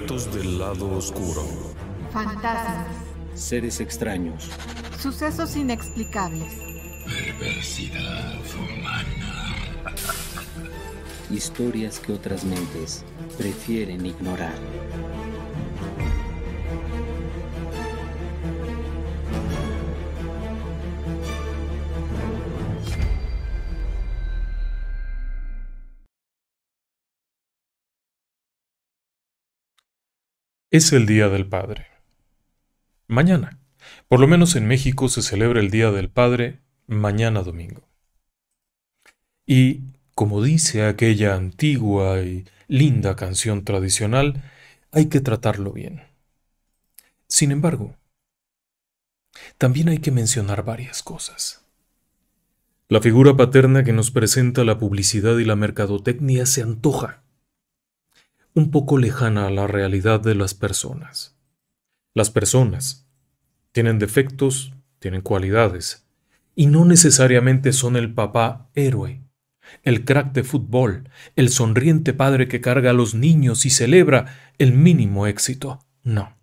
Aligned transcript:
Relatos 0.00 0.32
del 0.34 0.58
lado 0.58 0.96
oscuro. 0.96 1.44
Fantasmas. 2.10 2.86
Seres 3.34 3.80
extraños. 3.80 4.48
Sucesos 4.98 5.56
inexplicables. 5.56 6.54
Perversidad 7.04 8.40
humana. 8.56 9.84
Historias 11.30 11.98
que 12.00 12.14
otras 12.14 12.44
mentes 12.44 13.04
prefieren 13.36 14.06
ignorar. 14.06 14.54
Es 30.80 30.94
el 30.94 31.04
Día 31.04 31.28
del 31.28 31.46
Padre. 31.46 31.88
Mañana. 33.06 33.58
Por 34.08 34.18
lo 34.18 34.26
menos 34.26 34.56
en 34.56 34.66
México 34.66 35.10
se 35.10 35.20
celebra 35.20 35.60
el 35.60 35.70
Día 35.70 35.90
del 35.90 36.08
Padre 36.08 36.60
mañana 36.86 37.42
domingo. 37.42 37.86
Y, 39.44 39.82
como 40.14 40.42
dice 40.42 40.86
aquella 40.86 41.34
antigua 41.34 42.22
y 42.22 42.46
linda 42.66 43.14
canción 43.14 43.62
tradicional, 43.62 44.42
hay 44.90 45.10
que 45.10 45.20
tratarlo 45.20 45.74
bien. 45.74 46.00
Sin 47.28 47.52
embargo, 47.52 47.98
también 49.58 49.90
hay 49.90 49.98
que 49.98 50.12
mencionar 50.12 50.64
varias 50.64 51.02
cosas. 51.02 51.62
La 52.88 53.02
figura 53.02 53.36
paterna 53.36 53.84
que 53.84 53.92
nos 53.92 54.10
presenta 54.10 54.64
la 54.64 54.78
publicidad 54.78 55.36
y 55.36 55.44
la 55.44 55.56
mercadotecnia 55.56 56.46
se 56.46 56.62
antoja 56.62 57.19
un 58.54 58.70
poco 58.70 58.98
lejana 58.98 59.46
a 59.46 59.50
la 59.50 59.66
realidad 59.66 60.20
de 60.20 60.34
las 60.34 60.54
personas. 60.54 61.36
Las 62.14 62.30
personas 62.30 63.06
tienen 63.72 63.98
defectos, 63.98 64.72
tienen 64.98 65.22
cualidades, 65.22 66.06
y 66.54 66.66
no 66.66 66.84
necesariamente 66.84 67.72
son 67.72 67.96
el 67.96 68.12
papá 68.12 68.68
héroe, 68.74 69.22
el 69.82 70.04
crack 70.04 70.32
de 70.32 70.42
fútbol, 70.42 71.08
el 71.36 71.48
sonriente 71.48 72.12
padre 72.12 72.48
que 72.48 72.60
carga 72.60 72.90
a 72.90 72.94
los 72.94 73.14
niños 73.14 73.64
y 73.66 73.70
celebra 73.70 74.52
el 74.58 74.72
mínimo 74.72 75.26
éxito. 75.26 75.86
No. 76.02 76.36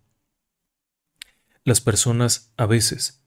Las 1.64 1.82
personas 1.82 2.54
a 2.56 2.66
veces 2.66 3.26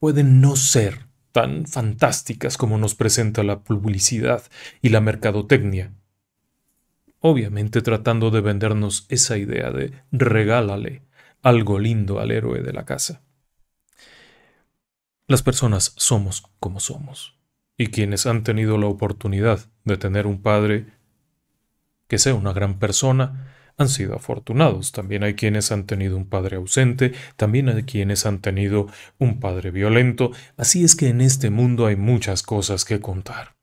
pueden 0.00 0.40
no 0.40 0.56
ser 0.56 1.06
tan 1.32 1.66
fantásticas 1.66 2.56
como 2.56 2.78
nos 2.78 2.96
presenta 2.96 3.44
la 3.44 3.62
publicidad 3.62 4.42
y 4.82 4.88
la 4.88 5.00
mercadotecnia. 5.00 5.94
Obviamente 7.20 7.82
tratando 7.82 8.30
de 8.30 8.40
vendernos 8.40 9.06
esa 9.08 9.36
idea 9.36 9.70
de 9.70 9.92
regálale 10.10 11.02
algo 11.42 11.78
lindo 11.78 12.20
al 12.20 12.30
héroe 12.30 12.62
de 12.62 12.72
la 12.72 12.84
casa. 12.84 13.22
Las 15.26 15.42
personas 15.42 15.92
somos 15.96 16.42
como 16.58 16.80
somos, 16.80 17.38
y 17.76 17.88
quienes 17.88 18.26
han 18.26 18.42
tenido 18.42 18.78
la 18.78 18.86
oportunidad 18.86 19.60
de 19.84 19.96
tener 19.96 20.26
un 20.26 20.42
padre 20.42 20.86
que 22.08 22.18
sea 22.18 22.34
una 22.34 22.52
gran 22.52 22.78
persona, 22.78 23.54
han 23.76 23.88
sido 23.88 24.16
afortunados. 24.16 24.92
También 24.92 25.22
hay 25.22 25.34
quienes 25.34 25.72
han 25.72 25.86
tenido 25.86 26.16
un 26.16 26.26
padre 26.28 26.56
ausente, 26.56 27.12
también 27.36 27.68
hay 27.68 27.84
quienes 27.84 28.26
han 28.26 28.40
tenido 28.40 28.88
un 29.18 29.40
padre 29.40 29.70
violento, 29.70 30.32
así 30.56 30.84
es 30.84 30.96
que 30.96 31.08
en 31.08 31.20
este 31.20 31.50
mundo 31.50 31.86
hay 31.86 31.96
muchas 31.96 32.42
cosas 32.42 32.84
que 32.84 33.00
contar. 33.00 33.59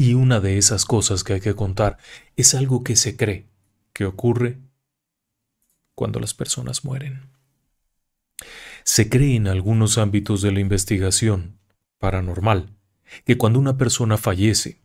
Y 0.00 0.14
una 0.14 0.38
de 0.38 0.58
esas 0.58 0.84
cosas 0.84 1.24
que 1.24 1.34
hay 1.34 1.40
que 1.40 1.56
contar 1.56 1.98
es 2.36 2.54
algo 2.54 2.84
que 2.84 2.94
se 2.94 3.16
cree 3.16 3.48
que 3.92 4.04
ocurre 4.04 4.60
cuando 5.96 6.20
las 6.20 6.34
personas 6.34 6.84
mueren. 6.84 7.28
Se 8.84 9.08
cree 9.08 9.34
en 9.34 9.48
algunos 9.48 9.98
ámbitos 9.98 10.40
de 10.40 10.52
la 10.52 10.60
investigación 10.60 11.58
paranormal 11.98 12.76
que 13.24 13.36
cuando 13.36 13.58
una 13.58 13.76
persona 13.76 14.16
fallece, 14.16 14.80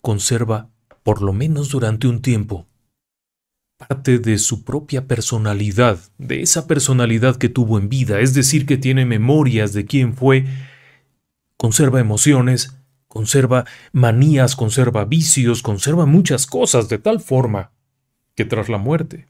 conserva, 0.00 0.68
por 1.04 1.22
lo 1.22 1.32
menos 1.32 1.68
durante 1.68 2.08
un 2.08 2.22
tiempo, 2.22 2.66
parte 3.76 4.18
de 4.18 4.38
su 4.38 4.64
propia 4.64 5.06
personalidad, 5.06 6.00
de 6.18 6.42
esa 6.42 6.66
personalidad 6.66 7.36
que 7.36 7.48
tuvo 7.48 7.78
en 7.78 7.88
vida, 7.88 8.18
es 8.18 8.34
decir, 8.34 8.66
que 8.66 8.78
tiene 8.78 9.06
memorias 9.06 9.72
de 9.72 9.84
quién 9.84 10.16
fue, 10.16 10.44
conserva 11.56 12.00
emociones, 12.00 12.75
conserva 13.16 13.64
manías, 13.92 14.56
conserva 14.56 15.06
vicios, 15.06 15.62
conserva 15.62 16.04
muchas 16.04 16.46
cosas 16.46 16.90
de 16.90 16.98
tal 16.98 17.20
forma 17.20 17.72
que 18.34 18.44
tras 18.44 18.68
la 18.68 18.76
muerte 18.76 19.26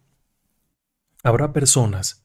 habrá 1.22 1.52
personas 1.52 2.24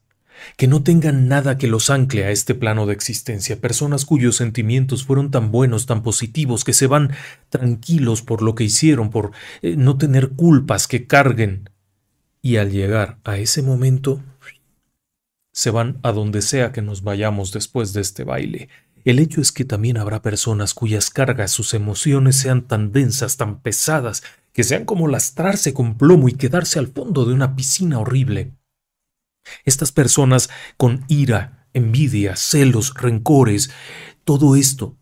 que 0.56 0.66
no 0.66 0.82
tengan 0.82 1.28
nada 1.28 1.58
que 1.58 1.68
los 1.68 1.88
ancle 1.88 2.24
a 2.24 2.32
este 2.32 2.56
plano 2.56 2.86
de 2.86 2.94
existencia, 2.94 3.60
personas 3.60 4.04
cuyos 4.04 4.34
sentimientos 4.34 5.04
fueron 5.04 5.30
tan 5.30 5.52
buenos, 5.52 5.86
tan 5.86 6.02
positivos, 6.02 6.64
que 6.64 6.72
se 6.72 6.88
van 6.88 7.12
tranquilos 7.48 8.22
por 8.22 8.42
lo 8.42 8.56
que 8.56 8.64
hicieron, 8.64 9.10
por 9.10 9.30
eh, 9.60 9.76
no 9.76 9.98
tener 9.98 10.30
culpas 10.30 10.88
que 10.88 11.06
carguen 11.06 11.70
y 12.40 12.56
al 12.56 12.72
llegar 12.72 13.18
a 13.22 13.36
ese 13.38 13.62
momento 13.62 14.20
se 15.52 15.70
van 15.70 16.00
a 16.02 16.10
donde 16.10 16.42
sea 16.42 16.72
que 16.72 16.82
nos 16.82 17.04
vayamos 17.04 17.52
después 17.52 17.92
de 17.92 18.00
este 18.00 18.24
baile. 18.24 18.68
El 19.04 19.18
hecho 19.18 19.40
es 19.40 19.52
que 19.52 19.64
también 19.64 19.98
habrá 19.98 20.22
personas 20.22 20.74
cuyas 20.74 21.10
cargas, 21.10 21.50
sus 21.50 21.74
emociones 21.74 22.36
sean 22.36 22.62
tan 22.62 22.92
densas, 22.92 23.36
tan 23.36 23.60
pesadas, 23.60 24.22
que 24.52 24.64
sean 24.64 24.84
como 24.84 25.08
lastrarse 25.08 25.74
con 25.74 25.96
plomo 25.96 26.28
y 26.28 26.32
quedarse 26.32 26.78
al 26.78 26.88
fondo 26.88 27.24
de 27.24 27.34
una 27.34 27.56
piscina 27.56 27.98
horrible. 27.98 28.52
Estas 29.64 29.90
personas 29.90 30.50
con 30.76 31.04
ira, 31.08 31.68
envidia, 31.72 32.36
celos, 32.36 32.94
rencores, 32.94 33.70
todo 34.24 34.54
esto 34.54 34.96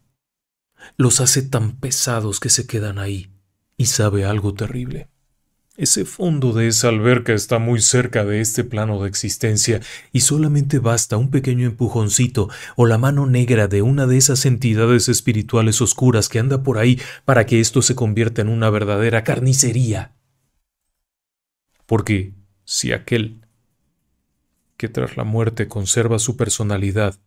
los 0.97 1.20
hace 1.20 1.43
tan 1.43 1.76
pesados 1.76 2.41
que 2.41 2.49
se 2.49 2.67
quedan 2.67 2.99
ahí. 2.99 3.32
Y 3.76 3.87
sabe 3.87 4.25
algo 4.25 4.52
terrible. 4.55 5.08
Ese 5.77 6.05
fondo 6.05 6.53
de 6.53 6.67
esa 6.67 6.89
alberca 6.89 7.33
está 7.33 7.59
muy 7.59 7.81
cerca 7.81 8.25
de 8.25 8.41
este 8.41 8.65
plano 8.65 9.01
de 9.03 9.09
existencia 9.09 9.81
y 10.13 10.21
solamente 10.21 10.79
basta 10.81 11.17
un 11.17 11.31
pequeño 11.31 11.67
empujoncito 11.67 12.51
o 12.77 12.87
la 12.87 12.99
mano 12.99 13.27
negra 13.27 13.69
de 13.69 13.81
una 13.81 14.07
de 14.07 14.17
esas 14.17 14.47
entidades 14.47 15.09
espirituales 15.09 15.81
oscuras 15.81 16.29
que 16.29 16.41
anda 16.41 16.63
por 16.63 16.79
ahí 16.79 17.01
para 17.25 17.47
que 17.47 17.61
esto 17.61 17.83
se 17.83 17.95
convierta 17.95 18.43
en 18.43 18.49
una 18.49 18.69
verdadera 18.69 19.23
carnicería. 19.23 20.13
Porque 21.87 22.35
si 22.65 22.93
aquel 22.93 23.41
que 24.77 24.89
tras 24.89 25.17
la 25.17 25.25
muerte 25.25 25.69
conserva 25.69 26.19
su 26.19 26.37
personalidad 26.37 27.19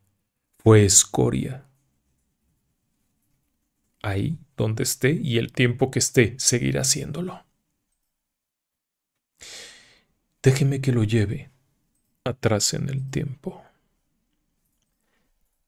fue 0.57 0.85
escoria, 0.85 1.65
ahí 4.01 4.37
donde 4.57 4.83
esté 4.83 5.11
y 5.11 5.37
el 5.37 5.53
tiempo 5.53 5.91
que 5.91 5.99
esté 5.99 6.35
seguirá 6.37 6.81
haciéndolo. 6.81 7.43
Déjeme 10.43 10.81
que 10.81 10.91
lo 10.91 11.05
lleve 11.05 11.51
atrás 12.25 12.73
en 12.73 12.89
el 12.89 13.09
tiempo. 13.09 13.63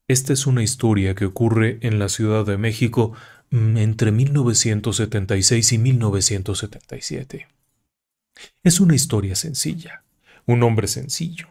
Esta 0.10 0.34
es 0.34 0.46
una 0.46 0.64
historia 0.64 1.16
que 1.16 1.24
ocurre 1.24 1.80
en 1.82 1.98
la 1.98 2.10
Ciudad 2.10 2.46
de 2.46 2.58
México 2.58 3.14
mm, 3.52 3.78
entre 3.78 4.12
1976 4.12 5.72
y 5.72 5.78
1977. 5.78 7.48
Es 8.64 8.82
una 8.82 8.96
historia 8.96 9.38
sencilla, 9.38 10.04
un 10.46 10.62
hombre 10.62 10.88
sencillo, 10.88 11.48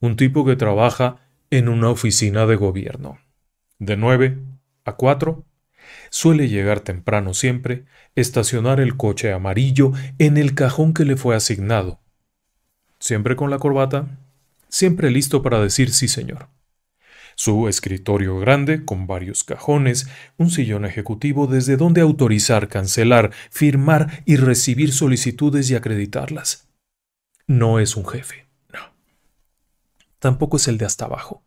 un 0.00 0.16
tipo 0.16 0.44
que 0.44 0.56
trabaja 0.56 1.28
en 1.50 1.68
una 1.68 1.90
oficina 1.90 2.44
de 2.44 2.56
gobierno. 2.56 3.20
De 3.78 3.96
9 3.96 4.36
a 4.84 4.96
4, 4.96 5.44
suele 6.10 6.48
llegar 6.48 6.80
temprano 6.80 7.34
siempre, 7.34 7.84
estacionar 8.16 8.80
el 8.80 8.96
coche 8.96 9.32
amarillo 9.32 9.92
en 10.18 10.36
el 10.36 10.56
cajón 10.56 10.92
que 10.92 11.04
le 11.04 11.16
fue 11.16 11.36
asignado 11.36 12.00
siempre 12.98 13.36
con 13.36 13.50
la 13.50 13.58
corbata, 13.58 14.18
siempre 14.68 15.10
listo 15.10 15.42
para 15.42 15.60
decir 15.60 15.92
sí 15.92 16.08
señor. 16.08 16.48
Su 17.34 17.68
escritorio 17.68 18.38
grande, 18.40 18.84
con 18.84 19.06
varios 19.06 19.44
cajones, 19.44 20.08
un 20.38 20.50
sillón 20.50 20.84
ejecutivo 20.84 21.46
desde 21.46 21.76
donde 21.76 22.00
autorizar, 22.00 22.68
cancelar, 22.68 23.30
firmar 23.50 24.24
y 24.26 24.36
recibir 24.36 24.92
solicitudes 24.92 25.70
y 25.70 25.76
acreditarlas. 25.76 26.68
No 27.46 27.78
es 27.78 27.96
un 27.96 28.06
jefe, 28.06 28.48
no. 28.72 28.80
Tampoco 30.18 30.56
es 30.56 30.66
el 30.66 30.78
de 30.78 30.86
hasta 30.86 31.04
abajo. 31.04 31.44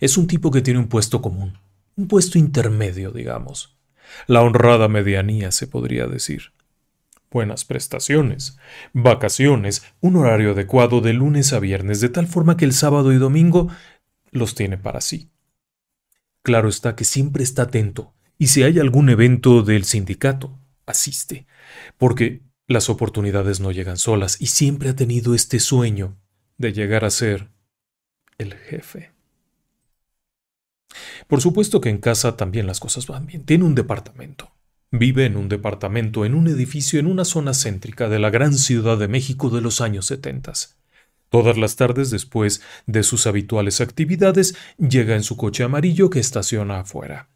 Es 0.00 0.16
un 0.16 0.26
tipo 0.26 0.50
que 0.50 0.62
tiene 0.62 0.80
un 0.80 0.88
puesto 0.88 1.20
común, 1.20 1.58
un 1.96 2.08
puesto 2.08 2.38
intermedio, 2.38 3.10
digamos. 3.10 3.76
La 4.26 4.40
honrada 4.40 4.88
medianía, 4.88 5.52
se 5.52 5.66
podría 5.66 6.06
decir 6.06 6.54
buenas 7.34 7.64
prestaciones, 7.64 8.56
vacaciones, 8.92 9.82
un 10.00 10.14
horario 10.14 10.52
adecuado 10.52 11.00
de 11.00 11.12
lunes 11.12 11.52
a 11.52 11.58
viernes, 11.58 12.00
de 12.00 12.08
tal 12.08 12.28
forma 12.28 12.56
que 12.56 12.64
el 12.64 12.72
sábado 12.72 13.12
y 13.12 13.16
domingo 13.16 13.68
los 14.30 14.54
tiene 14.54 14.78
para 14.78 15.00
sí. 15.00 15.30
Claro 16.42 16.68
está 16.68 16.94
que 16.94 17.04
siempre 17.04 17.42
está 17.42 17.62
atento, 17.62 18.14
y 18.38 18.46
si 18.46 18.62
hay 18.62 18.78
algún 18.78 19.10
evento 19.10 19.62
del 19.62 19.84
sindicato, 19.84 20.60
asiste, 20.86 21.46
porque 21.98 22.42
las 22.68 22.88
oportunidades 22.88 23.58
no 23.58 23.72
llegan 23.72 23.96
solas, 23.96 24.40
y 24.40 24.46
siempre 24.46 24.90
ha 24.90 24.96
tenido 24.96 25.34
este 25.34 25.58
sueño 25.58 26.16
de 26.56 26.72
llegar 26.72 27.04
a 27.04 27.10
ser 27.10 27.50
el 28.38 28.54
jefe. 28.54 29.10
Por 31.26 31.40
supuesto 31.40 31.80
que 31.80 31.88
en 31.88 31.98
casa 31.98 32.36
también 32.36 32.68
las 32.68 32.78
cosas 32.78 33.08
van 33.08 33.26
bien. 33.26 33.44
Tiene 33.44 33.64
un 33.64 33.74
departamento. 33.74 34.52
Vive 34.96 35.26
en 35.26 35.36
un 35.36 35.48
departamento, 35.48 36.24
en 36.24 36.36
un 36.36 36.46
edificio 36.46 37.00
en 37.00 37.08
una 37.08 37.24
zona 37.24 37.52
céntrica 37.52 38.08
de 38.08 38.20
la 38.20 38.30
gran 38.30 38.54
Ciudad 38.54 38.96
de 38.96 39.08
México 39.08 39.50
de 39.50 39.60
los 39.60 39.80
años 39.80 40.06
setentas. 40.06 40.76
Todas 41.30 41.58
las 41.58 41.74
tardes, 41.74 42.12
después 42.12 42.62
de 42.86 43.02
sus 43.02 43.26
habituales 43.26 43.80
actividades, 43.80 44.54
llega 44.78 45.16
en 45.16 45.24
su 45.24 45.36
coche 45.36 45.64
amarillo 45.64 46.10
que 46.10 46.20
estaciona 46.20 46.78
afuera. 46.78 47.28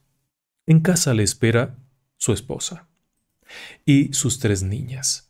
En 0.66 0.78
casa 0.78 1.14
le 1.14 1.24
espera 1.24 1.74
su 2.16 2.32
esposa 2.32 2.86
y 3.84 4.12
sus 4.12 4.38
tres 4.38 4.62
niñas. 4.62 5.27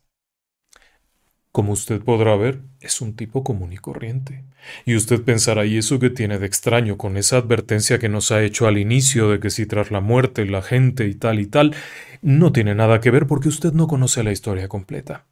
Como 1.53 1.73
usted 1.73 2.03
podrá 2.03 2.37
ver, 2.37 2.61
es 2.81 3.01
un 3.01 3.17
tipo 3.17 3.43
común 3.43 3.73
y 3.73 3.79
corriente. 3.79 4.45
Y 4.85 4.97
usted 4.97 5.23
pensará, 5.23 5.65
¿y 5.65 5.79
eso 5.79 5.99
qué 5.99 6.11
tiene 6.11 6.39
de 6.39 6.47
extraño 6.47 6.99
con 6.99 7.17
esa 7.17 7.39
advertencia 7.39 7.99
que 7.99 8.09
nos 8.09 8.31
ha 8.31 8.43
hecho 8.43 8.67
al 8.67 8.79
inicio 8.79 9.31
de 9.31 9.41
que 9.41 9.51
si 9.51 9.67
tras 9.67 9.91
la 9.91 10.01
muerte 10.01 10.45
la 10.45 10.63
gente 10.63 11.09
y 11.09 11.15
tal 11.15 11.41
y 11.41 11.47
tal? 11.47 11.75
No 12.21 12.53
tiene 12.53 12.75
nada 12.75 13.01
que 13.01 13.11
ver 13.11 13.27
porque 13.27 13.49
usted 13.49 13.73
no 13.73 13.87
conoce 13.87 14.23
la 14.23 14.33
historia 14.33 14.69
completa. 14.69 15.27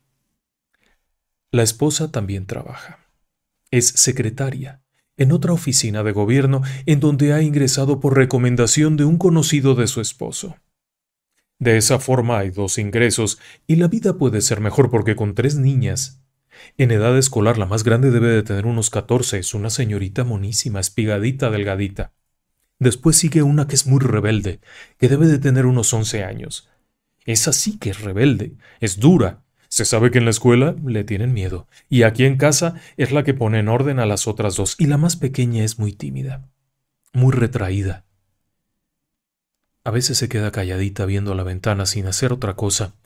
La 1.52 1.62
esposa 1.62 2.11
también 2.11 2.46
trabaja. 2.46 2.99
Es 3.70 3.88
secretaria 3.88 4.82
en 5.16 5.32
otra 5.32 5.52
oficina 5.52 6.02
de 6.02 6.12
gobierno 6.12 6.62
en 6.87 7.00
donde 7.00 7.32
ha 7.32 7.42
ingresado 7.42 8.00
por 8.00 8.16
recomendación 8.16 8.96
de 8.96 9.04
un 9.04 9.16
conocido 9.18 9.75
de 9.75 9.87
su 9.87 10.00
esposo. 10.00 10.56
De 11.58 11.76
esa 11.78 11.98
forma 11.98 12.38
hay 12.38 12.50
dos 12.50 12.78
ingresos 12.78 13.38
y 13.66 13.76
la 13.76 13.88
vida 13.88 14.18
puede 14.18 14.40
ser 14.40 14.60
mejor 14.60 14.90
porque 14.90 15.16
con 15.16 15.34
tres 15.34 15.56
niñas. 15.56 16.20
En 16.76 16.90
edad 16.90 17.16
escolar 17.16 17.58
la 17.58 17.66
más 17.66 17.84
grande 17.84 18.10
debe 18.10 18.28
de 18.28 18.42
tener 18.42 18.66
unos 18.66 18.90
catorce, 18.90 19.38
es 19.38 19.54
una 19.54 19.70
señorita 19.70 20.25
monísima, 20.25 20.80
espigadita, 20.80 21.50
delgadita. 21.50 22.12
Después 22.78 23.16
sigue 23.16 23.42
una 23.42 23.66
que 23.66 23.75
es 23.75 23.86
muy 23.86 24.00
rebelde, 24.00 24.60
que 24.98 25.08
debe 25.08 25.26
de 25.26 25.38
tener 25.38 25.64
unos 25.64 25.92
once 25.94 26.25
años. 26.25 26.68
Esa 27.25 27.52
sí 27.52 27.78
que 27.78 27.90
es 27.90 28.00
rebelde, 28.00 28.56
es 28.80 29.00
dura. 29.00 29.42
Se 29.68 29.84
sabe 29.84 30.10
que 30.10 30.18
en 30.18 30.25
la 30.25 30.30
escuela 30.30 30.76
le 30.84 31.04
tienen 31.04 31.32
miedo, 31.32 31.66
y 31.88 32.02
aquí 32.02 32.25
en 32.25 32.36
casa 32.36 32.75
es 32.96 33.12
la 33.12 33.25
que 33.25 33.34
pone 33.34 33.58
en 33.58 33.68
orden 33.68 33.98
a 33.98 34.06
las 34.06 34.28
otras 34.28 34.56
dos, 34.56 34.76
y 34.78 34.86
la 34.86 34.96
más 34.96 35.16
pequeña 35.16 35.64
es 35.64 35.78
muy 35.78 35.92
tímida, 35.92 36.48
muy 37.12 37.32
retraída. 37.32 38.05
A 39.87 39.93
veces 39.93 40.19
se 40.19 40.28
queda 40.28 40.50
calladita 40.50 41.07
viendo 41.07 41.33
la 41.37 41.45
ventana 41.45 41.87
sin 41.87 42.07
hacer 42.07 42.33
otra 42.33 42.55
cosa. 42.57 42.97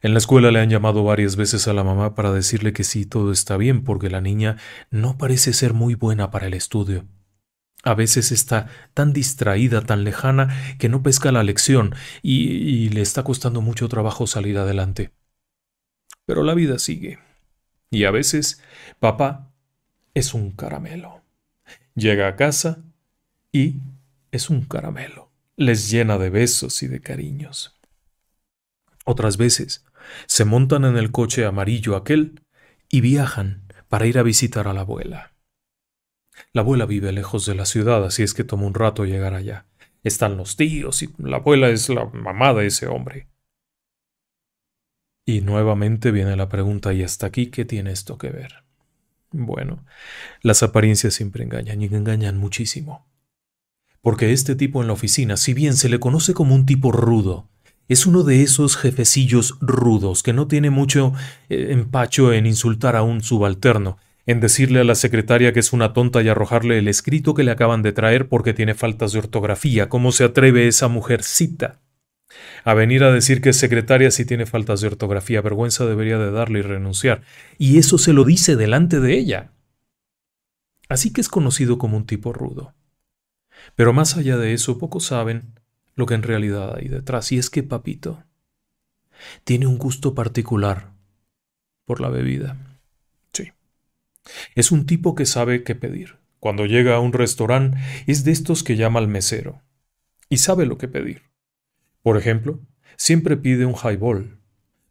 En 0.00 0.14
la 0.14 0.18
escuela 0.18 0.50
le 0.50 0.60
han 0.60 0.70
llamado 0.70 1.04
varias 1.04 1.36
veces 1.36 1.68
a 1.68 1.74
la 1.74 1.84
mamá 1.84 2.14
para 2.14 2.32
decirle 2.32 2.72
que 2.72 2.84
sí, 2.84 3.04
todo 3.04 3.32
está 3.32 3.58
bien, 3.58 3.84
porque 3.84 4.08
la 4.08 4.22
niña 4.22 4.56
no 4.90 5.18
parece 5.18 5.52
ser 5.52 5.74
muy 5.74 5.94
buena 5.94 6.30
para 6.30 6.46
el 6.46 6.54
estudio. 6.54 7.04
A 7.82 7.92
veces 7.92 8.32
está 8.32 8.70
tan 8.94 9.12
distraída, 9.12 9.82
tan 9.82 10.04
lejana, 10.04 10.76
que 10.78 10.88
no 10.88 11.02
pesca 11.02 11.32
la 11.32 11.42
lección 11.42 11.94
y, 12.22 12.44
y, 12.44 12.88
le 12.88 13.02
está 13.02 13.22
costando 13.22 13.60
mucho 13.60 13.86
trabajo 13.90 14.26
salir 14.26 14.56
adelante. 14.56 15.10
Pero 16.24 16.44
la 16.44 16.54
vida 16.54 16.78
sigue. 16.78 17.18
Y 17.90 18.04
a 18.04 18.10
veces 18.10 18.62
papá 19.00 19.52
es 20.14 20.32
un 20.32 20.52
caramelo. 20.52 21.20
Llega 21.94 22.26
a 22.26 22.36
casa 22.36 22.78
y 23.52 23.80
es 24.32 24.48
un 24.48 24.62
caramelo 24.62 25.25
les 25.56 25.90
llena 25.90 26.18
de 26.18 26.28
besos 26.28 26.82
y 26.82 26.86
de 26.86 27.00
cariños. 27.00 27.78
Otras 29.04 29.38
veces 29.38 29.84
se 30.26 30.44
montan 30.44 30.84
en 30.84 30.96
el 30.96 31.10
coche 31.10 31.46
amarillo 31.46 31.96
aquel 31.96 32.42
y 32.90 33.00
viajan 33.00 33.66
para 33.88 34.06
ir 34.06 34.18
a 34.18 34.22
visitar 34.22 34.68
a 34.68 34.74
la 34.74 34.82
abuela. 34.82 35.32
La 36.52 36.60
abuela 36.60 36.84
vive 36.84 37.12
lejos 37.12 37.46
de 37.46 37.54
la 37.54 37.64
ciudad, 37.64 38.04
así 38.04 38.22
es 38.22 38.34
que 38.34 38.44
toma 38.44 38.66
un 38.66 38.74
rato 38.74 39.06
llegar 39.06 39.32
allá. 39.32 39.66
Están 40.02 40.36
los 40.36 40.56
tíos 40.56 41.02
y 41.02 41.12
la 41.18 41.38
abuela 41.38 41.70
es 41.70 41.88
la 41.88 42.04
mamá 42.04 42.52
de 42.52 42.66
ese 42.66 42.86
hombre. 42.86 43.28
Y 45.24 45.40
nuevamente 45.40 46.12
viene 46.12 46.36
la 46.36 46.48
pregunta, 46.48 46.92
¿y 46.92 47.02
hasta 47.02 47.26
aquí 47.26 47.46
qué 47.50 47.64
tiene 47.64 47.90
esto 47.90 48.18
que 48.18 48.30
ver? 48.30 48.64
Bueno, 49.30 49.84
las 50.42 50.62
apariencias 50.62 51.14
siempre 51.14 51.42
engañan 51.42 51.80
y 51.80 51.86
engañan 51.86 52.36
muchísimo 52.36 53.06
porque 54.06 54.32
este 54.32 54.54
tipo 54.54 54.80
en 54.80 54.86
la 54.86 54.92
oficina, 54.92 55.36
si 55.36 55.52
bien 55.52 55.74
se 55.74 55.88
le 55.88 55.98
conoce 55.98 56.32
como 56.32 56.54
un 56.54 56.64
tipo 56.64 56.92
rudo, 56.92 57.48
es 57.88 58.06
uno 58.06 58.22
de 58.22 58.44
esos 58.44 58.76
jefecillos 58.76 59.58
rudos 59.60 60.22
que 60.22 60.32
no 60.32 60.46
tiene 60.46 60.70
mucho 60.70 61.12
eh, 61.48 61.70
empacho 61.70 62.32
en 62.32 62.46
insultar 62.46 62.94
a 62.94 63.02
un 63.02 63.20
subalterno, 63.20 63.98
en 64.24 64.38
decirle 64.38 64.78
a 64.78 64.84
la 64.84 64.94
secretaria 64.94 65.52
que 65.52 65.58
es 65.58 65.72
una 65.72 65.92
tonta 65.92 66.22
y 66.22 66.28
arrojarle 66.28 66.78
el 66.78 66.86
escrito 66.86 67.34
que 67.34 67.42
le 67.42 67.50
acaban 67.50 67.82
de 67.82 67.90
traer 67.90 68.28
porque 68.28 68.54
tiene 68.54 68.74
faltas 68.74 69.10
de 69.10 69.18
ortografía. 69.18 69.88
¿Cómo 69.88 70.12
se 70.12 70.22
atreve 70.22 70.68
esa 70.68 70.86
mujercita? 70.86 71.80
A 72.62 72.74
venir 72.74 73.02
a 73.02 73.10
decir 73.10 73.40
que 73.40 73.48
es 73.48 73.56
secretaria 73.56 74.12
si 74.12 74.24
tiene 74.24 74.46
faltas 74.46 74.82
de 74.82 74.86
ortografía, 74.86 75.40
vergüenza 75.40 75.84
debería 75.84 76.16
de 76.16 76.30
darle 76.30 76.60
y 76.60 76.62
renunciar. 76.62 77.22
Y 77.58 77.78
eso 77.78 77.98
se 77.98 78.12
lo 78.12 78.22
dice 78.22 78.54
delante 78.54 79.00
de 79.00 79.18
ella. 79.18 79.50
Así 80.88 81.12
que 81.12 81.20
es 81.20 81.28
conocido 81.28 81.76
como 81.76 81.96
un 81.96 82.06
tipo 82.06 82.32
rudo. 82.32 82.72
Pero 83.74 83.92
más 83.92 84.16
allá 84.16 84.36
de 84.36 84.52
eso, 84.52 84.78
pocos 84.78 85.06
saben 85.06 85.54
lo 85.94 86.06
que 86.06 86.14
en 86.14 86.22
realidad 86.22 86.76
hay 86.76 86.88
detrás. 86.88 87.32
Y 87.32 87.38
es 87.38 87.50
que 87.50 87.62
Papito 87.62 88.22
tiene 89.44 89.66
un 89.66 89.78
gusto 89.78 90.14
particular 90.14 90.92
por 91.84 92.00
la 92.00 92.08
bebida. 92.08 92.56
Sí. 93.32 93.52
Es 94.54 94.70
un 94.70 94.86
tipo 94.86 95.14
que 95.14 95.26
sabe 95.26 95.62
qué 95.62 95.74
pedir. 95.74 96.16
Cuando 96.38 96.66
llega 96.66 96.94
a 96.94 97.00
un 97.00 97.12
restaurante 97.12 97.78
es 98.06 98.24
de 98.24 98.32
estos 98.32 98.62
que 98.62 98.76
llama 98.76 99.00
al 99.00 99.08
mesero. 99.08 99.62
Y 100.28 100.38
sabe 100.38 100.66
lo 100.66 100.78
que 100.78 100.88
pedir. 100.88 101.22
Por 102.02 102.16
ejemplo, 102.16 102.60
siempre 102.96 103.36
pide 103.36 103.64
un 103.64 103.74
highball, 103.74 104.38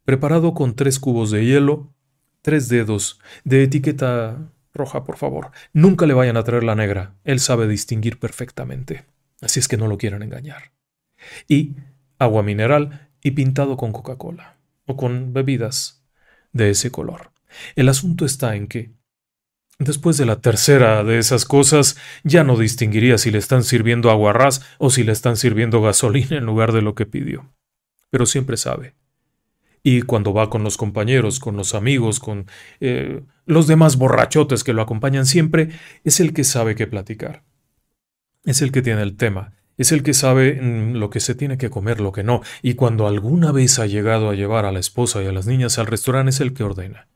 preparado 0.04 0.54
con 0.54 0.74
tres 0.74 0.98
cubos 0.98 1.30
de 1.30 1.44
hielo, 1.44 1.94
tres 2.42 2.68
dedos, 2.68 3.20
de 3.44 3.62
etiqueta 3.62 4.52
Roja, 4.76 5.04
por 5.04 5.16
favor. 5.16 5.50
Nunca 5.72 6.06
le 6.06 6.14
vayan 6.14 6.36
a 6.36 6.44
traer 6.44 6.64
la 6.64 6.74
negra. 6.74 7.14
Él 7.24 7.40
sabe 7.40 7.66
distinguir 7.66 8.18
perfectamente. 8.18 9.04
Así 9.40 9.60
es 9.60 9.68
que 9.68 9.76
no 9.76 9.86
lo 9.86 9.98
quieran 9.98 10.22
engañar. 10.22 10.72
Y 11.48 11.76
agua 12.18 12.42
mineral 12.42 13.10
y 13.22 13.32
pintado 13.32 13.76
con 13.76 13.92
Coca-Cola. 13.92 14.56
O 14.86 14.96
con 14.96 15.32
bebidas 15.32 16.04
de 16.52 16.70
ese 16.70 16.90
color. 16.90 17.32
El 17.74 17.88
asunto 17.88 18.24
está 18.24 18.54
en 18.54 18.68
que, 18.68 18.92
después 19.78 20.16
de 20.16 20.26
la 20.26 20.40
tercera 20.40 21.02
de 21.02 21.18
esas 21.18 21.44
cosas, 21.44 21.96
ya 22.22 22.44
no 22.44 22.56
distinguiría 22.56 23.18
si 23.18 23.30
le 23.30 23.38
están 23.38 23.64
sirviendo 23.64 24.10
agua 24.10 24.32
ras 24.32 24.62
o 24.78 24.90
si 24.90 25.02
le 25.02 25.12
están 25.12 25.36
sirviendo 25.36 25.82
gasolina 25.82 26.36
en 26.36 26.46
lugar 26.46 26.72
de 26.72 26.82
lo 26.82 26.94
que 26.94 27.06
pidió. 27.06 27.52
Pero 28.10 28.26
siempre 28.26 28.56
sabe 28.56 28.94
y 29.86 30.02
cuando 30.02 30.34
va 30.34 30.50
con 30.50 30.64
los 30.64 30.76
compañeros, 30.76 31.38
con 31.38 31.56
los 31.56 31.72
amigos, 31.72 32.18
con 32.18 32.46
eh, 32.80 33.22
los 33.46 33.66
demás 33.66 33.96
borrachotes 33.96 34.64
que 34.64 34.72
lo 34.72 34.82
acompañan 34.82 35.24
siempre, 35.24 35.70
es 36.04 36.20
el 36.20 36.32
que 36.34 36.44
sabe 36.44 36.74
qué 36.74 36.86
platicar. 36.86 37.44
Es 38.44 38.60
el 38.60 38.72
que 38.72 38.82
tiene 38.82 39.02
el 39.02 39.16
tema. 39.16 39.54
Es 39.76 39.92
el 39.92 40.02
que 40.02 40.14
sabe 40.14 40.60
mm, 40.60 40.94
lo 40.94 41.10
que 41.10 41.20
se 41.20 41.34
tiene 41.34 41.58
que 41.58 41.70
comer, 41.70 42.00
lo 42.00 42.12
que 42.12 42.24
no. 42.24 42.42
Y 42.62 42.74
cuando 42.74 43.06
alguna 43.06 43.52
vez 43.52 43.78
ha 43.78 43.86
llegado 43.86 44.30
a 44.30 44.34
llevar 44.34 44.64
a 44.64 44.72
la 44.72 44.80
esposa 44.80 45.22
y 45.22 45.26
a 45.26 45.32
las 45.32 45.46
niñas 45.46 45.78
al 45.78 45.86
restaurante, 45.86 46.30
es 46.30 46.40
el 46.40 46.54
que 46.54 46.64
ordena. 46.64 47.08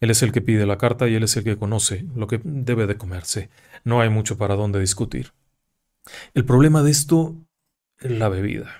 Él 0.00 0.10
es 0.10 0.22
el 0.22 0.32
que 0.32 0.40
pide 0.40 0.66
la 0.66 0.78
carta 0.78 1.08
y 1.08 1.14
él 1.14 1.24
es 1.24 1.36
el 1.36 1.44
que 1.44 1.56
conoce 1.56 2.04
lo 2.14 2.26
que 2.26 2.40
debe 2.44 2.86
de 2.86 2.96
comerse. 2.96 3.50
No 3.84 4.00
hay 4.00 4.10
mucho 4.10 4.36
para 4.36 4.54
dónde 4.54 4.80
discutir. 4.80 5.32
El 6.34 6.44
problema 6.44 6.82
de 6.82 6.90
esto 6.90 7.36
es 8.00 8.10
la 8.10 8.28
bebida. 8.28 8.70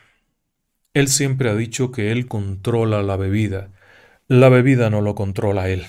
Él 0.94 1.08
siempre 1.08 1.50
ha 1.50 1.54
dicho 1.54 1.90
que 1.90 2.12
él 2.12 2.28
controla 2.28 3.02
la 3.02 3.16
bebida. 3.16 3.70
La 4.26 4.48
bebida 4.48 4.90
no 4.90 5.00
lo 5.00 5.14
controla 5.14 5.68
él. 5.68 5.86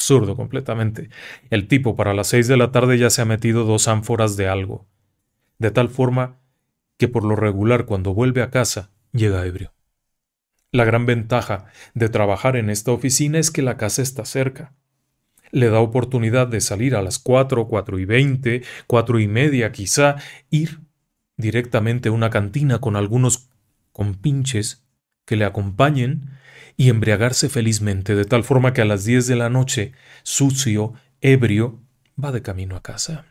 Absurdo 0.00 0.34
completamente. 0.34 1.10
El 1.50 1.68
tipo 1.68 1.94
para 1.94 2.14
las 2.14 2.28
seis 2.28 2.48
de 2.48 2.56
la 2.56 2.72
tarde 2.72 2.96
ya 2.96 3.10
se 3.10 3.20
ha 3.20 3.26
metido 3.26 3.64
dos 3.64 3.86
ánforas 3.86 4.34
de 4.38 4.48
algo. 4.48 4.86
De 5.58 5.70
tal 5.70 5.90
forma 5.90 6.40
que 6.96 7.06
por 7.06 7.22
lo 7.22 7.36
regular 7.36 7.84
cuando 7.84 8.14
vuelve 8.14 8.40
a 8.40 8.48
casa 8.48 8.92
llega 9.12 9.44
ebrio. 9.44 9.74
La 10.72 10.86
gran 10.86 11.04
ventaja 11.04 11.66
de 11.92 12.08
trabajar 12.08 12.56
en 12.56 12.70
esta 12.70 12.92
oficina 12.92 13.38
es 13.38 13.50
que 13.50 13.60
la 13.60 13.76
casa 13.76 14.00
está 14.00 14.24
cerca. 14.24 14.72
Le 15.50 15.68
da 15.68 15.80
oportunidad 15.80 16.48
de 16.48 16.62
salir 16.62 16.96
a 16.96 17.02
las 17.02 17.18
cuatro, 17.18 17.68
cuatro 17.68 17.98
y 17.98 18.06
veinte, 18.06 18.62
cuatro 18.86 19.20
y 19.20 19.28
media 19.28 19.70
quizá, 19.70 20.16
ir 20.48 20.80
directamente 21.36 22.08
a 22.08 22.12
una 22.12 22.30
cantina 22.30 22.78
con 22.78 22.96
algunos 22.96 23.50
compinches 23.92 24.82
que 25.26 25.36
le 25.36 25.44
acompañen 25.44 26.39
y 26.80 26.88
embriagarse 26.88 27.50
felizmente, 27.50 28.14
de 28.14 28.24
tal 28.24 28.42
forma 28.42 28.72
que 28.72 28.80
a 28.80 28.86
las 28.86 29.04
diez 29.04 29.26
de 29.26 29.36
la 29.36 29.50
noche, 29.50 29.92
sucio, 30.22 30.94
ebrio, 31.20 31.78
va 32.18 32.32
de 32.32 32.40
camino 32.40 32.74
a 32.74 32.82
casa. 32.82 33.26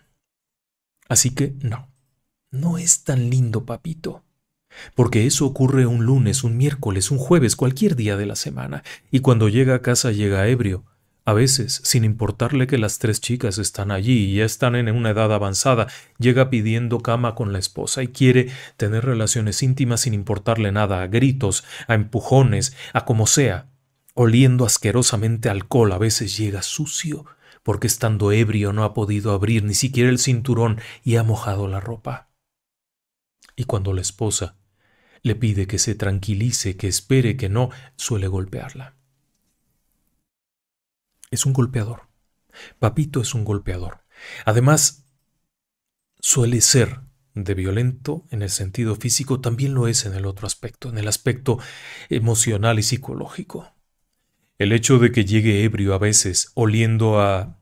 Así 1.07 1.33
que 1.33 1.55
no, 1.59 1.89
no 2.51 2.77
es 2.77 3.03
tan 3.03 3.31
lindo, 3.31 3.65
papito. 3.65 4.23
Porque 4.93 5.25
eso 5.25 5.47
ocurre 5.47 5.87
un 5.87 6.05
lunes, 6.05 6.43
un 6.43 6.57
miércoles, 6.57 7.09
un 7.09 7.17
jueves, 7.17 7.55
cualquier 7.55 7.95
día 7.95 8.17
de 8.17 8.27
la 8.27 8.35
semana, 8.35 8.83
y 9.09 9.21
cuando 9.21 9.49
llega 9.49 9.73
a 9.73 9.81
casa 9.81 10.11
llega 10.11 10.47
ebrio, 10.47 10.85
a 11.25 11.33
veces, 11.33 11.81
sin 11.83 12.05
importarle 12.05 12.65
que 12.65 12.77
las 12.77 12.97
tres 12.97 13.21
chicas 13.21 13.57
están 13.57 13.91
allí 13.91 14.25
y 14.25 14.35
ya 14.35 14.45
están 14.45 14.75
en 14.75 14.89
una 14.89 15.11
edad 15.11 15.31
avanzada, 15.33 15.87
llega 16.17 16.49
pidiendo 16.49 16.99
cama 16.99 17.35
con 17.35 17.53
la 17.53 17.59
esposa 17.59 18.01
y 18.01 18.07
quiere 18.07 18.49
tener 18.77 19.05
relaciones 19.05 19.61
íntimas 19.61 20.01
sin 20.01 20.13
importarle 20.13 20.71
nada, 20.71 21.01
a 21.01 21.07
gritos, 21.07 21.63
a 21.87 21.93
empujones, 21.93 22.75
a 22.93 23.05
como 23.05 23.27
sea, 23.27 23.67
oliendo 24.15 24.65
asquerosamente 24.65 25.49
alcohol, 25.49 25.91
a 25.91 25.97
veces 25.97 26.35
llega 26.37 26.61
sucio, 26.61 27.25
porque 27.63 27.87
estando 27.87 28.31
ebrio 28.31 28.73
no 28.73 28.83
ha 28.83 28.93
podido 28.93 29.31
abrir 29.31 29.63
ni 29.63 29.73
siquiera 29.73 30.09
el 30.09 30.19
cinturón 30.19 30.79
y 31.03 31.17
ha 31.17 31.23
mojado 31.23 31.67
la 31.67 31.79
ropa. 31.79 32.29
Y 33.55 33.65
cuando 33.65 33.93
la 33.93 34.01
esposa 34.01 34.55
le 35.21 35.35
pide 35.35 35.67
que 35.67 35.79
se 35.79 35.95
tranquilice, 35.95 36.77
que 36.77 36.87
espere, 36.87 37.37
que 37.37 37.49
no, 37.49 37.69
suele 37.97 38.27
golpearla. 38.27 38.98
Es 41.31 41.45
un 41.45 41.53
golpeador. 41.53 42.07
Papito 42.79 43.21
es 43.21 43.33
un 43.33 43.45
golpeador. 43.45 44.03
Además, 44.45 45.05
suele 46.19 46.61
ser 46.61 47.01
de 47.35 47.53
violento 47.53 48.25
en 48.31 48.41
el 48.41 48.49
sentido 48.49 48.95
físico, 48.95 49.39
también 49.39 49.73
lo 49.73 49.87
es 49.87 50.05
en 50.05 50.15
el 50.15 50.25
otro 50.25 50.47
aspecto, 50.47 50.89
en 50.89 50.97
el 50.97 51.07
aspecto 51.07 51.59
emocional 52.09 52.79
y 52.79 52.83
psicológico. 52.83 53.73
El 54.57 54.71
hecho 54.71 54.99
de 54.99 55.11
que 55.11 55.23
llegue 55.23 55.63
ebrio 55.63 55.93
a 55.93 55.99
veces, 55.99 56.51
oliendo 56.55 57.21
a 57.21 57.59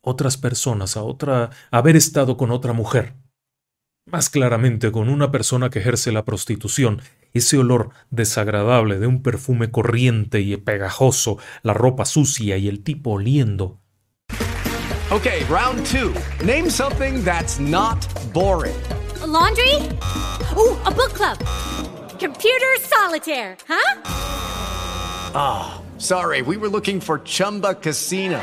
otras 0.00 0.36
personas, 0.36 0.96
a 0.96 1.02
otra, 1.02 1.50
haber 1.70 1.94
estado 1.94 2.36
con 2.36 2.50
otra 2.50 2.72
mujer, 2.72 3.14
más 4.04 4.30
claramente 4.30 4.90
con 4.90 5.08
una 5.08 5.30
persona 5.30 5.70
que 5.70 5.78
ejerce 5.78 6.10
la 6.10 6.24
prostitución, 6.24 7.02
ese 7.32 7.58
olor 7.58 7.90
desagradable 8.10 8.98
de 8.98 9.06
un 9.06 9.22
perfume 9.22 9.70
corriente 9.70 10.40
y 10.40 10.56
pegajoso, 10.56 11.38
la 11.62 11.74
ropa 11.74 12.04
sucia 12.04 12.56
y 12.56 12.68
el 12.68 12.82
tipo 12.82 13.12
oliendo. 13.12 13.78
Okay, 15.10 15.44
round 15.44 15.84
two. 15.84 16.14
Name 16.42 16.70
something 16.70 17.22
that's 17.22 17.60
not 17.60 17.98
boring. 18.32 18.74
laundry? 19.26 19.74
Ooh, 20.56 20.76
a 20.84 20.90
book 20.90 21.12
club. 21.12 21.38
Computer 22.18 22.76
solitaire, 22.80 23.56
huh? 23.66 24.02
Ah, 25.34 25.80
oh, 25.80 25.98
sorry, 25.98 26.42
we 26.42 26.56
were 26.56 26.68
looking 26.68 27.00
for 27.00 27.18
Chumba 27.18 27.74
Casino. 27.74 28.40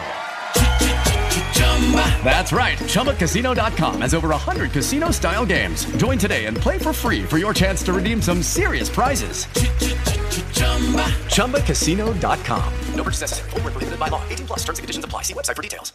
That's 2.24 2.52
right. 2.52 2.78
ChumbaCasino.com 2.78 4.02
has 4.02 4.14
over 4.14 4.30
100 4.30 4.72
casino 4.72 5.10
style 5.12 5.46
games. 5.46 5.86
Join 5.98 6.20
today 6.20 6.46
and 6.46 6.56
play 6.56 6.78
for 6.78 6.94
free 6.94 7.24
for 7.24 7.40
your 7.40 7.54
chance 7.54 7.82
to 7.86 7.94
redeem 7.94 8.22
some 8.22 8.44
serious 8.44 8.90
prizes. 8.90 9.48
ChumbaCasino.com. 11.34 12.74
No 12.96 13.04
purchase 13.04 13.22
necessary. 13.22 13.50
Full 13.52 13.62
prohibited 13.62 14.00
by 14.00 14.10
law. 14.10 14.22
18 14.30 14.46
plus 14.46 14.60
terms 14.60 14.78
and 14.78 14.84
conditions 14.84 15.06
apply. 15.06 15.24
See 15.24 15.34
website 15.34 15.56
for 15.56 15.64
details. 15.64 15.94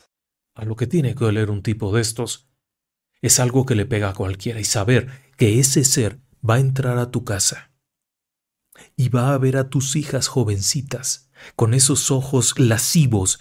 A 0.57 0.65
lo 0.65 0.77
que 0.77 0.87
tiene 0.87 1.15
que 1.15 1.25
oler 1.25 1.51
un 1.51 1.63
tipo 1.63 1.93
de 1.93 2.01
estos 2.01 2.49
es 3.23 3.41
algo 3.41 3.67
que 3.67 3.75
le 3.75 3.87
pega 3.87 4.11
a 4.11 4.15
cualquiera 4.15 4.61
y 4.61 4.65
saber 4.65 5.09
que 5.37 5.59
ese 5.59 5.85
ser 5.85 6.21
va 6.49 6.57
a 6.57 6.61
entrar 6.61 6.99
a 6.99 7.11
tu 7.11 7.25
casa 7.25 7.71
y 8.97 9.09
va 9.09 9.35
a 9.35 9.39
ver 9.39 9.57
a 9.57 9.69
tus 9.69 9.97
hijas 9.97 10.29
jovencitas 10.29 11.31
con 11.57 11.75
esos 11.75 12.11
ojos 12.11 12.59
lascivos. 12.59 13.41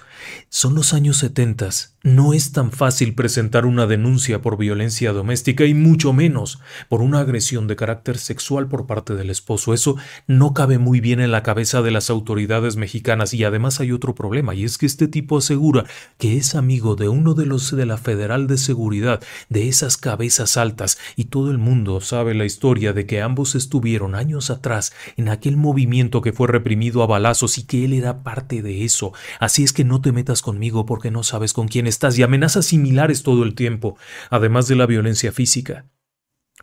Son 0.49 0.75
los 0.75 0.93
años 0.93 1.17
setentas 1.17 1.93
no 2.03 2.33
es 2.33 2.51
tan 2.51 2.73
fácil 2.73 3.15
presentar 3.15 3.65
una 3.65 3.87
denuncia 3.87 4.41
por 4.41 4.57
violencia 4.57 5.13
doméstica 5.13 5.63
y 5.65 5.73
mucho 5.73 6.11
menos 6.11 6.59
por 6.89 7.01
una 7.01 7.19
agresión 7.19 7.65
de 7.65 7.77
carácter 7.77 8.17
sexual 8.17 8.67
por 8.67 8.85
parte 8.85 9.15
del 9.15 9.29
esposo. 9.29 9.73
Eso 9.73 9.95
no 10.27 10.53
cabe 10.53 10.79
muy 10.79 10.99
bien 10.99 11.21
en 11.21 11.31
la 11.31 11.43
cabeza 11.43 11.81
de 11.81 11.91
las 11.91 12.09
autoridades 12.09 12.75
mexicanas 12.75 13.33
y 13.33 13.45
además 13.45 13.79
hay 13.79 13.93
otro 13.93 14.15
problema 14.15 14.53
y 14.53 14.65
es 14.65 14.77
que 14.77 14.85
este 14.85 15.07
tipo 15.07 15.37
asegura 15.37 15.85
que 16.17 16.35
es 16.35 16.55
amigo 16.55 16.97
de 16.97 17.07
uno 17.07 17.35
de 17.35 17.45
los 17.45 17.73
de 17.73 17.85
la 17.85 17.97
Federal 17.97 18.47
de 18.47 18.57
Seguridad, 18.57 19.23
de 19.47 19.69
esas 19.69 19.95
cabezas 19.95 20.57
altas 20.57 20.97
y 21.15 21.25
todo 21.25 21.51
el 21.51 21.57
mundo 21.57 22.01
sabe 22.01 22.33
la 22.33 22.43
historia 22.43 22.91
de 22.91 23.05
que 23.05 23.21
ambos 23.21 23.55
estuvieron 23.55 24.13
años 24.13 24.49
atrás 24.49 24.91
en 25.15 25.29
aquel 25.29 25.55
movimiento 25.55 26.21
que 26.21 26.33
fue 26.33 26.49
reprimido 26.49 27.01
a 27.01 27.07
balazos 27.07 27.57
y 27.57 27.63
que 27.63 27.85
él 27.85 27.92
era 27.93 28.23
parte 28.23 28.61
de 28.61 28.83
eso. 28.83 29.13
Así 29.39 29.63
es 29.63 29.73
que 29.73 29.83
no 29.83 30.01
te 30.01 30.11
metas 30.11 30.41
conmigo 30.41 30.85
porque 30.85 31.11
no 31.11 31.23
sabes 31.23 31.53
con 31.53 31.67
quién 31.67 31.87
y 31.87 32.21
amenazas 32.23 32.65
similares 32.65 33.23
todo 33.23 33.43
el 33.43 33.55
tiempo, 33.55 33.97
además 34.29 34.67
de 34.67 34.75
la 34.75 34.85
violencia 34.85 35.31
física. 35.31 35.85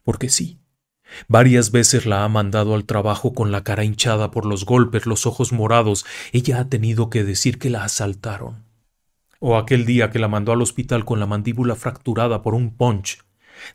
Porque 0.04 0.28
sí, 0.28 0.60
Varias 1.28 1.70
veces 1.70 2.06
la 2.06 2.25
ha 2.25 2.28
mandado 2.28 2.75
al 2.75 2.84
trabajo 2.84 3.32
con 3.34 3.50
la 3.50 3.64
cara 3.64 3.84
hinchada 3.84 4.30
por 4.30 4.46
los 4.46 4.64
golpes, 4.64 5.06
los 5.06 5.26
ojos 5.26 5.52
morados. 5.52 6.04
Ella 6.32 6.60
ha 6.60 6.68
tenido 6.68 7.10
que 7.10 7.25
decir 7.25 7.58
que 7.58 7.70
la 7.70 7.84
asaltaron. 7.84 8.64
O 9.40 9.56
aquel 9.56 9.87
día 9.87 10.10
que 10.10 10.18
la 10.18 10.28
mandó 10.28 10.52
al 10.52 10.62
hospital 10.62 11.04
con 11.04 11.18
la 11.18 11.26
mandíbula 11.26 11.75
fracturada 11.75 12.42
por 12.42 12.54
un 12.54 12.76
punch 12.76 13.25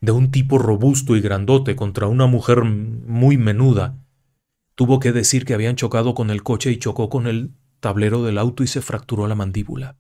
de 0.01 0.12
un 0.12 0.31
tipo 0.31 0.57
robusto 0.57 1.15
y 1.15 1.21
grandote 1.21 1.75
contra 1.75 2.07
una 2.07 2.27
mujer 2.27 2.63
muy 2.63 3.38
menuda. 3.38 3.97
Tuvo 4.75 5.00
que 5.00 5.13
decir 5.13 5.46
que 5.46 5.53
habían 5.53 5.77
chocado 5.77 6.13
con 6.13 6.29
el 6.29 6.44
coche 6.44 6.70
y 6.70 6.77
chocó 6.77 7.10
con 7.10 7.28
el 7.28 7.54
tablero 7.80 8.23
del 8.23 8.38
auto 8.38 8.62
y 8.62 8.67
se 8.67 8.82
fracturó 8.82 9.26
la 9.26 9.36
mandíbula. 9.36 9.97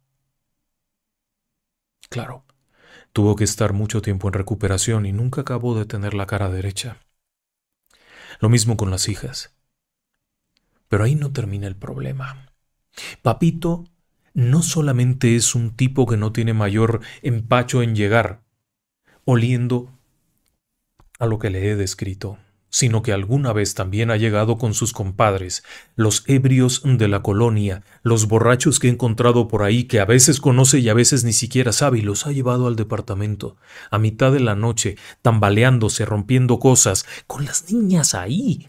Claro, 2.09 2.43
tuvo 3.13 3.37
que 3.37 3.45
estar 3.45 3.71
mucho 3.71 4.01
tiempo 4.01 4.27
en 4.27 4.33
recuperación 4.33 5.05
y 5.05 5.13
nunca 5.13 5.41
acabó 5.41 5.77
de 5.79 5.85
tener 5.85 6.13
la 6.13 6.27
cara 6.27 6.49
derecha. 6.49 6.97
Lo 8.41 8.49
mismo 8.49 8.75
con 8.75 8.91
las 8.91 9.07
hijas. 9.07 9.55
Pero 10.89 11.05
ahí 11.05 11.15
no 11.15 11.31
termina 11.31 11.67
el 11.67 11.77
problema. 11.77 12.51
Papito 13.21 13.85
no 14.33 14.61
solamente 14.61 15.37
es 15.37 15.55
un 15.55 15.73
tipo 15.75 16.05
que 16.05 16.17
no 16.17 16.33
tiene 16.33 16.53
mayor 16.53 16.99
empacho 17.21 17.81
en 17.81 17.95
llegar, 17.95 18.43
oliendo 19.23 19.89
a 21.17 21.25
lo 21.25 21.39
que 21.39 21.49
le 21.49 21.69
he 21.69 21.75
descrito 21.77 22.37
sino 22.75 23.03
que 23.03 23.13
alguna 23.13 23.53
vez 23.53 23.73
también 23.73 24.11
ha 24.11 24.17
llegado 24.17 24.57
con 24.57 24.73
sus 24.73 24.91
compadres, 24.91 25.63
los 25.95 26.25
ebrios 26.27 26.81
de 26.83 27.07
la 27.07 27.21
colonia, 27.21 27.85
los 28.03 28.27
borrachos 28.27 28.79
que 28.79 28.89
he 28.89 28.91
encontrado 28.91 29.47
por 29.47 29.63
ahí 29.63 29.85
que 29.85 30.01
a 30.01 30.05
veces 30.05 30.41
conoce 30.41 30.79
y 30.79 30.89
a 30.89 30.93
veces 30.93 31.23
ni 31.23 31.31
siquiera 31.31 31.71
sabe 31.71 31.99
y 31.99 32.01
los 32.01 32.27
ha 32.27 32.33
llevado 32.33 32.67
al 32.67 32.75
departamento, 32.75 33.55
a 33.91 33.97
mitad 33.97 34.33
de 34.33 34.41
la 34.41 34.55
noche, 34.55 34.97
tambaleándose, 35.21 36.03
rompiendo 36.03 36.59
cosas, 36.59 37.05
con 37.27 37.45
las 37.45 37.71
niñas 37.71 38.13
ahí. 38.13 38.67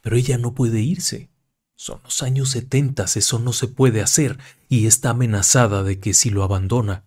Pero 0.00 0.16
ella 0.16 0.38
no 0.38 0.54
puede 0.54 0.80
irse. 0.80 1.28
Son 1.74 2.00
los 2.04 2.22
años 2.22 2.48
setentas, 2.48 3.18
eso 3.18 3.38
no 3.38 3.52
se 3.52 3.68
puede 3.68 4.00
hacer, 4.00 4.38
y 4.70 4.86
está 4.86 5.10
amenazada 5.10 5.82
de 5.82 6.00
que 6.00 6.14
si 6.14 6.30
lo 6.30 6.42
abandona, 6.42 7.04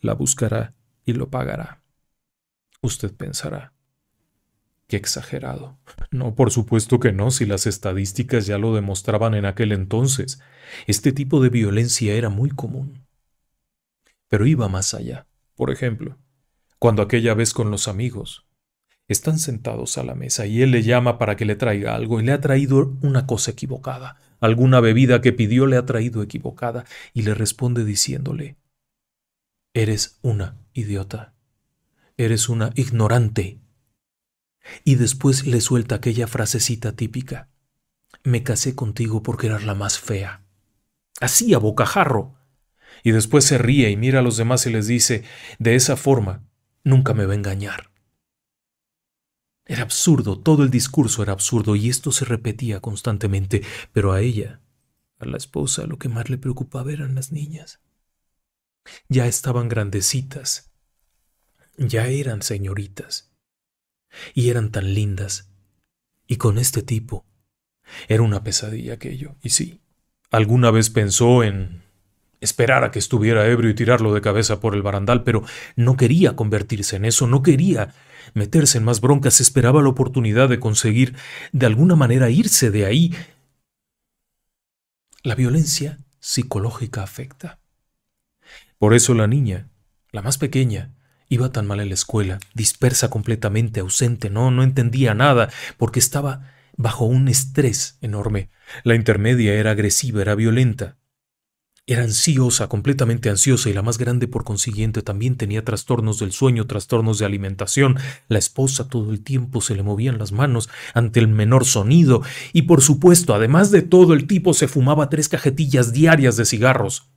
la 0.00 0.14
buscará 0.14 0.74
y 1.04 1.12
lo 1.12 1.30
pagará. 1.30 1.84
Usted 2.82 3.14
pensará, 3.14 3.72
Qué 4.90 4.96
exagerado. 4.96 5.78
No, 6.10 6.34
por 6.34 6.50
supuesto 6.50 6.98
que 6.98 7.12
no, 7.12 7.30
si 7.30 7.46
las 7.46 7.68
estadísticas 7.68 8.46
ya 8.46 8.58
lo 8.58 8.74
demostraban 8.74 9.34
en 9.34 9.44
aquel 9.44 9.70
entonces. 9.70 10.40
Este 10.88 11.12
tipo 11.12 11.40
de 11.40 11.48
violencia 11.48 12.12
era 12.14 12.28
muy 12.28 12.50
común. 12.50 13.06
Pero 14.26 14.46
iba 14.46 14.68
más 14.68 14.92
allá. 14.92 15.28
Por 15.54 15.70
ejemplo, 15.70 16.18
cuando 16.80 17.02
aquella 17.02 17.34
vez 17.34 17.54
con 17.54 17.70
los 17.70 17.86
amigos 17.86 18.48
están 19.06 19.38
sentados 19.38 19.96
a 19.96 20.02
la 20.02 20.16
mesa 20.16 20.46
y 20.46 20.60
él 20.60 20.72
le 20.72 20.82
llama 20.82 21.18
para 21.18 21.36
que 21.36 21.44
le 21.44 21.54
traiga 21.54 21.94
algo 21.94 22.18
y 22.18 22.24
le 22.24 22.32
ha 22.32 22.40
traído 22.40 22.98
una 23.00 23.28
cosa 23.28 23.52
equivocada, 23.52 24.16
alguna 24.40 24.80
bebida 24.80 25.20
que 25.20 25.32
pidió 25.32 25.66
le 25.66 25.76
ha 25.76 25.86
traído 25.86 26.20
equivocada 26.20 26.84
y 27.14 27.22
le 27.22 27.34
responde 27.34 27.84
diciéndole, 27.84 28.56
Eres 29.72 30.18
una 30.22 30.56
idiota, 30.72 31.32
eres 32.16 32.48
una 32.48 32.72
ignorante 32.74 33.60
y 34.84 34.96
después 34.96 35.46
le 35.46 35.60
suelta 35.60 35.96
aquella 35.96 36.26
frasecita 36.26 36.96
típica. 36.96 37.48
Me 38.22 38.42
casé 38.42 38.74
contigo 38.74 39.22
porque 39.22 39.46
eras 39.46 39.64
la 39.64 39.74
más 39.74 39.98
fea. 39.98 40.44
Así 41.20 41.54
a 41.54 41.58
bocajarro. 41.58 42.36
Y 43.02 43.12
después 43.12 43.44
se 43.44 43.58
ríe 43.58 43.90
y 43.90 43.96
mira 43.96 44.20
a 44.20 44.22
los 44.22 44.36
demás 44.36 44.66
y 44.66 44.70
les 44.70 44.86
dice, 44.86 45.24
de 45.58 45.74
esa 45.74 45.96
forma, 45.96 46.44
nunca 46.84 47.14
me 47.14 47.24
va 47.24 47.32
a 47.32 47.36
engañar. 47.36 47.90
Era 49.64 49.82
absurdo, 49.82 50.38
todo 50.38 50.64
el 50.64 50.70
discurso 50.70 51.22
era 51.22 51.32
absurdo 51.32 51.76
y 51.76 51.88
esto 51.88 52.10
se 52.12 52.24
repetía 52.24 52.80
constantemente, 52.80 53.62
pero 53.92 54.12
a 54.12 54.20
ella, 54.20 54.60
a 55.18 55.26
la 55.26 55.36
esposa, 55.36 55.86
lo 55.86 55.98
que 55.98 56.08
más 56.08 56.28
le 56.28 56.38
preocupaba 56.38 56.92
eran 56.92 57.14
las 57.14 57.30
niñas. 57.30 57.80
Ya 59.08 59.26
estaban 59.26 59.68
grandecitas, 59.68 60.72
ya 61.78 62.08
eran 62.08 62.42
señoritas 62.42 63.29
y 64.34 64.50
eran 64.50 64.70
tan 64.70 64.94
lindas. 64.94 65.50
Y 66.26 66.36
con 66.36 66.58
este 66.58 66.82
tipo 66.82 67.24
era 68.08 68.22
una 68.22 68.42
pesadilla 68.42 68.94
aquello. 68.94 69.36
Y 69.42 69.50
sí, 69.50 69.80
alguna 70.30 70.70
vez 70.70 70.90
pensó 70.90 71.42
en 71.42 71.82
esperar 72.40 72.84
a 72.84 72.90
que 72.90 72.98
estuviera 72.98 73.46
ebrio 73.46 73.70
y 73.70 73.74
tirarlo 73.74 74.14
de 74.14 74.20
cabeza 74.20 74.60
por 74.60 74.74
el 74.74 74.82
barandal, 74.82 75.22
pero 75.24 75.44
no 75.76 75.96
quería 75.96 76.36
convertirse 76.36 76.96
en 76.96 77.04
eso, 77.04 77.26
no 77.26 77.42
quería 77.42 77.94
meterse 78.34 78.78
en 78.78 78.84
más 78.84 79.00
broncas, 79.00 79.40
esperaba 79.40 79.82
la 79.82 79.90
oportunidad 79.90 80.48
de 80.48 80.60
conseguir 80.60 81.16
de 81.52 81.66
alguna 81.66 81.96
manera 81.96 82.30
irse 82.30 82.70
de 82.70 82.86
ahí. 82.86 83.14
La 85.22 85.34
violencia 85.34 85.98
psicológica 86.18 87.02
afecta. 87.02 87.58
Por 88.78 88.94
eso 88.94 89.12
la 89.14 89.26
niña, 89.26 89.68
la 90.10 90.22
más 90.22 90.38
pequeña, 90.38 90.94
Iba 91.32 91.52
tan 91.52 91.64
mal 91.64 91.78
en 91.78 91.88
la 91.88 91.94
escuela, 91.94 92.40
dispersa 92.54 93.08
completamente, 93.08 93.78
ausente, 93.78 94.30
no, 94.30 94.50
no 94.50 94.64
entendía 94.64 95.14
nada, 95.14 95.48
porque 95.78 96.00
estaba 96.00 96.50
bajo 96.76 97.04
un 97.04 97.28
estrés 97.28 97.98
enorme. 98.00 98.50
La 98.82 98.96
intermedia 98.96 99.54
era 99.54 99.70
agresiva, 99.70 100.22
era 100.22 100.34
violenta. 100.34 100.96
Era 101.86 102.02
ansiosa, 102.02 102.68
completamente 102.68 103.30
ansiosa, 103.30 103.70
y 103.70 103.74
la 103.74 103.82
más 103.82 103.96
grande 103.96 104.26
por 104.26 104.42
consiguiente 104.42 105.02
también 105.02 105.36
tenía 105.36 105.64
trastornos 105.64 106.18
del 106.18 106.32
sueño, 106.32 106.66
trastornos 106.66 107.20
de 107.20 107.26
alimentación. 107.26 107.96
La 108.26 108.40
esposa 108.40 108.88
todo 108.88 109.12
el 109.12 109.22
tiempo 109.22 109.60
se 109.60 109.76
le 109.76 109.84
movían 109.84 110.18
las 110.18 110.32
manos 110.32 110.68
ante 110.94 111.20
el 111.20 111.28
menor 111.28 111.64
sonido, 111.64 112.22
y 112.52 112.62
por 112.62 112.82
supuesto, 112.82 113.36
además 113.36 113.70
de 113.70 113.82
todo, 113.82 114.14
el 114.14 114.26
tipo 114.26 114.52
se 114.52 114.66
fumaba 114.66 115.08
tres 115.08 115.28
cajetillas 115.28 115.92
diarias 115.92 116.36
de 116.36 116.44
cigarros. 116.44 117.08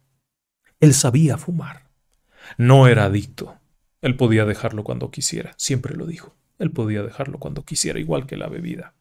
Él 0.79 0.93
sabía 0.93 1.39
fumar. 1.39 1.89
No 2.59 2.87
era 2.87 3.05
adicto. 3.05 3.55
Él 4.03 4.17
podía 4.17 4.43
dejarlo 4.43 4.83
cuando 4.83 5.11
quisiera, 5.11 5.53
siempre 5.55 5.95
lo 5.95 6.05
dijo. 6.05 6.35
Él 6.59 6.71
podía 6.71 7.03
dejarlo 7.03 7.39
cuando 7.39 7.63
quisiera, 7.63 7.99
igual 7.99 8.27
que 8.27 8.35
la 8.35 8.49
bebida. 8.49 8.95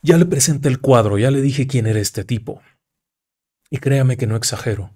Ya 0.00 0.16
le 0.16 0.24
presenté 0.24 0.70
el 0.70 0.80
cuadro, 0.80 1.18
ya 1.18 1.30
le 1.30 1.42
dije 1.42 1.66
quién 1.66 1.86
era 1.86 2.00
este 2.00 2.24
tipo. 2.24 2.62
Y 3.68 3.76
créame 3.76 4.16
que 4.16 4.26
no 4.26 4.34
exagero. 4.34 4.94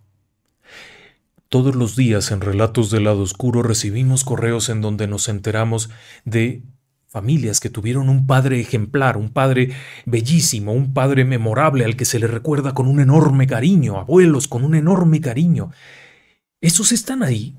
Todos 1.51 1.77
los 1.77 1.95
días 1.95 2.31
en 2.31 2.40
Relatos 2.40 2.90
del 2.90 3.05
Lado 3.05 3.21
Oscuro 3.21 3.62
recibimos 3.62 4.25
correos 4.25 4.71
en 4.71 4.81
donde 4.81 5.07
nos 5.07 5.29
enteramos 5.29 5.90
de 6.25 6.62
familias 7.09 7.61
que 7.61 7.68
tuvieron 7.68 8.09
un 8.09 8.27
padre 8.27 8.61
ejemplar, 8.61 9.18
un 9.18 9.29
padre 9.29 9.73
bellísimo, 10.07 10.73
un 10.73 10.95
padre 10.95 11.27
memorable 11.27 11.85
al 11.85 11.97
que 11.97 12.07
se 12.07 12.18
le 12.18 12.29
recuerda 12.29 12.73
con 12.73 12.87
un 12.87 12.99
enorme 12.99 13.47
cariño, 13.47 13.99
abuelos 13.99 14.49
con 14.49 14.64
un 14.64 14.75
enorme 14.75 15.21
cariño. 15.21 15.71
Esos 16.62 16.92
están 16.92 17.23
ahí, 17.23 17.59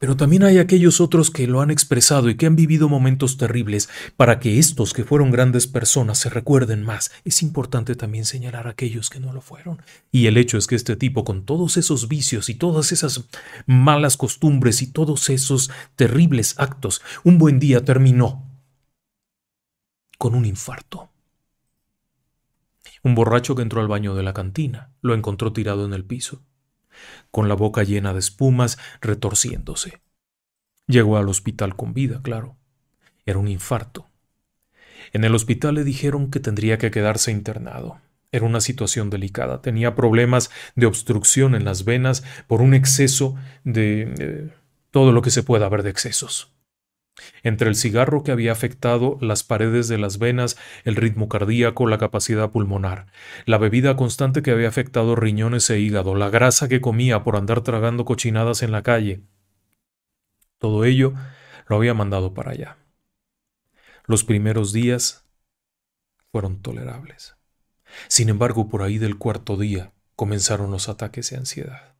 pero 0.00 0.16
también 0.16 0.44
hay 0.44 0.56
aquellos 0.56 0.98
otros 0.98 1.30
que 1.30 1.46
lo 1.46 1.60
han 1.60 1.70
expresado 1.70 2.30
y 2.30 2.34
que 2.34 2.46
han 2.46 2.56
vivido 2.56 2.88
momentos 2.88 3.36
terribles 3.36 3.90
para 4.16 4.40
que 4.40 4.58
estos 4.58 4.94
que 4.94 5.04
fueron 5.04 5.30
grandes 5.30 5.66
personas 5.66 6.16
se 6.16 6.30
recuerden 6.30 6.82
más. 6.82 7.12
Es 7.26 7.42
importante 7.42 7.94
también 7.94 8.24
señalar 8.24 8.66
a 8.66 8.70
aquellos 8.70 9.10
que 9.10 9.20
no 9.20 9.34
lo 9.34 9.42
fueron. 9.42 9.82
Y 10.10 10.24
el 10.24 10.38
hecho 10.38 10.56
es 10.56 10.66
que 10.66 10.74
este 10.74 10.96
tipo, 10.96 11.22
con 11.22 11.44
todos 11.44 11.76
esos 11.76 12.08
vicios 12.08 12.48
y 12.48 12.54
todas 12.54 12.92
esas 12.92 13.26
malas 13.66 14.16
costumbres 14.16 14.80
y 14.80 14.86
todos 14.86 15.28
esos 15.28 15.70
terribles 15.96 16.54
actos, 16.56 17.02
un 17.22 17.36
buen 17.36 17.60
día 17.60 17.84
terminó 17.84 18.42
con 20.16 20.34
un 20.34 20.46
infarto. 20.46 21.10
Un 23.02 23.14
borracho 23.14 23.54
que 23.54 23.60
entró 23.60 23.82
al 23.82 23.88
baño 23.88 24.14
de 24.14 24.22
la 24.22 24.32
cantina 24.32 24.94
lo 25.02 25.12
encontró 25.12 25.52
tirado 25.52 25.84
en 25.84 25.92
el 25.92 26.06
piso 26.06 26.40
con 27.30 27.48
la 27.48 27.54
boca 27.54 27.82
llena 27.82 28.12
de 28.12 28.18
espumas, 28.18 28.78
retorciéndose. 29.00 30.00
Llegó 30.86 31.16
al 31.16 31.28
hospital 31.28 31.76
con 31.76 31.94
vida, 31.94 32.20
claro. 32.22 32.56
Era 33.26 33.38
un 33.38 33.48
infarto. 33.48 34.08
En 35.12 35.24
el 35.24 35.34
hospital 35.34 35.74
le 35.74 35.84
dijeron 35.84 36.30
que 36.30 36.40
tendría 36.40 36.78
que 36.78 36.90
quedarse 36.90 37.30
internado. 37.30 38.00
Era 38.32 38.46
una 38.46 38.60
situación 38.60 39.10
delicada. 39.10 39.60
Tenía 39.60 39.94
problemas 39.94 40.50
de 40.76 40.86
obstrucción 40.86 41.54
en 41.54 41.64
las 41.64 41.84
venas 41.84 42.22
por 42.46 42.62
un 42.62 42.74
exceso 42.74 43.36
de... 43.64 44.14
Eh, 44.18 44.50
todo 44.90 45.12
lo 45.12 45.22
que 45.22 45.30
se 45.30 45.42
pueda 45.42 45.68
ver 45.68 45.82
de 45.82 45.90
excesos. 45.90 46.52
Entre 47.42 47.68
el 47.68 47.74
cigarro 47.74 48.22
que 48.22 48.32
había 48.32 48.52
afectado 48.52 49.18
las 49.20 49.44
paredes 49.44 49.88
de 49.88 49.98
las 49.98 50.18
venas, 50.18 50.56
el 50.84 50.96
ritmo 50.96 51.28
cardíaco, 51.28 51.86
la 51.86 51.98
capacidad 51.98 52.50
pulmonar, 52.50 53.06
la 53.46 53.58
bebida 53.58 53.96
constante 53.96 54.42
que 54.42 54.50
había 54.50 54.68
afectado 54.68 55.16
riñones 55.16 55.68
e 55.70 55.80
hígado, 55.80 56.14
la 56.14 56.30
grasa 56.30 56.68
que 56.68 56.80
comía 56.80 57.22
por 57.22 57.36
andar 57.36 57.62
tragando 57.62 58.04
cochinadas 58.04 58.62
en 58.62 58.72
la 58.72 58.82
calle. 58.82 59.22
Todo 60.58 60.84
ello 60.84 61.14
lo 61.68 61.76
había 61.76 61.94
mandado 61.94 62.34
para 62.34 62.52
allá. 62.52 62.76
Los 64.06 64.24
primeros 64.24 64.72
días 64.72 65.24
fueron 66.32 66.60
tolerables. 66.60 67.36
Sin 68.08 68.28
embargo, 68.28 68.68
por 68.68 68.82
ahí 68.82 68.98
del 68.98 69.18
cuarto 69.18 69.56
día 69.56 69.92
comenzaron 70.16 70.70
los 70.70 70.88
ataques 70.88 71.30
de 71.30 71.36
ansiedad. 71.36 71.94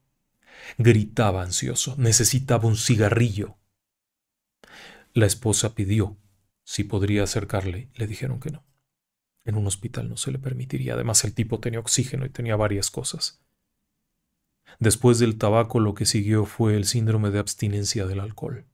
Gritaba 0.77 1.43
ansioso, 1.43 1.95
necesitaba 1.99 2.69
un 2.69 2.77
cigarrillo, 2.77 3.60
la 5.13 5.27
esposa 5.27 5.75
pidió 5.75 6.17
si 6.65 6.85
podría 6.85 7.25
acercarle. 7.25 7.89
Le 7.95 8.07
dijeron 8.07 8.41
que 8.41 8.51
no. 8.51 8.65
En 9.45 9.57
un 9.57 9.67
hospital 9.67 10.09
no 10.09 10.17
se 10.17 10.31
le 10.31 10.39
permitiría. 10.39 10.95
Además, 10.95 11.25
el 11.25 11.35
tipo 11.35 11.61
tenía 11.61 11.81
oxígeno 11.81 12.27
y 12.27 12.31
tenía 12.31 12.57
varias 12.57 12.91
cosas. 12.91 13.43
Después 14.79 15.19
del 15.19 15.37
tabaco 15.37 15.81
lo 15.81 15.95
que 15.95 16.07
siguió 16.07 16.45
fue 16.45 16.77
el 16.77 16.85
síndrome 16.85 17.31
de 17.31 17.41
abstinencia 17.41 18.07
del 18.07 18.21
alcohol. 18.21 18.67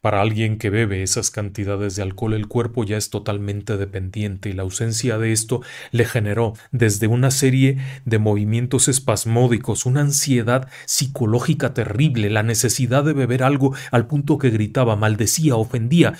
Para 0.00 0.20
alguien 0.20 0.58
que 0.58 0.70
bebe 0.70 1.02
esas 1.02 1.30
cantidades 1.30 1.96
de 1.96 2.02
alcohol 2.02 2.34
el 2.34 2.48
cuerpo 2.48 2.84
ya 2.84 2.96
es 2.96 3.10
totalmente 3.10 3.76
dependiente 3.76 4.48
y 4.48 4.52
la 4.52 4.62
ausencia 4.62 5.18
de 5.18 5.32
esto 5.32 5.62
le 5.90 6.04
generó 6.04 6.54
desde 6.70 7.06
una 7.06 7.30
serie 7.30 7.78
de 8.04 8.18
movimientos 8.18 8.88
espasmódicos, 8.88 9.84
una 9.84 10.00
ansiedad 10.00 10.68
psicológica 10.86 11.74
terrible, 11.74 12.30
la 12.30 12.42
necesidad 12.42 13.04
de 13.04 13.12
beber 13.12 13.42
algo 13.42 13.74
al 13.90 14.06
punto 14.06 14.38
que 14.38 14.50
gritaba, 14.50 14.96
maldecía, 14.96 15.56
ofendía. 15.56 16.14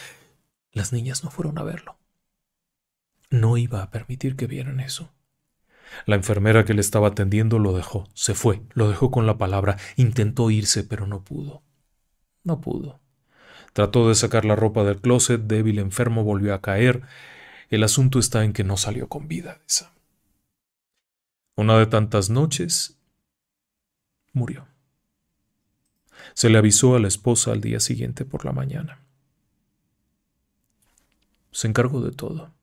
Las 0.73 0.93
niñas 0.93 1.25
no 1.25 1.31
fueron 1.31 1.59
a 1.59 1.63
verlo. 1.63 1.97
No 3.31 3.57
iba 3.57 3.83
a 3.83 3.91
permitir 3.91 4.37
que 4.37 4.47
vieran 4.47 4.81
eso. 4.81 5.13
La 6.05 6.17
enfermera 6.17 6.65
que 6.65 6.75
le 6.75 6.81
estaba 6.81 7.09
atendiendo 7.09 7.59
lo 7.59 7.75
dejó, 7.75 8.09
se 8.13 8.35
fue, 8.35 8.63
lo 8.75 8.89
dejó 8.89 9.11
con 9.11 9.27
la 9.27 9.39
palabra, 9.39 9.79
intentó 9.97 10.51
irse, 10.51 10.85
pero 10.85 11.07
no 11.07 11.25
pudo. 11.25 11.63
No 12.45 12.61
pudo. 12.61 13.01
Trató 13.77 14.09
de 14.09 14.15
sacar 14.15 14.47
la 14.47 14.57
ropa 14.57 14.85
del 14.85 15.03
closet, 15.03 15.43
débil, 15.43 15.79
enfermo, 15.81 16.25
volvió 16.25 16.55
a 16.55 16.63
caer. 16.63 17.03
El 17.69 17.85
asunto 17.85 18.19
está 18.19 18.43
en 18.43 18.55
que 18.55 18.65
no 18.65 18.79
salió 18.79 19.07
con 19.11 19.29
vida 19.29 19.53
de 19.53 19.61
esa. 19.69 19.93
Una 21.57 21.79
de 21.79 21.85
tantas 21.85 22.31
noches 22.31 22.97
murió. 24.33 24.67
Se 26.33 26.49
le 26.49 26.57
avisó 26.57 26.97
a 26.97 27.01
la 27.01 27.09
esposa 27.09 27.53
al 27.53 27.61
día 27.61 27.79
siguiente 27.79 28.25
por 28.25 28.47
la 28.47 28.53
mañana. 28.53 29.03
Se 31.51 31.69
encargó 31.69 32.01
de 32.01 32.13
todo. 32.13 32.55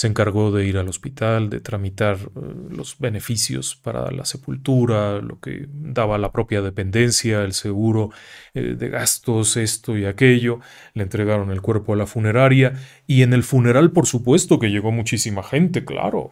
Se 0.00 0.06
encargó 0.06 0.50
de 0.50 0.64
ir 0.64 0.78
al 0.78 0.88
hospital, 0.88 1.50
de 1.50 1.60
tramitar 1.60 2.16
eh, 2.16 2.30
los 2.70 2.98
beneficios 2.98 3.76
para 3.76 4.10
la 4.10 4.24
sepultura, 4.24 5.20
lo 5.20 5.40
que 5.40 5.66
daba 5.68 6.16
la 6.16 6.32
propia 6.32 6.62
dependencia, 6.62 7.42
el 7.42 7.52
seguro 7.52 8.08
eh, 8.54 8.76
de 8.78 8.88
gastos, 8.88 9.58
esto 9.58 9.98
y 9.98 10.06
aquello. 10.06 10.60
Le 10.94 11.02
entregaron 11.02 11.50
el 11.50 11.60
cuerpo 11.60 11.92
a 11.92 11.96
la 11.96 12.06
funeraria 12.06 12.80
y 13.06 13.20
en 13.20 13.34
el 13.34 13.42
funeral, 13.42 13.92
por 13.92 14.06
supuesto, 14.06 14.58
que 14.58 14.70
llegó 14.70 14.90
muchísima 14.90 15.42
gente, 15.42 15.84
claro. 15.84 16.30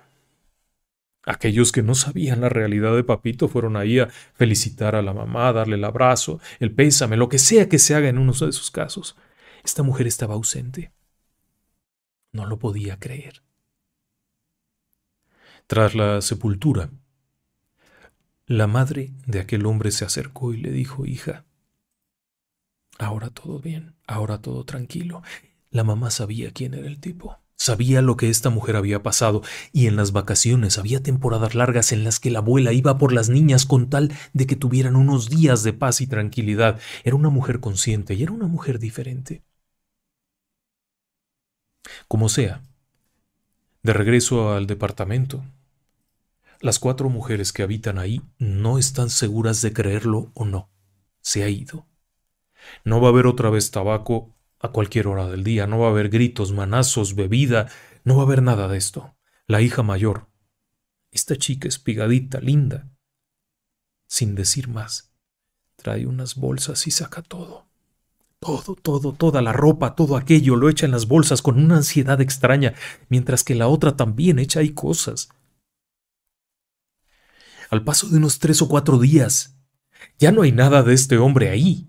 Aquellos 1.27 1.71
que 1.71 1.83
no 1.83 1.95
sabían 1.95 2.41
la 2.41 2.49
realidad 2.49 2.97
de 2.97 3.05
Papito 3.05 3.49
fueron 3.49 3.77
ahí 3.77 3.99
a 3.99 4.09
felicitar 4.33 4.97
a 4.97 5.03
la 5.03 5.13
mamá, 5.13 5.53
darle 5.53 5.77
el 5.77 5.85
abrazo, 5.85 6.41
el 6.59 6.73
pésame, 6.73 7.19
lo 7.19 7.29
que 7.29 7.39
sea 7.39 7.69
que 7.69 7.79
se 7.79 7.95
haga 7.95 8.09
en 8.09 8.17
uno 8.17 8.33
de 8.33 8.49
esos 8.49 8.71
casos. 8.71 9.15
Esta 9.63 9.83
mujer 9.83 10.07
estaba 10.07 10.37
ausente. 10.37 10.91
No 12.33 12.47
lo 12.47 12.59
podía 12.59 12.99
creer. 12.99 13.43
Tras 15.69 15.95
la 15.95 16.23
sepultura, 16.23 16.89
la 18.47 18.67
madre 18.67 19.13
de 19.27 19.39
aquel 19.39 19.67
hombre 19.67 19.91
se 19.91 20.07
acercó 20.07 20.55
y 20.55 20.57
le 20.57 20.71
dijo, 20.71 21.05
hija, 21.05 21.45
ahora 22.99 23.29
todo 23.29 23.59
bien, 23.61 23.95
ahora 24.07 24.41
todo 24.41 24.65
tranquilo. 24.65 25.23
La 25.69 25.85
mamá 25.85 26.11
sabía 26.11 26.53
quién 26.53 26.73
era 26.73 26.87
el 26.87 27.01
tipo, 27.01 27.37
sabía 27.55 28.01
lo 28.01 28.17
que 28.17 28.31
esta 28.31 28.49
mujer 28.49 28.77
había 28.77 29.03
pasado, 29.03 29.43
y 29.71 29.89
en 29.89 29.97
las 29.97 30.13
vacaciones 30.13 30.79
había 30.79 31.03
temporadas 31.03 31.55
largas 31.55 31.93
en 31.93 32.03
las 32.03 32.19
que 32.19 32.31
la 32.31 32.39
abuela 32.39 32.73
iba 32.73 32.97
por 32.97 33.13
las 33.13 33.29
niñas 33.29 33.67
con 33.67 33.91
tal 33.91 34.11
de 34.33 34.47
que 34.47 34.57
tuvieran 34.57 34.97
unos 34.97 35.29
días 35.29 35.65
de 35.65 35.75
paz 35.75 36.01
y 36.01 36.07
tranquilidad. 36.07 36.81
Era 37.05 37.15
una 37.15 37.29
mujer 37.29 37.61
consciente 37.61 38.15
y 38.15 38.23
era 38.23 38.33
una 38.33 38.47
mujer 38.47 38.79
diferente. 38.79 39.43
Como 42.09 42.31
sea, 42.31 42.63
de 43.83 43.93
regreso 43.93 44.55
al 44.55 44.67
departamento, 44.67 45.45
las 46.61 46.79
cuatro 46.79 47.09
mujeres 47.09 47.53
que 47.53 47.63
habitan 47.63 47.99
ahí 47.99 48.23
no 48.39 48.79
están 48.79 49.11
seguras 49.11 49.63
de 49.63 49.73
creerlo 49.73 50.33
o 50.35 50.45
no. 50.45 50.71
Se 51.21 51.43
ha 51.45 51.49
ido. 51.49 51.87
No 52.85 53.01
va 53.01 53.09
a 53.09 53.11
haber 53.11 53.27
otra 53.27 53.51
vez 53.51 53.71
tabaco 53.71 54.35
a 54.61 54.71
cualquier 54.71 55.07
hora 55.07 55.29
del 55.29 55.45
día, 55.45 55.67
no 55.67 55.79
va 55.79 55.87
a 55.87 55.91
haber 55.91 56.09
gritos, 56.09 56.53
manazos, 56.53 57.15
bebida, 57.15 57.69
no 58.05 58.17
va 58.17 58.23
a 58.23 58.27
haber 58.27 58.43
nada 58.43 58.67
de 58.67 58.77
esto. 58.77 59.17
La 59.47 59.61
hija 59.61 59.83
mayor, 59.83 60.29
esta 61.13 61.37
chica 61.37 61.69
espigadita, 61.69 62.41
linda, 62.41 62.91
sin 64.09 64.35
decir 64.35 64.69
más, 64.69 65.13
trae 65.77 66.07
unas 66.07 66.35
bolsas 66.35 66.87
y 66.87 66.91
saca 66.91 67.23
todo. 67.23 67.67
Todo, 68.41 68.75
todo, 68.77 69.13
toda 69.13 69.43
la 69.43 69.53
ropa, 69.53 69.95
todo 69.95 70.17
aquello 70.17 70.55
lo 70.57 70.69
echa 70.69 70.87
en 70.87 70.93
las 70.93 71.07
bolsas 71.07 71.43
con 71.43 71.59
una 71.59 71.77
ansiedad 71.77 72.21
extraña, 72.21 72.75
mientras 73.09 73.43
que 73.43 73.55
la 73.55 73.69
otra 73.69 73.97
también 73.97 74.39
echa 74.39 74.61
ahí 74.61 74.71
cosas 74.71 75.29
al 77.71 77.85
paso 77.85 78.09
de 78.09 78.19
unos 78.19 78.39
tres 78.39 78.63
o 78.63 78.69
cuatro 78.69 78.99
días. 78.99 79.57
Ya 80.19 80.33
no 80.33 80.43
hay 80.43 80.53
nada 80.53 80.83
de 80.83 80.95
este 80.95 81.19
hombre 81.19 81.51
ahí. 81.51 81.87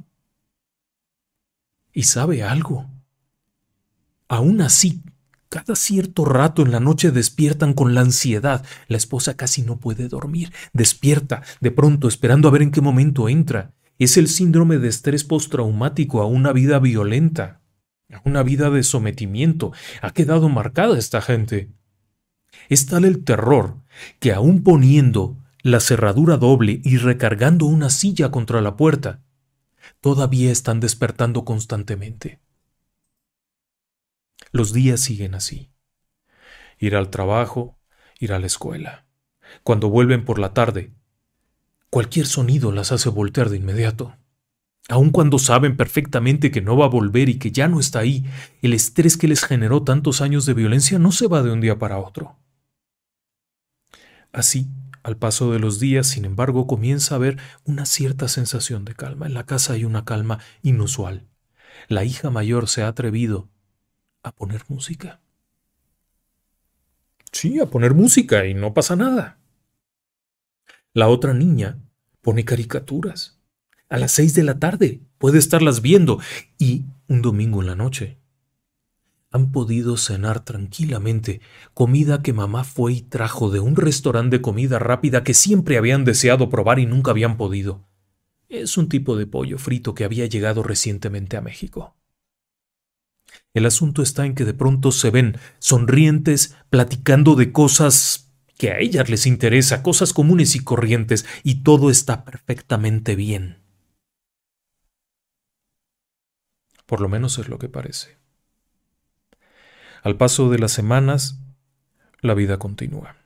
Y 1.93 2.03
sabe 2.03 2.43
algo. 2.43 2.89
Aún 4.27 4.61
así, 4.61 5.01
cada 5.49 5.75
cierto 5.75 6.25
rato 6.25 6.61
en 6.61 6.71
la 6.71 6.79
noche 6.79 7.09
despiertan 7.09 7.73
con 7.73 7.95
la 7.95 8.01
ansiedad. 8.01 8.63
La 8.87 8.97
esposa 8.97 9.35
casi 9.35 9.63
no 9.63 9.79
puede 9.79 10.07
dormir. 10.07 10.53
Despierta, 10.73 11.41
de 11.59 11.71
pronto, 11.71 12.07
esperando 12.07 12.47
a 12.47 12.51
ver 12.51 12.61
en 12.61 12.71
qué 12.71 12.81
momento 12.81 13.27
entra. 13.27 13.73
Es 13.97 14.15
el 14.17 14.27
síndrome 14.27 14.77
de 14.77 14.87
estrés 14.87 15.23
postraumático 15.23 16.21
a 16.21 16.27
una 16.27 16.53
vida 16.53 16.77
violenta, 16.77 17.61
a 18.13 18.21
una 18.25 18.43
vida 18.43 18.69
de 18.69 18.83
sometimiento. 18.83 19.73
Ha 20.03 20.11
quedado 20.11 20.49
marcada 20.49 20.97
esta 20.99 21.19
gente. 21.19 21.71
Es 22.69 22.85
tal 22.85 23.03
el 23.03 23.23
terror 23.23 23.81
que 24.19 24.31
aun 24.33 24.61
poniendo 24.61 25.38
la 25.62 25.80
cerradura 25.80 26.38
doble 26.38 26.82
y 26.84 26.98
recargando 26.98 27.65
una 27.65 27.89
silla 27.89 28.32
contra 28.32 28.62
la 28.62 28.78
puerta, 28.78 29.22
todavía 30.02 30.52
están 30.52 30.80
despertando 30.80 31.43
constantemente. 31.45 32.39
Los 34.52 34.74
días 34.74 35.02
siguen 35.02 35.36
así. 35.36 35.72
Ir 36.78 36.95
al 36.95 37.10
trabajo, 37.10 37.78
ir 38.19 38.34
a 38.34 38.39
la 38.39 38.48
escuela. 38.48 39.06
Cuando 39.63 39.89
vuelven 39.89 40.24
por 40.26 40.39
la 40.39 40.54
tarde, 40.54 40.93
cualquier 41.89 42.26
sonido 42.26 42.72
las 42.72 42.91
hace 42.91 43.10
voltear 43.10 43.50
de 43.50 43.58
inmediato. 43.58 44.15
Aun 44.88 45.12
cuando 45.12 45.38
saben 45.38 45.78
perfectamente 45.78 46.52
que 46.52 46.62
no 46.62 46.78
va 46.78 46.86
a 46.86 46.89
volver 46.89 47.30
y 47.30 47.38
que 47.38 47.52
ya 47.52 47.67
no 47.67 47.80
está 47.80 48.00
ahí, 48.00 48.26
el 48.62 48.74
estrés 48.74 49.17
que 49.17 49.28
les 49.28 49.43
generó 49.43 49.84
tantos 49.84 50.22
años 50.22 50.45
de 50.45 50.54
violencia 50.54 50.98
no 50.98 51.12
se 51.12 51.28
va 51.28 51.43
de 51.43 51.52
un 51.52 51.62
día 51.62 51.78
para 51.78 52.00
otro. 52.00 52.38
Así, 54.32 54.67
al 55.03 55.17
paso 55.17 55.51
de 55.51 55.59
los 55.59 55.79
días, 55.79 56.07
sin 56.07 56.25
embargo, 56.25 56.67
comienza 56.67 57.15
a 57.15 57.17
haber 57.17 57.38
una 57.63 57.85
cierta 57.85 58.27
sensación 58.27 58.85
de 58.85 58.95
calma. 58.95 59.25
En 59.25 59.33
la 59.33 59.45
casa 59.45 59.73
hay 59.73 59.85
una 59.85 60.05
calma 60.05 60.39
inusual. 60.62 61.27
La 61.88 62.03
hija 62.03 62.29
mayor 62.29 62.67
se 62.67 62.83
ha 62.83 62.88
atrevido 62.88 63.49
a 64.23 64.35
poner 64.35 64.63
música. 64.67 65.21
Sí, 67.31 67.59
a 67.59 67.67
poner 67.67 67.93
música 67.93 68.45
y 68.45 68.53
no 68.53 68.73
pasa 68.73 68.95
nada. 68.95 69.39
La 70.93 71.07
otra 71.07 71.33
niña 71.33 71.79
pone 72.21 72.43
caricaturas. 72.43 73.39
A 73.89 73.97
las 73.97 74.12
seis 74.12 74.33
de 74.33 74.43
la 74.43 74.59
tarde 74.59 75.01
puede 75.17 75.39
estarlas 75.39 75.81
viendo 75.81 76.19
y 76.57 76.85
un 77.07 77.21
domingo 77.21 77.62
en 77.62 77.67
la 77.67 77.75
noche. 77.75 78.18
Han 79.31 79.51
podido 79.51 79.95
cenar 79.95 80.43
tranquilamente 80.43 81.41
comida 81.75 82.23
que 82.23 82.33
mamá 82.33 82.63
fue 82.63 82.93
y 82.93 83.01
trajo 83.01 83.51
de 83.51 83.59
un 83.59 83.75
restaurante 83.75 84.37
de 84.37 84.41
comida 84.41 84.79
rápida 84.79 85.23
que 85.23 85.35
siempre 85.35 85.77
habían 85.77 86.03
deseado 86.03 86.49
probar 86.49 86.79
y 86.79 86.87
nunca 86.87 87.11
habían 87.11 87.37
podido. 87.37 87.87
Es 88.47 88.77
un 88.77 88.89
tipo 88.89 89.15
de 89.15 89.27
pollo 89.27 89.59
frito 89.59 89.93
que 89.93 90.03
había 90.03 90.25
llegado 90.25 90.63
recientemente 90.63 91.37
a 91.37 91.41
México. 91.41 91.95
El 93.53 93.67
asunto 93.67 94.01
está 94.01 94.25
en 94.25 94.33
que 94.33 94.45
de 94.45 94.55
pronto 94.55 94.91
se 94.91 95.11
ven 95.11 95.37
sonrientes, 95.59 96.55
platicando 96.71 97.35
de 97.35 97.51
cosas 97.51 98.31
que 98.57 98.71
a 98.71 98.79
ellas 98.79 99.09
les 99.09 99.27
interesa, 99.27 99.83
cosas 99.83 100.13
comunes 100.13 100.55
y 100.55 100.63
corrientes, 100.63 101.25
y 101.43 101.63
todo 101.63 101.91
está 101.91 102.25
perfectamente 102.25 103.15
bien. 103.15 103.61
Por 106.87 107.01
lo 107.01 107.09
menos 107.09 107.37
es 107.37 107.47
lo 107.47 107.59
que 107.59 107.69
parece. 107.69 108.17
Al 110.10 110.17
paso 110.17 110.50
de 110.50 110.58
las 110.58 110.72
semanas, 110.72 111.38
la 112.22 112.34
vida 112.34 112.58
continúa. 112.58 113.17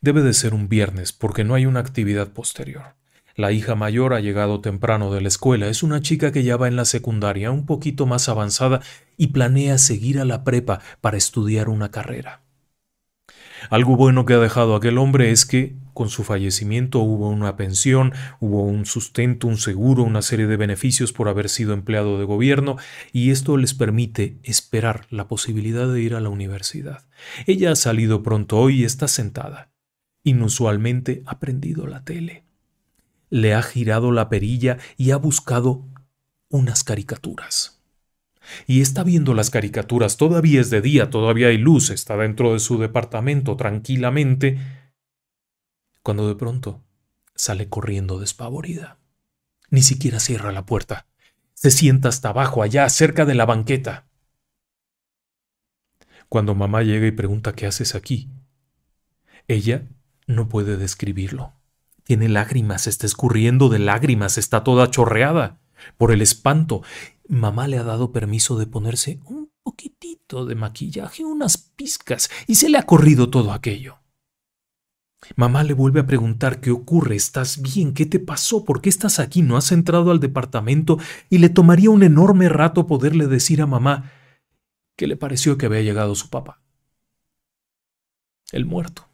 Debe 0.00 0.20
de 0.20 0.34
ser 0.34 0.52
un 0.52 0.68
viernes 0.68 1.12
porque 1.12 1.44
no 1.44 1.54
hay 1.54 1.64
una 1.64 1.78
actividad 1.78 2.32
posterior. 2.32 2.96
La 3.36 3.52
hija 3.52 3.76
mayor 3.76 4.14
ha 4.14 4.20
llegado 4.20 4.60
temprano 4.60 5.14
de 5.14 5.20
la 5.20 5.28
escuela, 5.28 5.68
es 5.68 5.84
una 5.84 6.00
chica 6.00 6.32
que 6.32 6.42
ya 6.42 6.56
va 6.56 6.66
en 6.66 6.74
la 6.74 6.84
secundaria, 6.84 7.52
un 7.52 7.66
poquito 7.66 8.04
más 8.04 8.28
avanzada, 8.28 8.80
y 9.16 9.28
planea 9.28 9.78
seguir 9.78 10.18
a 10.18 10.24
la 10.24 10.42
prepa 10.42 10.80
para 11.00 11.18
estudiar 11.18 11.68
una 11.68 11.92
carrera. 11.92 12.43
Algo 13.70 13.96
bueno 13.96 14.24
que 14.24 14.34
ha 14.34 14.38
dejado 14.38 14.74
aquel 14.76 14.98
hombre 14.98 15.30
es 15.30 15.46
que, 15.46 15.76
con 15.92 16.08
su 16.08 16.24
fallecimiento, 16.24 17.00
hubo 17.00 17.28
una 17.28 17.56
pensión, 17.56 18.12
hubo 18.40 18.62
un 18.64 18.86
sustento, 18.86 19.46
un 19.46 19.58
seguro, 19.58 20.02
una 20.02 20.22
serie 20.22 20.46
de 20.46 20.56
beneficios 20.56 21.12
por 21.12 21.28
haber 21.28 21.48
sido 21.48 21.72
empleado 21.72 22.18
de 22.18 22.24
gobierno, 22.24 22.76
y 23.12 23.30
esto 23.30 23.56
les 23.56 23.74
permite 23.74 24.38
esperar 24.42 25.06
la 25.10 25.28
posibilidad 25.28 25.92
de 25.92 26.00
ir 26.00 26.14
a 26.14 26.20
la 26.20 26.28
universidad. 26.28 27.06
Ella 27.46 27.72
ha 27.72 27.76
salido 27.76 28.22
pronto 28.22 28.58
hoy 28.58 28.80
y 28.80 28.84
está 28.84 29.08
sentada. 29.08 29.70
Inusualmente 30.24 31.22
ha 31.26 31.38
prendido 31.38 31.86
la 31.86 32.04
tele 32.04 32.44
le 33.34 33.52
ha 33.52 33.62
girado 33.62 34.12
la 34.12 34.28
perilla 34.28 34.78
y 34.96 35.10
ha 35.10 35.16
buscado 35.16 35.84
unas 36.50 36.84
caricaturas. 36.84 37.83
Y 38.66 38.80
está 38.80 39.04
viendo 39.04 39.34
las 39.34 39.50
caricaturas, 39.50 40.16
todavía 40.16 40.60
es 40.60 40.70
de 40.70 40.80
día, 40.80 41.10
todavía 41.10 41.48
hay 41.48 41.58
luz, 41.58 41.90
está 41.90 42.16
dentro 42.16 42.52
de 42.52 42.58
su 42.58 42.78
departamento 42.78 43.56
tranquilamente, 43.56 44.58
cuando 46.02 46.28
de 46.28 46.34
pronto 46.34 46.84
sale 47.34 47.68
corriendo 47.68 48.18
despavorida. 48.18 48.98
Ni 49.70 49.82
siquiera 49.82 50.20
cierra 50.20 50.52
la 50.52 50.66
puerta. 50.66 51.06
Se 51.54 51.70
sienta 51.70 52.08
hasta 52.08 52.28
abajo, 52.28 52.62
allá, 52.62 52.88
cerca 52.88 53.24
de 53.24 53.34
la 53.34 53.46
banqueta. 53.46 54.06
Cuando 56.28 56.54
mamá 56.54 56.82
llega 56.82 57.06
y 57.06 57.12
pregunta 57.12 57.54
qué 57.54 57.66
haces 57.66 57.94
aquí, 57.94 58.28
ella 59.48 59.86
no 60.26 60.48
puede 60.48 60.76
describirlo. 60.76 61.52
Tiene 62.02 62.28
lágrimas, 62.28 62.86
está 62.86 63.06
escurriendo 63.06 63.68
de 63.68 63.78
lágrimas, 63.78 64.36
está 64.36 64.62
toda 64.62 64.90
chorreada 64.90 65.60
por 65.96 66.12
el 66.12 66.22
espanto. 66.22 66.82
Mamá 67.28 67.68
le 67.68 67.78
ha 67.78 67.84
dado 67.84 68.12
permiso 68.12 68.58
de 68.58 68.66
ponerse 68.66 69.20
un 69.24 69.50
poquitito 69.62 70.44
de 70.44 70.54
maquillaje, 70.54 71.24
unas 71.24 71.56
pizcas, 71.56 72.30
y 72.46 72.56
se 72.56 72.68
le 72.68 72.78
ha 72.78 72.84
corrido 72.84 73.30
todo 73.30 73.52
aquello. 73.52 73.98
Mamá 75.36 75.64
le 75.64 75.72
vuelve 75.72 76.00
a 76.00 76.06
preguntar 76.06 76.60
qué 76.60 76.70
ocurre, 76.70 77.16
¿estás 77.16 77.62
bien? 77.62 77.94
¿Qué 77.94 78.04
te 78.04 78.18
pasó? 78.18 78.64
¿Por 78.64 78.82
qué 78.82 78.90
estás 78.90 79.18
aquí? 79.18 79.40
¿No 79.40 79.56
has 79.56 79.72
entrado 79.72 80.10
al 80.10 80.20
departamento? 80.20 80.98
Y 81.30 81.38
le 81.38 81.48
tomaría 81.48 81.90
un 81.90 82.02
enorme 82.02 82.48
rato 82.48 82.86
poderle 82.86 83.26
decir 83.26 83.62
a 83.62 83.66
mamá 83.66 84.10
que 84.96 85.06
le 85.06 85.16
pareció 85.16 85.56
que 85.56 85.66
había 85.66 85.80
llegado 85.80 86.14
su 86.14 86.28
papá. 86.28 86.60
El 88.52 88.66
muerto. 88.66 89.08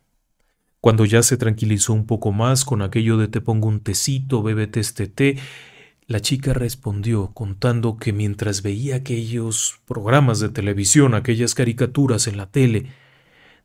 Cuando 0.80 1.04
ya 1.04 1.22
se 1.22 1.36
tranquilizó 1.36 1.92
un 1.92 2.06
poco 2.06 2.32
más 2.32 2.64
con 2.64 2.82
aquello 2.82 3.16
de 3.16 3.28
te 3.28 3.40
pongo 3.40 3.68
un 3.68 3.80
tecito, 3.80 4.42
bébete 4.42 4.80
este 4.80 5.06
té, 5.06 5.38
la 6.10 6.18
chica 6.18 6.52
respondió 6.52 7.30
contando 7.34 7.96
que 7.96 8.12
mientras 8.12 8.62
veía 8.62 8.96
aquellos 8.96 9.78
programas 9.86 10.40
de 10.40 10.48
televisión, 10.48 11.14
aquellas 11.14 11.54
caricaturas 11.54 12.26
en 12.26 12.36
la 12.36 12.50
tele, 12.50 12.86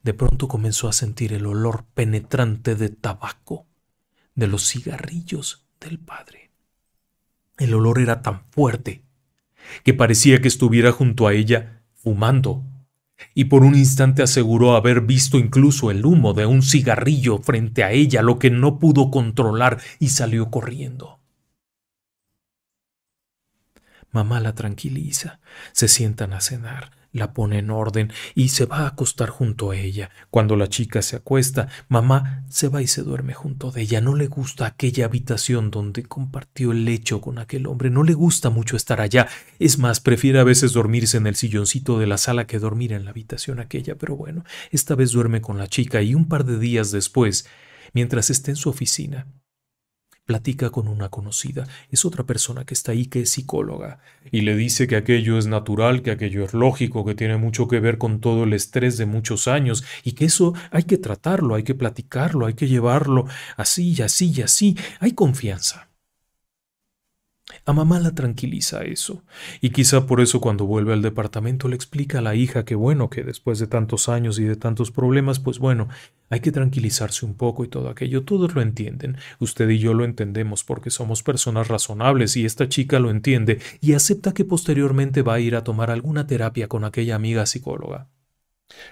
de 0.03 0.13
pronto 0.13 0.47
comenzó 0.47 0.87
a 0.87 0.93
sentir 0.93 1.33
el 1.33 1.47
olor 1.47 1.85
penetrante 1.95 2.75
de 2.75 2.89
tabaco, 2.89 3.65
de 4.35 4.45
los 4.45 4.67
cigarrillos 4.67 5.65
del 5.79 5.97
padre. 5.97 6.51
El 7.57 7.73
olor 7.73 7.97
era 7.97 8.21
tan 8.21 8.43
fuerte 8.51 9.01
que 9.83 9.95
parecía 9.95 10.39
que 10.39 10.47
estuviera 10.47 10.91
junto 10.91 11.25
a 11.25 11.33
ella 11.33 11.81
fumando 11.95 12.63
y 13.33 13.45
por 13.45 13.63
un 13.63 13.73
instante 13.73 14.21
aseguró 14.21 14.75
haber 14.75 15.01
visto 15.01 15.39
incluso 15.39 15.89
el 15.89 16.05
humo 16.05 16.35
de 16.35 16.45
un 16.45 16.61
cigarrillo 16.61 17.39
frente 17.39 17.83
a 17.83 17.91
ella, 17.91 18.21
lo 18.21 18.37
que 18.37 18.51
no 18.51 18.77
pudo 18.77 19.09
controlar, 19.09 19.79
y 19.97 20.09
salió 20.09 20.51
corriendo. 20.51 21.24
Mamá 24.15 24.39
la 24.39 24.55
tranquiliza, 24.55 25.41
se 25.73 25.89
sientan 25.89 26.31
a 26.31 26.39
cenar, 26.39 26.91
la 27.11 27.33
pone 27.33 27.59
en 27.59 27.69
orden 27.69 28.13
y 28.33 28.47
se 28.47 28.65
va 28.65 28.83
a 28.83 28.87
acostar 28.87 29.27
junto 29.27 29.71
a 29.71 29.75
ella. 29.75 30.09
Cuando 30.29 30.55
la 30.55 30.69
chica 30.69 31.01
se 31.01 31.17
acuesta, 31.17 31.67
mamá 31.89 32.45
se 32.47 32.69
va 32.69 32.81
y 32.81 32.87
se 32.87 33.03
duerme 33.03 33.33
junto 33.33 33.71
de 33.71 33.81
ella. 33.81 33.99
No 33.99 34.15
le 34.15 34.27
gusta 34.27 34.67
aquella 34.67 35.03
habitación 35.03 35.69
donde 35.69 36.03
compartió 36.03 36.71
el 36.71 36.85
lecho 36.85 37.19
con 37.19 37.39
aquel 37.39 37.67
hombre. 37.67 37.89
No 37.89 38.03
le 38.03 38.13
gusta 38.13 38.49
mucho 38.49 38.77
estar 38.77 39.01
allá. 39.01 39.27
Es 39.59 39.79
más, 39.79 39.99
prefiere 39.99 40.39
a 40.39 40.45
veces 40.45 40.71
dormirse 40.71 41.17
en 41.17 41.27
el 41.27 41.35
silloncito 41.35 41.99
de 41.99 42.07
la 42.07 42.17
sala 42.17 42.47
que 42.47 42.57
dormir 42.57 42.93
en 42.93 43.03
la 43.03 43.11
habitación 43.11 43.59
aquella. 43.59 43.95
Pero 43.95 44.15
bueno, 44.15 44.45
esta 44.71 44.95
vez 44.95 45.11
duerme 45.11 45.41
con 45.41 45.57
la 45.57 45.67
chica 45.67 46.01
y 46.01 46.15
un 46.15 46.29
par 46.29 46.45
de 46.45 46.57
días 46.57 46.89
después, 46.91 47.49
mientras 47.93 48.29
esté 48.29 48.51
en 48.51 48.55
su 48.55 48.69
oficina, 48.69 49.27
platica 50.25 50.69
con 50.69 50.87
una 50.87 51.09
conocida, 51.09 51.67
es 51.91 52.05
otra 52.05 52.23
persona 52.23 52.65
que 52.65 52.73
está 52.73 52.91
ahí 52.91 53.05
que 53.05 53.21
es 53.21 53.29
psicóloga, 53.29 53.99
y 54.31 54.41
le 54.41 54.55
dice 54.55 54.87
que 54.87 54.95
aquello 54.95 55.37
es 55.37 55.47
natural, 55.47 56.01
que 56.01 56.11
aquello 56.11 56.43
es 56.43 56.53
lógico, 56.53 57.05
que 57.05 57.15
tiene 57.15 57.37
mucho 57.37 57.67
que 57.67 57.79
ver 57.79 57.97
con 57.97 58.19
todo 58.19 58.43
el 58.43 58.53
estrés 58.53 58.97
de 58.97 59.05
muchos 59.05 59.47
años, 59.47 59.83
y 60.03 60.13
que 60.13 60.25
eso 60.25 60.53
hay 60.71 60.83
que 60.83 60.97
tratarlo, 60.97 61.55
hay 61.55 61.63
que 61.63 61.75
platicarlo, 61.75 62.45
hay 62.47 62.55
que 62.55 62.67
llevarlo 62.67 63.27
así 63.55 63.93
y 63.97 64.01
así 64.01 64.33
y 64.35 64.41
así, 64.41 64.77
hay 64.99 65.13
confianza. 65.13 65.89
A 67.67 67.73
mamá 67.73 67.99
la 67.99 68.13
tranquiliza 68.13 68.83
eso, 68.83 69.23
y 69.59 69.71
quizá 69.71 70.05
por 70.05 70.21
eso 70.21 70.39
cuando 70.39 70.67
vuelve 70.67 70.93
al 70.93 71.01
departamento 71.01 71.67
le 71.67 71.75
explica 71.75 72.19
a 72.19 72.21
la 72.21 72.35
hija 72.35 72.63
que 72.63 72.75
bueno, 72.75 73.09
que 73.09 73.23
después 73.23 73.57
de 73.57 73.65
tantos 73.65 74.07
años 74.07 74.37
y 74.37 74.43
de 74.43 74.55
tantos 74.55 74.91
problemas, 74.91 75.39
pues 75.39 75.57
bueno, 75.57 75.87
hay 76.29 76.41
que 76.41 76.51
tranquilizarse 76.51 77.25
un 77.25 77.33
poco 77.33 77.65
y 77.65 77.67
todo 77.67 77.89
aquello. 77.89 78.23
Todos 78.23 78.53
lo 78.53 78.61
entienden, 78.61 79.17
usted 79.39 79.67
y 79.69 79.79
yo 79.79 79.95
lo 79.95 80.05
entendemos 80.05 80.63
porque 80.63 80.91
somos 80.91 81.23
personas 81.23 81.67
razonables 81.67 82.37
y 82.37 82.45
esta 82.45 82.69
chica 82.69 82.99
lo 82.99 83.09
entiende 83.09 83.59
y 83.81 83.93
acepta 83.93 84.33
que 84.33 84.45
posteriormente 84.45 85.23
va 85.23 85.33
a 85.33 85.39
ir 85.39 85.55
a 85.55 85.63
tomar 85.63 85.89
alguna 85.89 86.27
terapia 86.27 86.67
con 86.67 86.83
aquella 86.83 87.15
amiga 87.15 87.47
psicóloga. 87.47 88.09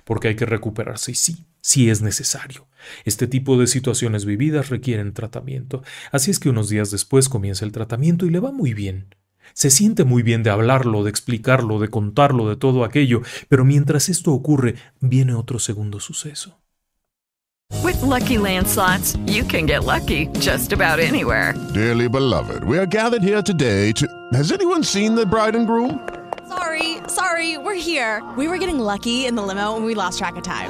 Porque 0.04 0.30
hay 0.30 0.36
que 0.36 0.48
recuperarse 0.48 1.12
y 1.12 1.16
sí, 1.16 1.46
sí 1.64 1.90
es 1.90 2.02
necesario. 2.04 2.68
Este 3.06 3.26
tipo 3.26 3.58
de 3.58 3.66
situaciones 3.66 4.26
vividas 4.26 4.70
requieren 4.70 5.14
tratamiento, 5.14 5.82
así 6.12 6.30
es 6.30 6.40
que 6.40 6.50
unos 6.50 6.70
días 6.70 6.92
después 6.92 7.30
comienza 7.30 7.66
el 7.66 7.72
tratamiento 7.72 8.28
y 8.28 8.30
le 8.30 8.40
va 8.40 8.52
muy 8.52 8.76
bien. 8.76 9.16
Se 9.54 9.70
siente 9.70 10.04
muy 10.04 10.24
bien 10.24 10.44
de 10.44 10.50
hablarlo, 10.50 11.04
de 11.04 11.10
explicarlo, 11.10 11.80
de 11.80 11.88
contarlo, 11.88 12.50
de 12.50 12.58
todo 12.58 12.84
aquello, 12.84 13.22
pero 13.50 13.66
mientras 13.66 14.10
esto 14.10 14.34
ocurre, 14.34 14.76
viene 15.00 15.34
otro 15.34 15.58
segundo 15.58 16.00
suceso. 16.00 16.60
With 17.82 18.02
lucky 18.02 18.38
landslots, 18.38 19.18
you 19.26 19.44
can 19.44 19.66
get 19.66 19.84
lucky 19.84 20.28
just 20.40 20.74
about 20.74 21.00
anywhere. 21.00 21.54
Dearly 21.74 22.08
beloved, 22.08 22.64
we 22.66 22.78
are 22.78 22.86
gathered 22.86 23.24
here 23.24 23.42
today 23.42 23.92
to. 23.94 24.08
Has 24.34 24.52
anyone 24.52 24.84
seen 24.84 25.16
the 25.16 25.26
bride 25.26 25.56
and 25.56 25.66
groom? 25.66 26.00
Sorry, 26.48 26.98
sorry, 27.08 27.58
we're 27.58 27.74
here. 27.76 28.22
We 28.38 28.48
were 28.48 28.58
getting 28.58 28.80
lucky 28.80 29.26
in 29.26 29.36
the 29.36 29.42
limo 29.42 29.76
and 29.76 29.86
we 29.86 29.96
lost 29.96 30.20
track 30.20 30.36
of 30.36 30.44
time. 30.44 30.70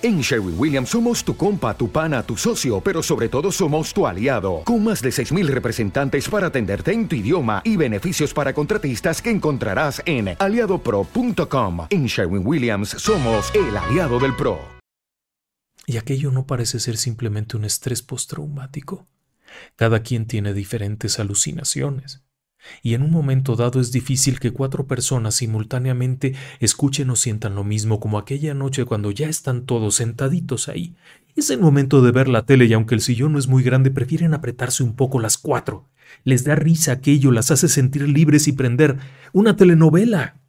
En 0.00 0.20
Sherwin 0.20 0.54
Williams 0.58 0.90
somos 0.90 1.22
tu 1.22 1.36
compa, 1.36 1.76
tu 1.76 1.90
pana, 1.90 2.22
tu 2.22 2.36
socio, 2.36 2.80
pero 2.80 3.02
sobre 3.02 3.28
todo 3.28 3.52
somos 3.52 3.92
tu 3.92 4.06
aliado, 4.06 4.62
con 4.64 4.82
más 4.82 5.02
de 5.02 5.10
6.000 5.10 5.46
representantes 5.48 6.28
para 6.28 6.46
atenderte 6.46 6.92
en 6.92 7.08
tu 7.08 7.16
idioma 7.16 7.60
y 7.64 7.76
beneficios 7.76 8.32
para 8.32 8.54
contratistas 8.54 9.20
que 9.20 9.30
encontrarás 9.30 10.02
en 10.06 10.36
aliadopro.com. 10.38 11.86
En 11.90 12.06
Sherwin 12.06 12.46
Williams 12.46 12.90
somos 12.90 13.52
el 13.54 13.76
aliado 13.76 14.18
del 14.18 14.34
PRO. 14.34 14.58
Y 15.86 15.96
aquello 15.96 16.30
no 16.30 16.46
parece 16.46 16.80
ser 16.80 16.96
simplemente 16.96 17.56
un 17.56 17.64
estrés 17.64 18.02
postraumático. 18.02 19.06
Cada 19.76 20.02
quien 20.02 20.26
tiene 20.26 20.54
diferentes 20.54 21.18
alucinaciones. 21.18 22.22
Y 22.82 22.94
en 22.94 23.02
un 23.02 23.10
momento 23.10 23.56
dado 23.56 23.80
es 23.80 23.92
difícil 23.92 24.40
que 24.40 24.52
cuatro 24.52 24.86
personas 24.86 25.34
simultáneamente 25.34 26.34
escuchen 26.60 27.10
o 27.10 27.16
sientan 27.16 27.54
lo 27.54 27.64
mismo 27.64 28.00
como 28.00 28.18
aquella 28.18 28.54
noche 28.54 28.84
cuando 28.84 29.10
ya 29.10 29.28
están 29.28 29.66
todos 29.66 29.96
sentaditos 29.96 30.68
ahí. 30.68 30.94
Es 31.34 31.50
el 31.50 31.60
momento 31.60 32.02
de 32.02 32.12
ver 32.12 32.28
la 32.28 32.44
tele 32.44 32.66
y 32.66 32.72
aunque 32.72 32.94
el 32.94 33.00
sillón 33.00 33.32
no 33.32 33.38
es 33.38 33.48
muy 33.48 33.62
grande, 33.62 33.90
prefieren 33.90 34.34
apretarse 34.34 34.82
un 34.82 34.94
poco 34.94 35.18
las 35.18 35.38
cuatro. 35.38 35.88
Les 36.24 36.44
da 36.44 36.54
risa 36.54 36.92
aquello, 36.92 37.32
las 37.32 37.50
hace 37.50 37.68
sentir 37.68 38.08
libres 38.08 38.48
y 38.48 38.52
prender 38.52 38.98
una 39.32 39.56
telenovela. 39.56 40.40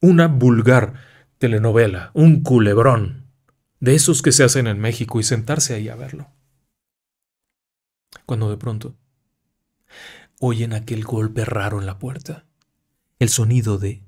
Una 0.00 0.28
vulgar 0.28 0.94
telenovela, 1.38 2.10
un 2.14 2.42
culebrón, 2.42 3.26
de 3.80 3.94
esos 3.94 4.22
que 4.22 4.32
se 4.32 4.44
hacen 4.44 4.66
en 4.66 4.78
México 4.78 5.20
y 5.20 5.22
sentarse 5.22 5.74
ahí 5.74 5.88
a 5.88 5.96
verlo. 5.96 6.30
Cuando 8.24 8.50
de 8.50 8.56
pronto 8.56 8.96
oyen 10.38 10.72
aquel 10.72 11.04
golpe 11.04 11.44
raro 11.44 11.80
en 11.80 11.86
la 11.86 11.98
puerta. 11.98 12.44
El 13.18 13.28
sonido 13.28 13.78
de... 13.78 14.02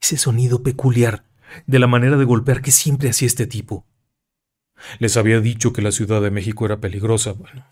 Ese 0.00 0.16
sonido 0.16 0.62
peculiar 0.62 1.24
de 1.66 1.78
la 1.78 1.86
manera 1.86 2.16
de 2.16 2.24
golpear 2.24 2.62
que 2.62 2.70
siempre 2.70 3.10
hacía 3.10 3.26
este 3.26 3.46
tipo. 3.46 3.86
Les 4.98 5.16
había 5.16 5.40
dicho 5.40 5.72
que 5.72 5.82
la 5.82 5.92
Ciudad 5.92 6.22
de 6.22 6.30
México 6.30 6.64
era 6.64 6.80
peligrosa. 6.80 7.32
Bueno, 7.32 7.66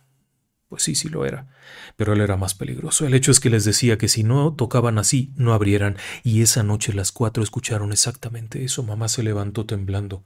pues 0.69 0.83
sí, 0.83 0.95
sí 0.95 1.09
lo 1.09 1.25
era. 1.25 1.49
Pero 1.97 2.13
él 2.13 2.21
era 2.21 2.37
más 2.37 2.55
peligroso. 2.55 3.07
El 3.07 3.15
hecho 3.15 3.31
es 3.31 3.41
que 3.41 3.49
les 3.49 3.65
decía 3.65 3.97
que 3.97 4.09
si 4.09 4.23
no 4.23 4.53
tocaban 4.55 4.99
así, 4.99 5.33
no 5.37 5.55
abrieran. 5.55 5.97
Y 6.25 6.43
esa 6.43 6.63
noche 6.63 6.93
las 6.93 7.13
cuatro 7.13 7.43
escucharon 7.43 7.93
exactamente 7.93 8.65
eso. 8.65 8.83
Mamá 8.83 9.09
se 9.09 9.23
levantó 9.23 9.65
temblando. 9.65 10.25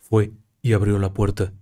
Fue 0.00 0.32
y 0.62 0.72
abrió 0.72 0.98
la 0.98 1.12
puerta 1.12 1.52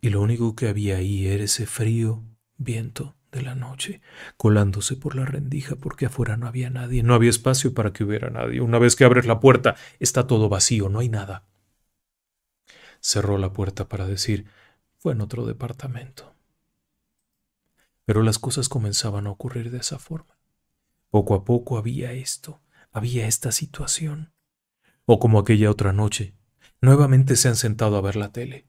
y 0.00 0.10
lo 0.10 0.20
único 0.20 0.54
que 0.54 0.68
había 0.68 0.96
ahí 0.96 1.26
era 1.26 1.44
ese 1.44 1.66
frío 1.66 2.24
viento 2.56 3.16
de 3.32 3.42
la 3.42 3.54
noche, 3.54 4.00
colándose 4.36 4.96
por 4.96 5.14
la 5.14 5.24
rendija 5.24 5.76
porque 5.76 6.06
afuera 6.06 6.36
no 6.36 6.46
había 6.46 6.70
nadie, 6.70 7.02
no 7.02 7.14
había 7.14 7.30
espacio 7.30 7.74
para 7.74 7.92
que 7.92 8.04
hubiera 8.04 8.30
nadie. 8.30 8.60
Una 8.60 8.78
vez 8.78 8.96
que 8.96 9.04
abres 9.04 9.26
la 9.26 9.40
puerta, 9.40 9.76
está 9.98 10.26
todo 10.26 10.48
vacío, 10.48 10.88
no 10.88 11.00
hay 11.00 11.08
nada. 11.08 11.44
Cerró 13.00 13.38
la 13.38 13.52
puerta 13.52 13.88
para 13.88 14.06
decir, 14.06 14.46
fue 14.96 15.12
en 15.12 15.20
otro 15.20 15.46
departamento. 15.46 16.34
Pero 18.04 18.22
las 18.22 18.38
cosas 18.38 18.68
comenzaban 18.68 19.26
a 19.26 19.30
ocurrir 19.30 19.70
de 19.70 19.78
esa 19.78 19.98
forma. 19.98 20.38
Poco 21.10 21.34
a 21.34 21.44
poco 21.44 21.78
había 21.78 22.12
esto, 22.12 22.60
había 22.90 23.26
esta 23.26 23.52
situación. 23.52 24.32
O 25.04 25.18
como 25.18 25.38
aquella 25.38 25.70
otra 25.70 25.92
noche, 25.92 26.34
nuevamente 26.80 27.36
se 27.36 27.48
han 27.48 27.56
sentado 27.56 27.96
a 27.96 28.00
ver 28.00 28.16
la 28.16 28.32
tele. 28.32 28.66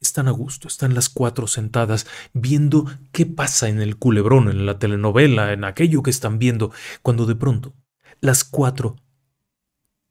Están 0.00 0.28
a 0.28 0.30
gusto, 0.30 0.68
están 0.68 0.94
las 0.94 1.08
cuatro 1.08 1.46
sentadas 1.46 2.06
viendo 2.32 2.86
qué 3.10 3.26
pasa 3.26 3.68
en 3.68 3.80
el 3.80 3.96
culebrón, 3.96 4.48
en 4.48 4.64
la 4.64 4.78
telenovela, 4.78 5.52
en 5.52 5.64
aquello 5.64 6.02
que 6.02 6.10
están 6.10 6.38
viendo, 6.38 6.72
cuando 7.02 7.26
de 7.26 7.34
pronto 7.34 7.74
las 8.20 8.44
cuatro, 8.44 8.96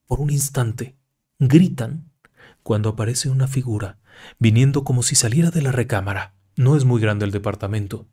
por 0.06 0.20
un 0.20 0.30
instante, 0.30 0.98
gritan 1.40 2.12
cuando 2.64 2.90
aparece 2.90 3.30
una 3.30 3.48
figura 3.48 4.00
viniendo 4.40 4.84
como 4.84 5.04
si 5.04 5.16
saliera 5.16 5.52
de 5.52 5.62
la 5.62 5.72
recámara. 5.72 6.36
No 6.56 6.76
es 6.76 6.86
muy 6.86 7.02
grande 7.02 7.26
el 7.26 7.32
departamento. 7.32 8.08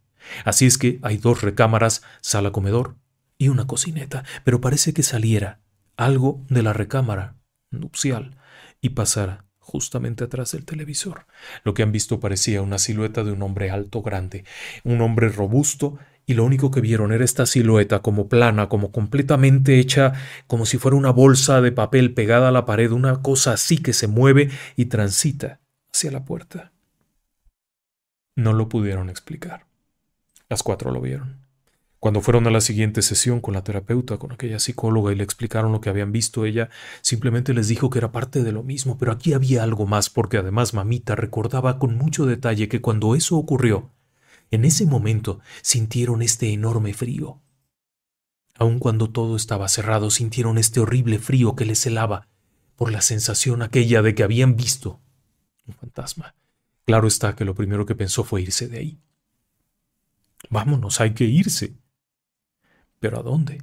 Así 0.44 0.66
es 0.66 0.78
que 0.78 0.98
hay 1.02 1.16
dos 1.16 1.42
recámaras, 1.42 2.02
sala 2.20 2.50
comedor 2.50 2.96
y 3.38 3.48
una 3.48 3.66
cocineta, 3.66 4.24
pero 4.44 4.60
parece 4.60 4.92
que 4.92 5.02
saliera 5.02 5.60
algo 5.96 6.44
de 6.48 6.62
la 6.62 6.72
recámara 6.72 7.36
nupcial 7.70 8.36
y 8.80 8.90
pasara 8.90 9.43
justamente 9.74 10.22
atrás 10.22 10.52
del 10.52 10.64
televisor. 10.64 11.26
Lo 11.64 11.74
que 11.74 11.82
han 11.82 11.90
visto 11.90 12.20
parecía 12.20 12.62
una 12.62 12.78
silueta 12.78 13.24
de 13.24 13.32
un 13.32 13.42
hombre 13.42 13.70
alto, 13.70 14.02
grande, 14.02 14.44
un 14.84 15.00
hombre 15.00 15.28
robusto, 15.30 15.98
y 16.26 16.34
lo 16.34 16.44
único 16.44 16.70
que 16.70 16.80
vieron 16.80 17.10
era 17.10 17.24
esta 17.24 17.44
silueta 17.44 17.98
como 18.00 18.28
plana, 18.28 18.68
como 18.68 18.92
completamente 18.92 19.80
hecha, 19.80 20.12
como 20.46 20.64
si 20.64 20.78
fuera 20.78 20.96
una 20.96 21.10
bolsa 21.10 21.60
de 21.60 21.72
papel 21.72 22.14
pegada 22.14 22.48
a 22.48 22.52
la 22.52 22.66
pared, 22.66 22.92
una 22.92 23.20
cosa 23.20 23.54
así 23.54 23.78
que 23.78 23.92
se 23.92 24.06
mueve 24.06 24.48
y 24.76 24.84
transita 24.84 25.58
hacia 25.92 26.12
la 26.12 26.24
puerta. 26.24 26.72
No 28.36 28.52
lo 28.52 28.68
pudieron 28.68 29.10
explicar. 29.10 29.66
Las 30.48 30.62
cuatro 30.62 30.92
lo 30.92 31.00
vieron. 31.00 31.43
Cuando 32.04 32.20
fueron 32.20 32.46
a 32.46 32.50
la 32.50 32.60
siguiente 32.60 33.00
sesión 33.00 33.40
con 33.40 33.54
la 33.54 33.64
terapeuta, 33.64 34.18
con 34.18 34.30
aquella 34.30 34.58
psicóloga 34.58 35.10
y 35.10 35.16
le 35.16 35.24
explicaron 35.24 35.72
lo 35.72 35.80
que 35.80 35.88
habían 35.88 36.12
visto, 36.12 36.44
ella 36.44 36.68
simplemente 37.00 37.54
les 37.54 37.66
dijo 37.66 37.88
que 37.88 37.96
era 37.96 38.12
parte 38.12 38.42
de 38.42 38.52
lo 38.52 38.62
mismo, 38.62 38.98
pero 38.98 39.10
aquí 39.10 39.32
había 39.32 39.62
algo 39.62 39.86
más 39.86 40.10
porque 40.10 40.36
además 40.36 40.74
mamita 40.74 41.16
recordaba 41.16 41.78
con 41.78 41.96
mucho 41.96 42.26
detalle 42.26 42.68
que 42.68 42.82
cuando 42.82 43.14
eso 43.14 43.38
ocurrió, 43.38 43.90
en 44.50 44.66
ese 44.66 44.84
momento 44.84 45.40
sintieron 45.62 46.20
este 46.20 46.52
enorme 46.52 46.92
frío. 46.92 47.40
Aun 48.58 48.80
cuando 48.80 49.08
todo 49.08 49.34
estaba 49.34 49.66
cerrado, 49.68 50.10
sintieron 50.10 50.58
este 50.58 50.80
horrible 50.80 51.18
frío 51.18 51.56
que 51.56 51.64
les 51.64 51.86
helaba 51.86 52.28
por 52.76 52.92
la 52.92 53.00
sensación 53.00 53.62
aquella 53.62 54.02
de 54.02 54.14
que 54.14 54.24
habían 54.24 54.56
visto 54.56 55.00
un 55.66 55.72
fantasma. 55.72 56.34
Claro 56.84 57.08
está 57.08 57.34
que 57.34 57.46
lo 57.46 57.54
primero 57.54 57.86
que 57.86 57.94
pensó 57.94 58.24
fue 58.24 58.42
irse 58.42 58.68
de 58.68 58.78
ahí. 58.78 59.00
Vámonos, 60.50 61.00
hay 61.00 61.14
que 61.14 61.24
irse. 61.24 61.82
¿Pero 63.00 63.20
a 63.20 63.22
dónde? 63.22 63.62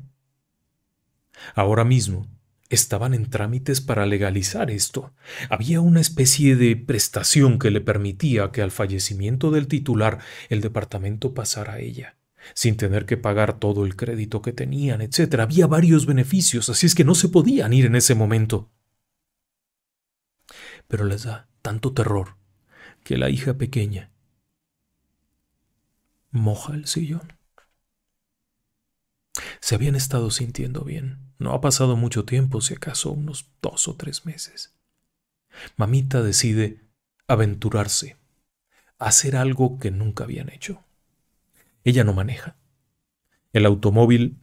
Ahora 1.56 1.84
mismo 1.84 2.28
estaban 2.70 3.14
en 3.14 3.30
trámites 3.30 3.82
para 3.82 4.06
legalizar 4.06 4.72
esto. 4.72 5.14
Había 5.50 5.82
una 5.82 6.00
especie 6.00 6.56
de 6.56 6.76
prestación 6.78 7.60
que 7.60 7.70
le 7.70 7.82
permitía 7.82 8.52
que 8.52 8.62
al 8.62 8.72
fallecimiento 8.72 9.52
del 9.52 9.68
titular 9.68 10.20
el 10.50 10.62
departamento 10.62 11.34
pasara 11.34 11.74
a 11.74 11.80
ella, 11.80 12.16
sin 12.54 12.78
tener 12.78 13.06
que 13.06 13.18
pagar 13.18 13.60
todo 13.60 13.86
el 13.86 13.98
crédito 13.98 14.42
que 14.42 14.54
tenían, 14.54 15.02
etc. 15.02 15.42
Había 15.42 15.68
varios 15.68 16.06
beneficios, 16.06 16.70
así 16.70 16.86
es 16.86 16.96
que 16.96 17.04
no 17.04 17.14
se 17.14 17.28
podían 17.28 17.74
ir 17.74 17.86
en 17.86 17.96
ese 17.96 18.16
momento. 18.16 18.72
Pero 20.88 21.04
les 21.04 21.24
da 21.24 21.50
tanto 21.62 21.94
terror 21.94 22.38
que 23.04 23.18
la 23.18 23.30
hija 23.30 23.56
pequeña 23.58 24.12
moja 26.32 26.74
el 26.74 26.88
sillón. 26.88 27.34
Se 29.62 29.76
habían 29.76 29.96
estado 29.96 30.32
sintiendo 30.32 30.84
bien. 30.84 31.20
No 31.40 31.54
ha 31.54 31.62
pasado 31.62 31.96
mucho 31.96 32.26
tiempo, 32.26 32.62
si 32.62 32.74
acaso 32.74 33.12
unos 33.12 33.50
dos 33.62 33.88
o 33.88 33.96
tres 33.96 34.26
meses. 34.26 34.74
Mamita 35.78 36.22
decide 36.22 36.82
aventurarse, 37.28 38.18
hacer 38.98 39.36
algo 39.36 39.80
que 39.80 39.92
nunca 39.92 40.24
habían 40.24 40.50
hecho. 40.50 40.84
Ella 41.84 42.04
no 42.04 42.14
maneja. 42.14 42.56
El 43.54 43.66
automóvil 43.66 44.38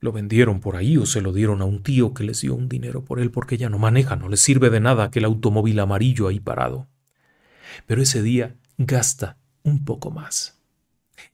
lo 0.00 0.12
vendieron 0.12 0.60
por 0.60 0.76
ahí 0.76 0.96
o 0.96 1.06
se 1.06 1.20
lo 1.20 1.32
dieron 1.32 1.62
a 1.62 1.64
un 1.64 1.82
tío 1.82 2.12
que 2.12 2.24
les 2.24 2.40
dio 2.40 2.54
un 2.54 2.68
dinero 2.68 3.04
por 3.04 3.20
él 3.20 3.30
porque 3.30 3.54
ella 3.54 3.68
no 3.68 3.78
maneja, 3.78 4.16
no 4.16 4.28
le 4.28 4.36
sirve 4.36 4.70
de 4.70 4.80
nada 4.80 5.04
aquel 5.04 5.24
automóvil 5.24 5.78
amarillo 5.78 6.28
ahí 6.28 6.40
parado. 6.40 6.88
Pero 7.86 8.02
ese 8.02 8.22
día 8.22 8.56
gasta 8.78 9.38
un 9.62 9.84
poco 9.84 10.10
más 10.10 10.60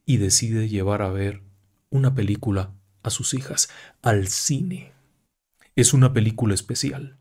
y 0.05 0.19
decide 0.19 0.69
llevar 0.69 1.03
a 1.03 1.11
ver 1.11 1.43
una 1.91 2.15
película 2.15 2.75
a 3.03 3.11
sus 3.11 3.35
hijas 3.35 3.69
al 4.03 4.29
cine. 4.29 4.93
Es 5.77 5.93
una 5.93 6.13
película 6.13 6.55
especial. 6.55 7.19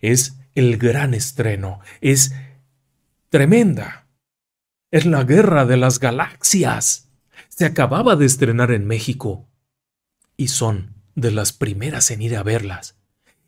Es 0.00 0.38
el 0.54 0.78
gran 0.78 1.14
estreno. 1.14 1.80
Es 2.00 2.34
tremenda. 3.28 4.06
Es 4.90 5.06
la 5.06 5.24
guerra 5.24 5.66
de 5.66 5.76
las 5.76 6.00
galaxias. 6.00 7.10
Se 7.48 7.64
acababa 7.64 8.16
de 8.16 8.26
estrenar 8.26 8.70
en 8.70 8.86
México 8.86 9.48
y 10.36 10.48
son 10.48 10.94
de 11.14 11.32
las 11.32 11.52
primeras 11.52 12.10
en 12.10 12.22
ir 12.22 12.36
a 12.36 12.42
verlas. 12.42 12.97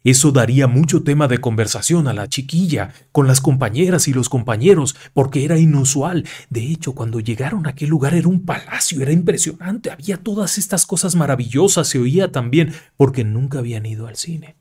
Eso 0.03 0.33
daría 0.33 0.67
mucho 0.67 1.03
tema 1.03 1.29
de 1.29 1.39
conversación 1.39 2.09
a 2.09 2.15
la 2.15 2.29
chiquilla, 2.29 2.95
con 3.13 3.27
las 3.27 3.41
compañeras 3.41 4.09
y 4.09 4.15
los 4.15 4.29
compañeros, 4.29 4.97
porque 5.13 5.45
era 5.45 5.59
inusual. 5.59 6.27
De 6.49 6.63
hecho, 6.63 6.95
cuando 6.95 7.21
llegaron 7.21 7.67
a 7.67 7.71
aquel 7.71 7.91
lugar 7.91 8.15
era 8.15 8.29
un 8.29 8.47
palacio, 8.47 9.03
era 9.03 9.13
impresionante, 9.13 9.91
había 9.91 10.17
todas 10.17 10.57
estas 10.57 10.87
cosas 10.87 11.17
maravillosas, 11.17 11.89
se 11.89 11.99
oía 11.99 12.33
también, 12.33 12.73
porque 12.97 13.25
nunca 13.25 13.59
habían 13.59 13.85
ido 13.85 14.07
al 14.07 14.17
cine. 14.17 14.57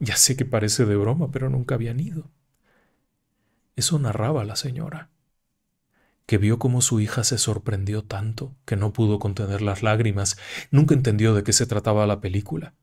Ya 0.00 0.16
sé 0.16 0.36
que 0.36 0.44
parece 0.44 0.86
de 0.86 0.96
broma, 0.96 1.30
pero 1.30 1.48
nunca 1.48 1.76
habían 1.76 2.00
ido. 2.00 2.30
Eso 3.76 3.98
narraba 3.98 4.44
la 4.44 4.56
señora 4.56 5.10
que 6.28 6.36
vio 6.36 6.58
cómo 6.58 6.82
su 6.82 7.00
hija 7.00 7.24
se 7.24 7.38
sorprendió 7.38 8.04
tanto 8.04 8.54
que 8.66 8.76
no 8.76 8.92
pudo 8.92 9.18
contener 9.18 9.62
las 9.62 9.82
lágrimas, 9.82 10.36
nunca 10.70 10.94
entendió 10.94 11.32
de 11.32 11.42
qué 11.42 11.54
se 11.54 11.64
trataba 11.64 12.06
la 12.06 12.20
película, 12.20 12.74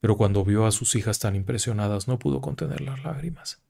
pero 0.00 0.16
cuando 0.16 0.44
vio 0.44 0.66
a 0.66 0.72
sus 0.72 0.94
hijas 0.94 1.18
tan 1.18 1.34
impresionadas 1.36 2.08
no 2.08 2.18
pudo 2.18 2.40
contener 2.40 2.80
las 2.80 3.02
lágrimas. 3.02 3.60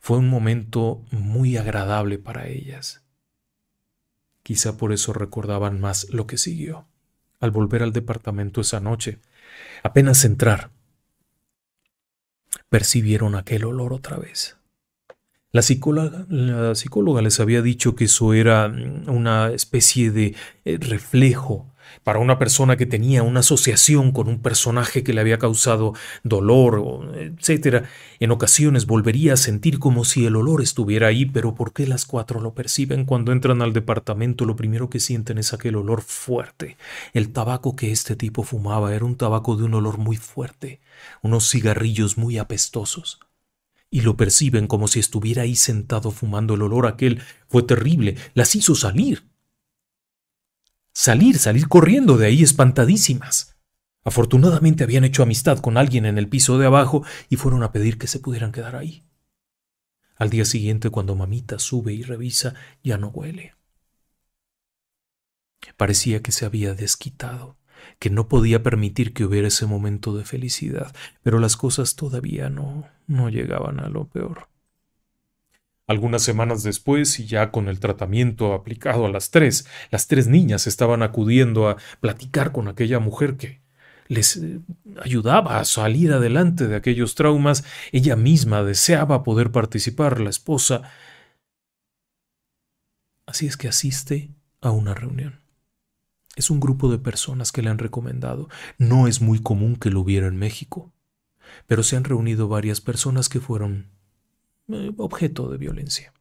Fue 0.00 0.18
un 0.18 0.28
momento 0.28 1.04
muy 1.10 1.56
agradable 1.56 2.18
para 2.18 2.48
ellas. 2.48 3.02
Quizá 4.42 4.76
por 4.76 4.92
eso 4.92 5.12
recordaban 5.12 5.80
más 5.80 6.08
lo 6.10 6.26
que 6.26 6.38
siguió. 6.38 6.86
Al 7.40 7.50
volver 7.50 7.82
al 7.82 7.92
departamento 7.92 8.60
esa 8.60 8.80
noche, 8.80 9.18
apenas 9.82 10.24
entrar, 10.24 10.70
percibieron 12.68 13.34
aquel 13.34 13.64
olor 13.64 13.92
otra 13.92 14.16
vez. 14.16 14.56
La 15.54 15.62
psicóloga, 15.62 17.22
les 17.22 17.38
había 17.38 17.62
dicho 17.62 17.94
que 17.94 18.06
eso 18.06 18.34
era 18.34 18.66
mm, 18.68 19.08
una 19.08 19.52
especie 19.52 20.10
de 20.10 20.34
eh, 20.64 20.78
reflejo 20.80 21.72
para 22.02 22.18
una 22.18 22.40
persona 22.40 22.76
que 22.76 22.86
tenía 22.86 23.22
una 23.22 23.38
asociación 23.38 24.10
con 24.10 24.26
un 24.26 24.40
personaje 24.42 25.04
que 25.04 25.12
le 25.12 25.20
había 25.20 25.38
causado 25.38 25.92
dolor, 26.24 26.82
etc. 27.38 27.84
En 28.18 28.32
ocasiones 28.32 28.86
volvería 28.86 29.34
a 29.34 29.36
sentir 29.36 29.78
como 29.78 30.04
si 30.04 30.26
el 30.26 30.34
olor 30.34 30.60
estuviera 30.60 31.06
ahí, 31.06 31.24
pero 31.24 31.54
¿por 31.54 31.72
qué 31.72 31.86
las 31.86 32.04
cuatro 32.04 32.40
lo 32.40 32.52
perciben? 32.54 33.04
Cuando 33.04 33.30
entran 33.30 33.62
al 33.62 33.72
departamento 33.72 34.46
lo 34.46 34.56
primero 34.56 34.90
que 34.90 34.98
sienten 34.98 35.38
es 35.38 35.52
aquel 35.52 35.76
olor 35.76 36.02
fuerte. 36.02 36.76
El 37.12 37.32
tabaco 37.32 37.76
que 37.76 37.92
este 37.92 38.16
tipo 38.16 38.42
fumaba 38.42 38.92
era 38.92 39.04
un 39.04 39.14
tabaco 39.16 39.54
de 39.54 39.62
un 39.62 39.74
olor 39.74 39.98
muy 39.98 40.16
fuerte, 40.16 40.80
unos 41.22 41.48
cigarrillos 41.48 42.18
muy 42.18 42.38
apestosos 42.38 43.20
y 43.94 44.00
lo 44.00 44.16
perciben 44.16 44.66
como 44.66 44.88
si 44.88 44.98
estuviera 44.98 45.42
ahí 45.42 45.54
sentado 45.54 46.10
fumando 46.10 46.54
el 46.54 46.62
olor 46.62 46.88
aquel. 46.88 47.22
Fue 47.46 47.62
terrible, 47.62 48.16
las 48.34 48.56
hizo 48.56 48.74
salir. 48.74 49.30
Salir, 50.92 51.38
salir 51.38 51.68
corriendo 51.68 52.16
de 52.16 52.26
ahí 52.26 52.42
espantadísimas. 52.42 53.54
Afortunadamente 54.02 54.82
habían 54.82 55.04
hecho 55.04 55.22
amistad 55.22 55.60
con 55.60 55.76
alguien 55.76 56.06
en 56.06 56.18
el 56.18 56.28
piso 56.28 56.58
de 56.58 56.66
abajo 56.66 57.04
y 57.28 57.36
fueron 57.36 57.62
a 57.62 57.70
pedir 57.70 57.96
que 57.96 58.08
se 58.08 58.18
pudieran 58.18 58.50
quedar 58.50 58.74
ahí. 58.74 59.04
Al 60.16 60.28
día 60.28 60.44
siguiente, 60.44 60.90
cuando 60.90 61.14
mamita 61.14 61.60
sube 61.60 61.92
y 61.92 62.02
revisa, 62.02 62.54
ya 62.82 62.98
no 62.98 63.10
huele. 63.10 63.54
Parecía 65.76 66.20
que 66.20 66.32
se 66.32 66.44
había 66.44 66.74
desquitado 66.74 67.56
que 67.98 68.10
no 68.10 68.28
podía 68.28 68.62
permitir 68.62 69.12
que 69.12 69.24
hubiera 69.24 69.48
ese 69.48 69.66
momento 69.66 70.16
de 70.16 70.24
felicidad, 70.24 70.94
pero 71.22 71.38
las 71.38 71.56
cosas 71.56 71.96
todavía 71.96 72.50
no, 72.50 72.86
no 73.06 73.28
llegaban 73.28 73.80
a 73.80 73.88
lo 73.88 74.06
peor. 74.06 74.48
Algunas 75.86 76.22
semanas 76.22 76.62
después, 76.62 77.20
y 77.20 77.26
ya 77.26 77.50
con 77.50 77.68
el 77.68 77.78
tratamiento 77.78 78.54
aplicado 78.54 79.04
a 79.04 79.10
las 79.10 79.30
tres, 79.30 79.66
las 79.90 80.06
tres 80.06 80.28
niñas 80.28 80.66
estaban 80.66 81.02
acudiendo 81.02 81.68
a 81.68 81.76
platicar 82.00 82.52
con 82.52 82.68
aquella 82.68 83.00
mujer 83.00 83.36
que 83.36 83.60
les 84.08 84.36
eh, 84.36 84.60
ayudaba 85.02 85.58
a 85.58 85.64
salir 85.64 86.12
adelante 86.12 86.68
de 86.68 86.76
aquellos 86.76 87.14
traumas, 87.14 87.64
ella 87.92 88.16
misma 88.16 88.62
deseaba 88.62 89.22
poder 89.22 89.50
participar, 89.50 90.20
la 90.20 90.30
esposa. 90.30 90.82
Así 93.26 93.46
es 93.46 93.56
que 93.56 93.68
asiste 93.68 94.30
a 94.60 94.70
una 94.70 94.94
reunión. 94.94 95.43
Es 96.36 96.50
un 96.50 96.60
grupo 96.60 96.90
de 96.90 96.98
personas 96.98 97.52
que 97.52 97.62
le 97.62 97.70
han 97.70 97.78
recomendado. 97.78 98.48
No 98.78 99.06
es 99.06 99.20
muy 99.20 99.40
común 99.40 99.76
que 99.76 99.90
lo 99.90 100.00
hubiera 100.00 100.26
en 100.26 100.36
México, 100.36 100.92
pero 101.66 101.82
se 101.82 101.96
han 101.96 102.04
reunido 102.04 102.48
varias 102.48 102.80
personas 102.80 103.28
que 103.28 103.40
fueron 103.40 103.90
eh, 104.68 104.92
objeto 104.96 105.48
de 105.48 105.58
violencia. 105.58 106.12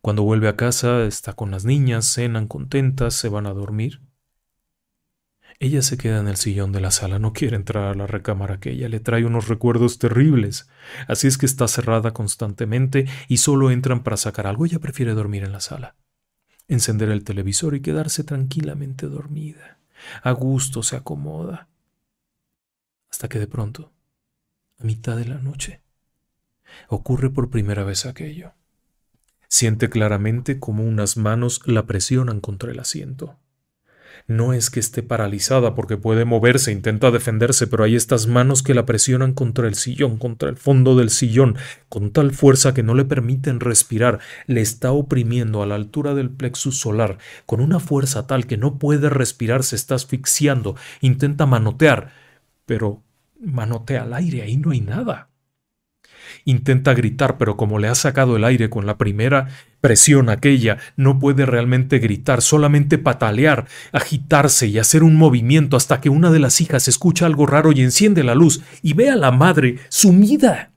Cuando 0.00 0.22
vuelve 0.22 0.48
a 0.48 0.56
casa 0.56 1.04
está 1.04 1.32
con 1.32 1.50
las 1.50 1.64
niñas, 1.64 2.12
cenan 2.12 2.46
contentas, 2.46 3.14
se 3.14 3.28
van 3.28 3.46
a 3.46 3.52
dormir. 3.52 4.00
Ella 5.60 5.82
se 5.82 5.98
queda 5.98 6.20
en 6.20 6.28
el 6.28 6.36
sillón 6.36 6.70
de 6.70 6.80
la 6.80 6.92
sala, 6.92 7.18
no 7.18 7.32
quiere 7.32 7.56
entrar 7.56 7.86
a 7.86 7.94
la 7.96 8.06
recámara 8.06 8.60
que 8.60 8.70
ella 8.70 8.88
le 8.88 9.00
trae 9.00 9.24
unos 9.24 9.48
recuerdos 9.48 9.98
terribles, 9.98 10.68
así 11.08 11.26
es 11.26 11.36
que 11.36 11.46
está 11.46 11.66
cerrada 11.66 12.12
constantemente 12.12 13.06
y 13.26 13.38
solo 13.38 13.72
entran 13.72 14.04
para 14.04 14.16
sacar 14.16 14.46
algo. 14.46 14.66
Ella 14.66 14.78
prefiere 14.78 15.14
dormir 15.14 15.42
en 15.42 15.50
la 15.50 15.58
sala 15.58 15.96
encender 16.68 17.08
el 17.10 17.24
televisor 17.24 17.74
y 17.74 17.80
quedarse 17.80 18.24
tranquilamente 18.24 19.06
dormida. 19.06 19.78
A 20.22 20.30
gusto 20.32 20.82
se 20.82 20.96
acomoda. 20.96 21.68
Hasta 23.10 23.28
que 23.28 23.38
de 23.38 23.46
pronto, 23.46 23.90
a 24.78 24.84
mitad 24.84 25.16
de 25.16 25.24
la 25.24 25.38
noche, 25.38 25.80
ocurre 26.88 27.30
por 27.30 27.50
primera 27.50 27.84
vez 27.84 28.06
aquello. 28.06 28.52
Siente 29.48 29.88
claramente 29.88 30.60
como 30.60 30.84
unas 30.84 31.16
manos 31.16 31.62
la 31.64 31.86
presionan 31.86 32.40
contra 32.40 32.70
el 32.70 32.78
asiento. 32.78 33.38
No 34.26 34.52
es 34.52 34.70
que 34.70 34.80
esté 34.80 35.02
paralizada 35.02 35.74
porque 35.74 35.96
puede 35.96 36.24
moverse, 36.24 36.72
intenta 36.72 37.10
defenderse, 37.10 37.66
pero 37.66 37.84
hay 37.84 37.96
estas 37.96 38.26
manos 38.26 38.62
que 38.62 38.74
la 38.74 38.86
presionan 38.86 39.32
contra 39.32 39.68
el 39.68 39.74
sillón, 39.74 40.18
contra 40.18 40.48
el 40.48 40.56
fondo 40.56 40.96
del 40.96 41.10
sillón, 41.10 41.56
con 41.88 42.10
tal 42.10 42.32
fuerza 42.32 42.74
que 42.74 42.82
no 42.82 42.94
le 42.94 43.04
permiten 43.04 43.60
respirar, 43.60 44.20
le 44.46 44.60
está 44.60 44.92
oprimiendo 44.92 45.62
a 45.62 45.66
la 45.66 45.76
altura 45.76 46.14
del 46.14 46.30
plexus 46.30 46.78
solar, 46.78 47.18
con 47.46 47.60
una 47.60 47.80
fuerza 47.80 48.26
tal 48.26 48.46
que 48.46 48.56
no 48.56 48.78
puede 48.78 49.08
respirar, 49.08 49.62
se 49.62 49.76
está 49.76 49.94
asfixiando, 49.94 50.76
intenta 51.00 51.46
manotear, 51.46 52.12
pero 52.66 53.02
manotea 53.40 54.02
al 54.02 54.14
aire, 54.14 54.42
ahí 54.42 54.56
no 54.56 54.70
hay 54.70 54.80
nada. 54.80 55.30
Intenta 56.44 56.94
gritar, 56.94 57.38
pero 57.38 57.56
como 57.56 57.78
le 57.78 57.88
ha 57.88 57.94
sacado 57.94 58.36
el 58.36 58.44
aire 58.44 58.68
con 58.70 58.86
la 58.86 58.98
primera 58.98 59.48
presión 59.80 60.28
aquella, 60.28 60.78
no 60.96 61.18
puede 61.18 61.46
realmente 61.46 61.98
gritar, 61.98 62.42
solamente 62.42 62.98
patalear, 62.98 63.66
agitarse 63.92 64.66
y 64.66 64.78
hacer 64.78 65.02
un 65.02 65.16
movimiento 65.16 65.76
hasta 65.76 66.00
que 66.00 66.10
una 66.10 66.30
de 66.30 66.40
las 66.40 66.60
hijas 66.60 66.88
escucha 66.88 67.26
algo 67.26 67.46
raro 67.46 67.72
y 67.72 67.80
enciende 67.80 68.24
la 68.24 68.34
luz 68.34 68.62
y 68.82 68.94
ve 68.94 69.10
a 69.10 69.16
la 69.16 69.30
madre 69.30 69.78
sumida. 69.88 70.72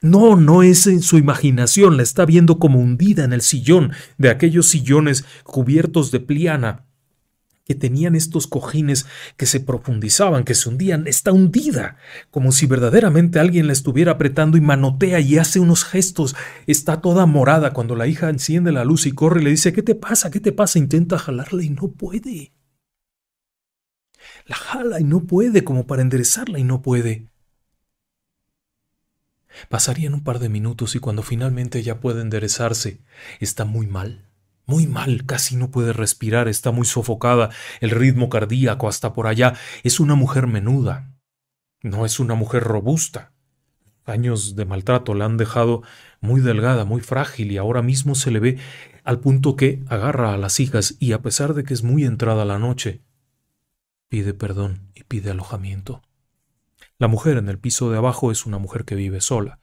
No, 0.00 0.36
no 0.36 0.62
es 0.62 0.86
en 0.86 1.00
su 1.00 1.16
imaginación, 1.16 1.96
la 1.96 2.02
está 2.02 2.26
viendo 2.26 2.58
como 2.58 2.78
hundida 2.78 3.24
en 3.24 3.32
el 3.32 3.40
sillón 3.40 3.92
de 4.18 4.28
aquellos 4.28 4.66
sillones 4.66 5.24
cubiertos 5.44 6.10
de 6.10 6.20
pliana 6.20 6.84
que 7.64 7.74
tenían 7.74 8.14
estos 8.14 8.46
cojines 8.46 9.06
que 9.36 9.46
se 9.46 9.58
profundizaban, 9.58 10.44
que 10.44 10.54
se 10.54 10.68
hundían, 10.68 11.06
está 11.06 11.32
hundida, 11.32 11.96
como 12.30 12.52
si 12.52 12.66
verdaderamente 12.66 13.38
alguien 13.38 13.66
la 13.66 13.72
estuviera 13.72 14.12
apretando 14.12 14.58
y 14.58 14.60
manotea 14.60 15.20
y 15.20 15.38
hace 15.38 15.60
unos 15.60 15.84
gestos. 15.84 16.36
Está 16.66 17.00
toda 17.00 17.24
morada 17.26 17.72
cuando 17.72 17.96
la 17.96 18.06
hija 18.06 18.28
enciende 18.28 18.70
la 18.70 18.84
luz 18.84 19.06
y 19.06 19.12
corre 19.12 19.40
y 19.40 19.44
le 19.44 19.50
dice, 19.50 19.72
¿qué 19.72 19.82
te 19.82 19.94
pasa? 19.94 20.30
¿Qué 20.30 20.40
te 20.40 20.52
pasa? 20.52 20.78
Intenta 20.78 21.18
jalarla 21.18 21.62
y 21.62 21.70
no 21.70 21.90
puede. 21.92 22.52
La 24.46 24.56
jala 24.56 25.00
y 25.00 25.04
no 25.04 25.24
puede, 25.24 25.64
como 25.64 25.86
para 25.86 26.02
enderezarla 26.02 26.58
y 26.58 26.64
no 26.64 26.82
puede. 26.82 27.28
Pasarían 29.70 30.14
un 30.14 30.24
par 30.24 30.38
de 30.38 30.50
minutos 30.50 30.96
y 30.96 30.98
cuando 30.98 31.22
finalmente 31.22 31.82
ya 31.82 32.00
puede 32.00 32.20
enderezarse, 32.20 33.00
está 33.40 33.64
muy 33.64 33.86
mal 33.86 34.33
muy 34.66 34.86
mal, 34.86 35.24
casi 35.26 35.56
no 35.56 35.70
puede 35.70 35.92
respirar, 35.92 36.48
está 36.48 36.70
muy 36.70 36.86
sofocada, 36.86 37.50
el 37.80 37.90
ritmo 37.90 38.28
cardíaco 38.28 38.88
hasta 38.88 39.12
por 39.12 39.26
allá. 39.26 39.54
Es 39.82 40.00
una 40.00 40.14
mujer 40.14 40.46
menuda, 40.46 41.12
no 41.82 42.06
es 42.06 42.20
una 42.20 42.34
mujer 42.34 42.62
robusta. 42.64 43.32
años 44.06 44.54
de 44.54 44.66
maltrato 44.66 45.14
la 45.14 45.24
han 45.24 45.36
dejado 45.36 45.82
muy 46.20 46.40
delgada, 46.40 46.84
muy 46.84 47.00
frágil 47.00 47.52
y 47.52 47.56
ahora 47.56 47.82
mismo 47.82 48.14
se 48.14 48.30
le 48.30 48.40
ve 48.40 48.58
al 49.02 49.20
punto 49.20 49.56
que 49.56 49.82
agarra 49.88 50.32
a 50.34 50.38
las 50.38 50.60
hijas 50.60 50.96
y 50.98 51.12
a 51.12 51.22
pesar 51.22 51.54
de 51.54 51.64
que 51.64 51.74
es 51.74 51.82
muy 51.82 52.04
entrada 52.04 52.44
la 52.44 52.58
noche, 52.58 53.02
pide 54.08 54.34
perdón 54.34 54.90
y 54.94 55.04
pide 55.04 55.30
alojamiento. 55.30 56.02
La 56.98 57.08
mujer 57.08 57.36
en 57.36 57.48
el 57.48 57.58
piso 57.58 57.90
de 57.90 57.98
abajo 57.98 58.30
es 58.30 58.46
una 58.46 58.58
mujer 58.58 58.84
que 58.84 58.94
vive 58.94 59.20
sola. 59.20 59.58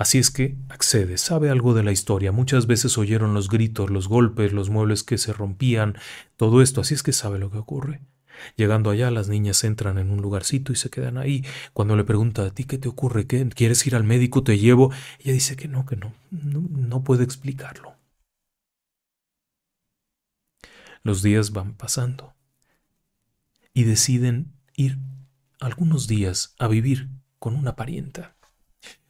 Así 0.00 0.16
es 0.16 0.30
que 0.30 0.56
accede, 0.70 1.18
sabe 1.18 1.50
algo 1.50 1.74
de 1.74 1.82
la 1.82 1.92
historia. 1.92 2.32
Muchas 2.32 2.66
veces 2.66 2.96
oyeron 2.96 3.34
los 3.34 3.50
gritos, 3.50 3.90
los 3.90 4.08
golpes, 4.08 4.54
los 4.54 4.70
muebles 4.70 5.02
que 5.02 5.18
se 5.18 5.34
rompían, 5.34 5.94
todo 6.38 6.62
esto, 6.62 6.80
así 6.80 6.94
es 6.94 7.02
que 7.02 7.12
sabe 7.12 7.38
lo 7.38 7.50
que 7.50 7.58
ocurre. 7.58 8.00
Llegando 8.56 8.88
allá, 8.88 9.10
las 9.10 9.28
niñas 9.28 9.62
entran 9.62 9.98
en 9.98 10.10
un 10.10 10.22
lugarcito 10.22 10.72
y 10.72 10.76
se 10.76 10.88
quedan 10.88 11.18
ahí. 11.18 11.44
Cuando 11.74 11.96
le 11.96 12.04
pregunta 12.04 12.46
a 12.46 12.50
ti 12.50 12.64
qué 12.64 12.78
te 12.78 12.88
ocurre, 12.88 13.26
qué 13.26 13.46
quieres 13.50 13.86
ir 13.86 13.94
al 13.94 14.04
médico, 14.04 14.42
te 14.42 14.56
llevo, 14.56 14.90
ella 15.18 15.34
dice 15.34 15.54
que 15.54 15.68
no, 15.68 15.84
que 15.84 15.96
no, 15.96 16.14
no, 16.30 16.62
no 16.70 17.04
puede 17.04 17.22
explicarlo. 17.22 17.94
Los 21.02 21.22
días 21.22 21.50
van 21.50 21.74
pasando 21.74 22.32
y 23.74 23.84
deciden 23.84 24.54
ir 24.76 24.96
algunos 25.60 26.08
días 26.08 26.54
a 26.58 26.68
vivir 26.68 27.10
con 27.38 27.54
una 27.54 27.76
parienta, 27.76 28.34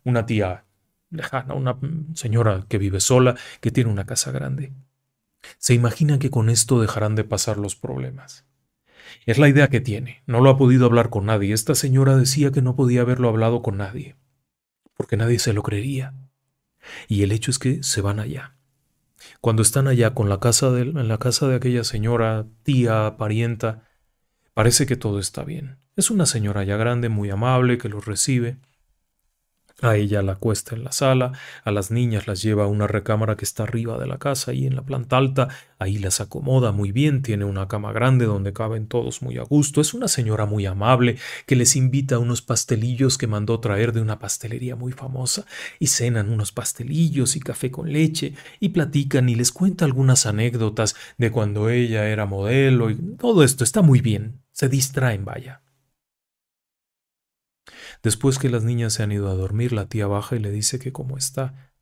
una 0.03 0.26
tía 0.26 0.64
lejana, 1.11 1.55
una 1.55 1.77
señora 2.15 2.65
que 2.69 2.79
vive 2.79 3.01
sola, 3.01 3.37
que 3.61 3.71
tiene 3.71 3.91
una 3.91 4.07
casa 4.07 4.33
grande. 4.33 4.73
Se 5.59 5.75
imaginan 5.75 6.19
que 6.19 6.31
con 6.31 6.49
esto 6.51 6.81
dejarán 6.81 7.15
de 7.15 7.25
pasar 7.25 7.59
los 7.59 7.77
problemas. 7.77 8.47
Es 9.27 9.39
la 9.39 9.49
idea 9.49 9.69
que 9.69 9.81
tiene. 9.81 10.23
No 10.27 10.41
lo 10.41 10.51
ha 10.51 10.59
podido 10.59 10.87
hablar 10.87 11.11
con 11.11 11.27
nadie. 11.27 11.53
Esta 11.53 11.75
señora 11.75 12.17
decía 12.17 12.53
que 12.53 12.63
no 12.63 12.77
podía 12.77 13.03
haberlo 13.03 13.29
hablado 13.29 13.63
con 13.63 13.77
nadie, 13.77 14.17
porque 14.97 15.17
nadie 15.17 15.39
se 15.39 15.53
lo 15.53 15.63
creería. 15.63 16.15
Y 17.09 17.23
el 17.23 17.33
hecho 17.33 17.51
es 17.51 17.59
que 17.59 17.83
se 17.83 18.01
van 18.01 18.21
allá. 18.21 18.57
Cuando 19.41 19.63
están 19.63 19.89
allá 19.89 20.15
con 20.15 20.29
la 20.29 20.41
casa 20.41 20.71
de, 20.71 20.83
en 20.83 21.09
la 21.09 21.19
casa 21.19 21.47
de 21.49 21.57
aquella 21.57 21.85
señora, 21.85 22.47
tía, 22.63 23.17
parienta, 23.19 23.85
parece 24.55 24.87
que 24.87 24.97
todo 24.97 25.19
está 25.19 25.45
bien. 25.45 25.79
Es 25.97 26.11
una 26.11 26.27
señora 26.27 26.65
ya 26.65 26.77
grande, 26.77 27.09
muy 27.09 27.31
amable, 27.31 27.79
que 27.79 27.89
los 27.89 28.07
recibe. 28.07 28.59
A 29.83 29.97
ella 29.97 30.20
la 30.20 30.35
cuesta 30.35 30.74
en 30.74 30.85
la 30.85 30.93
sala, 30.93 31.33
a 31.64 31.70
las 31.70 31.91
niñas 31.91 32.26
las 32.26 32.43
lleva 32.43 32.64
a 32.64 32.66
una 32.66 32.87
recámara 32.87 33.37
que 33.37 33.47
está 33.47 33.62
arriba 33.62 33.99
de 33.99 34.07
la 34.07 34.18
casa 34.18 34.53
y 34.53 34.66
en 34.66 34.76
la 34.76 34.83
planta 34.83 35.16
alta, 35.16 35.49
ahí 35.78 35.97
las 35.97 36.20
acomoda 36.20 36.70
muy 36.70 36.93
bien, 36.93 37.22
tiene 37.22 37.47
una 37.47 37.66
cama 37.66 37.91
grande 37.91 38.26
donde 38.26 38.53
caben 38.53 38.89
todos 38.89 39.22
muy 39.22 39.39
a 39.39 39.43
gusto, 39.43 39.81
es 39.81 39.95
una 39.95 40.09
señora 40.09 40.45
muy 40.45 40.66
amable 40.66 41.16
que 41.47 41.57
les 41.57 41.76
invita 41.76 42.16
a 42.16 42.18
unos 42.18 42.43
pastelillos 42.43 43.16
que 43.16 43.26
mandó 43.26 43.59
traer 43.61 43.95
de 43.95 44.03
una 44.03 44.18
pastelería 44.18 44.76
muy 44.76 44.93
famosa 44.93 45.47
y 45.78 45.87
cenan 45.87 46.28
unos 46.28 46.53
pastelillos 46.53 47.37
y 47.37 47.41
café 47.41 47.70
con 47.70 47.91
leche 47.91 48.35
y 48.61 48.70
platican 48.70 49.31
y 49.31 49.35
les 49.35 49.51
cuenta 49.51 49.87
algunas 49.87 50.26
anécdotas 50.26 50.95
de 51.16 51.31
cuando 51.31 51.70
ella 51.70 52.07
era 52.07 52.26
modelo 52.26 52.91
y 52.91 52.97
todo 53.16 53.45
esto 53.45 53.64
está 53.64 53.81
muy 53.81 54.03
bien, 54.03 54.43
se 54.53 54.68
distraen, 54.68 55.24
vaya. 55.24 55.62
Después 58.03 58.38
que 58.38 58.48
las 58.48 58.64
niñas 58.64 58.94
se 58.94 59.03
han 59.03 59.12
ido 59.12 59.28
a 59.30 59.34
dormir, 59.34 59.72
la 59.72 59.86
tía 59.86 60.07
baja 60.07 60.36
y 60.36 60.38
le 60.38 60.51
dice 60.51 60.78
que 60.78 60.92
cómo 60.92 61.18
está. 61.18 61.72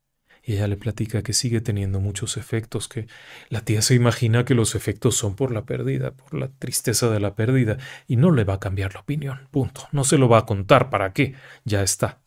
Y 0.42 0.54
ella 0.54 0.66
le 0.66 0.76
platica 0.76 1.22
que 1.22 1.32
sigue 1.32 1.60
teniendo 1.60 2.00
muchos 2.00 2.36
efectos, 2.36 2.88
que 2.88 3.06
la 3.50 3.60
tía 3.60 3.82
se 3.82 3.94
imagina 3.94 4.44
que 4.44 4.54
los 4.54 4.74
efectos 4.74 5.14
son 5.14 5.36
por 5.36 5.52
la 5.52 5.64
pérdida, 5.64 6.12
por 6.12 6.34
la 6.34 6.48
tristeza 6.48 7.10
de 7.10 7.20
la 7.20 7.34
pérdida, 7.34 7.78
y 8.06 8.16
no 8.16 8.30
le 8.30 8.44
va 8.44 8.54
a 8.54 8.60
cambiar 8.60 8.94
la 8.94 9.00
opinión. 9.00 9.48
Punto. 9.50 9.86
No 9.92 10.04
se 10.04 10.18
lo 10.18 10.28
va 10.28 10.38
a 10.38 10.46
contar. 10.46 10.90
¿Para 10.90 11.12
qué? 11.12 11.34
Ya 11.64 11.82
está. 11.82 12.22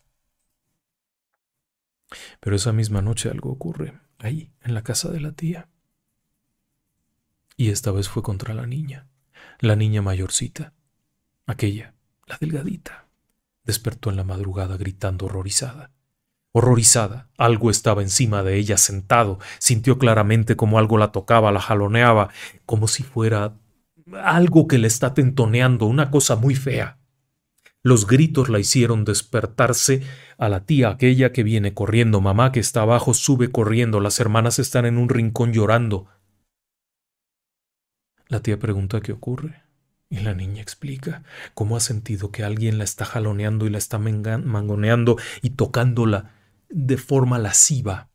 Pero 2.40 2.56
esa 2.56 2.72
misma 2.72 3.02
noche 3.02 3.28
algo 3.28 3.50
ocurre, 3.50 3.94
ahí, 4.18 4.52
en 4.62 4.74
la 4.74 4.82
casa 4.82 5.10
de 5.10 5.20
la 5.20 5.32
tía. 5.32 5.68
Y 7.56 7.70
esta 7.70 7.90
vez 7.90 8.08
fue 8.08 8.22
contra 8.22 8.54
la 8.54 8.66
niña, 8.66 9.08
la 9.60 9.76
niña 9.76 10.02
mayorcita, 10.02 10.74
aquella, 11.46 11.94
la 12.26 12.38
delgadita 12.38 13.11
despertó 13.64 14.10
en 14.10 14.16
la 14.16 14.24
madrugada 14.24 14.76
gritando 14.76 15.26
horrorizada. 15.26 15.90
Horrorizada, 16.52 17.30
algo 17.38 17.70
estaba 17.70 18.02
encima 18.02 18.42
de 18.42 18.56
ella 18.56 18.76
sentado, 18.76 19.38
sintió 19.58 19.98
claramente 19.98 20.54
como 20.54 20.78
algo 20.78 20.98
la 20.98 21.10
tocaba, 21.10 21.50
la 21.50 21.60
jaloneaba, 21.60 22.28
como 22.66 22.88
si 22.88 23.02
fuera 23.02 23.54
algo 24.22 24.66
que 24.66 24.78
le 24.78 24.86
está 24.86 25.14
tentoneando, 25.14 25.86
una 25.86 26.10
cosa 26.10 26.36
muy 26.36 26.54
fea. 26.54 26.98
Los 27.82 28.06
gritos 28.06 28.48
la 28.48 28.60
hicieron 28.60 29.04
despertarse 29.04 30.02
a 30.38 30.48
la 30.48 30.64
tía 30.66 30.90
aquella 30.90 31.32
que 31.32 31.42
viene 31.42 31.74
corriendo, 31.74 32.20
mamá 32.20 32.52
que 32.52 32.60
está 32.60 32.82
abajo 32.82 33.12
sube 33.14 33.50
corriendo, 33.50 33.98
las 34.00 34.20
hermanas 34.20 34.58
están 34.58 34.86
en 34.86 34.98
un 34.98 35.08
rincón 35.08 35.52
llorando. 35.52 36.06
La 38.28 38.40
tía 38.40 38.58
pregunta 38.58 39.00
qué 39.00 39.12
ocurre. 39.12 39.62
Y 40.12 40.20
la 40.20 40.34
niña 40.34 40.60
explica 40.60 41.22
cómo 41.54 41.74
ha 41.74 41.80
sentido 41.80 42.30
que 42.30 42.44
alguien 42.44 42.76
la 42.76 42.84
está 42.84 43.06
jaloneando 43.06 43.64
y 43.64 43.70
la 43.70 43.78
está 43.78 43.98
mangoneando 43.98 45.16
y 45.40 45.50
tocándola 45.50 46.32
de 46.68 46.98
forma 46.98 47.38
lasciva. 47.38 48.10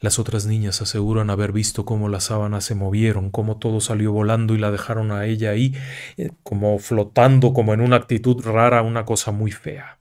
Las 0.00 0.18
otras 0.18 0.46
niñas 0.46 0.80
aseguran 0.80 1.28
haber 1.28 1.52
visto 1.52 1.84
cómo 1.84 2.08
las 2.08 2.24
sábanas 2.24 2.64
se 2.64 2.74
movieron, 2.74 3.28
cómo 3.30 3.58
todo 3.58 3.82
salió 3.82 4.12
volando 4.12 4.54
y 4.54 4.58
la 4.58 4.70
dejaron 4.70 5.12
a 5.12 5.26
ella 5.26 5.50
ahí, 5.50 5.74
eh, 6.16 6.30
como 6.42 6.78
flotando, 6.78 7.52
como 7.52 7.74
en 7.74 7.82
una 7.82 7.96
actitud 7.96 8.42
rara, 8.42 8.80
una 8.80 9.04
cosa 9.04 9.30
muy 9.30 9.50
fea. 9.52 9.98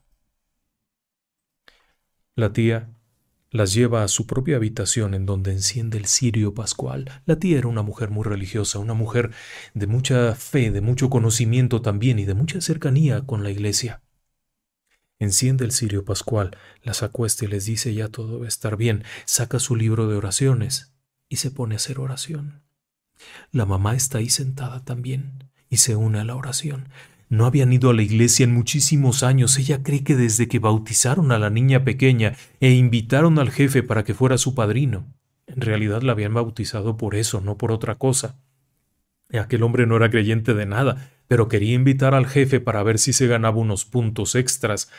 La 2.36 2.54
tía 2.54 2.97
las 3.52 3.74
lleva 3.74 4.04
a 4.04 4.08
su 4.08 4.28
propia 4.28 4.58
habitación 4.58 5.14
en 5.14 5.26
donde 5.26 5.52
enciende 5.52 5.98
el 5.98 6.06
cirio 6.06 6.54
pascual. 6.54 7.10
La 7.26 7.38
tía 7.38 7.58
era 7.58 7.68
una 7.68 7.82
mujer 7.82 8.10
muy 8.10 8.24
religiosa, 8.24 8.80
una 8.80 8.94
mujer 8.94 9.32
de 9.74 9.88
mucha 9.88 10.36
fe, 10.36 10.72
de 10.72 10.82
mucho 10.82 11.10
conocimiento 11.10 11.82
también 11.82 12.20
y 12.20 12.26
de 12.26 12.34
mucha 12.34 12.62
cercanía 12.62 13.22
con 13.22 13.44
la 13.44 13.52
iglesia. 13.52 14.02
Enciende 15.20 15.66
el 15.66 15.72
cirio 15.72 16.06
pascual, 16.06 16.58
las 16.84 17.02
acuesta 17.02 17.46
y 17.46 17.48
les 17.48 17.66
dice 17.66 17.94
ya 17.94 18.10
todo 18.10 18.40
va 18.40 18.46
a 18.46 18.50
estar 18.50 18.78
bien, 18.78 19.04
saca 19.26 19.60
su 19.60 19.76
libro 19.76 20.08
de 20.08 20.16
oraciones 20.16 20.94
y 21.28 21.38
se 21.38 21.50
pone 21.50 21.76
a 21.76 21.78
hacer 21.78 22.00
oración. 22.00 22.64
La 23.52 23.66
mamá 23.66 23.96
está 23.96 24.20
ahí 24.20 24.30
sentada 24.30 24.84
también 24.84 25.50
y 25.70 25.78
se 25.78 25.96
une 25.96 26.20
a 26.20 26.24
la 26.24 26.36
oración. 26.36 26.90
No 27.30 27.46
habían 27.46 27.74
ido 27.74 27.90
a 27.90 27.94
la 27.94 28.04
iglesia 28.04 28.46
en 28.46 28.54
muchísimos 28.54 29.22
años. 29.22 29.58
Ella 29.58 29.84
cree 29.84 30.04
que 30.04 30.16
desde 30.16 30.48
que 30.48 30.60
bautizaron 30.60 31.32
a 31.34 31.40
la 31.40 31.50
niña 31.50 31.84
pequeña 31.84 32.36
e 32.62 32.72
invitaron 32.72 33.38
al 33.38 33.52
jefe 33.52 33.84
para 33.84 34.06
que 34.06 34.14
fuera 34.14 34.38
su 34.38 34.56
padrino. 34.56 35.06
En 35.46 35.62
realidad 35.62 36.04
la 36.04 36.14
habían 36.14 36.34
bautizado 36.34 36.96
por 36.96 37.16
eso, 37.16 37.42
no 37.42 37.58
por 37.58 37.72
otra 37.74 37.96
cosa. 37.96 38.40
Aquel 39.34 39.64
hombre 39.64 39.86
no 39.86 39.98
era 39.98 40.10
creyente 40.10 40.54
de 40.54 40.66
nada, 40.66 41.12
pero 41.28 41.50
quería 41.50 41.74
invitar 41.74 42.16
al 42.16 42.28
jefe 42.28 42.62
para 42.62 42.82
ver 42.84 42.98
si 42.98 43.12
se 43.12 43.28
ganaba 43.28 43.58
unos 43.58 43.84
puntos 43.84 44.36
extras. 44.36 44.90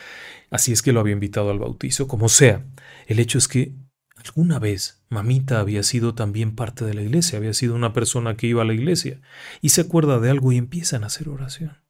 Así 0.50 0.72
es 0.72 0.82
que 0.82 0.92
lo 0.92 1.00
había 1.00 1.14
invitado 1.14 1.50
al 1.50 1.58
bautizo, 1.58 2.08
como 2.08 2.28
sea. 2.28 2.62
El 3.06 3.20
hecho 3.20 3.38
es 3.38 3.48
que 3.48 3.72
alguna 4.16 4.58
vez 4.58 5.02
mamita 5.08 5.60
había 5.60 5.82
sido 5.82 6.14
también 6.14 6.54
parte 6.54 6.84
de 6.84 6.92
la 6.92 7.02
iglesia, 7.02 7.38
había 7.38 7.54
sido 7.54 7.74
una 7.74 7.94
persona 7.94 8.36
que 8.36 8.48
iba 8.48 8.60
a 8.60 8.66
la 8.66 8.74
iglesia, 8.74 9.22
y 9.62 9.70
se 9.70 9.80
acuerda 9.80 10.18
de 10.18 10.28
algo 10.28 10.52
y 10.52 10.58
empiezan 10.58 11.04
a 11.04 11.06
hacer 11.06 11.30
oración 11.30 11.87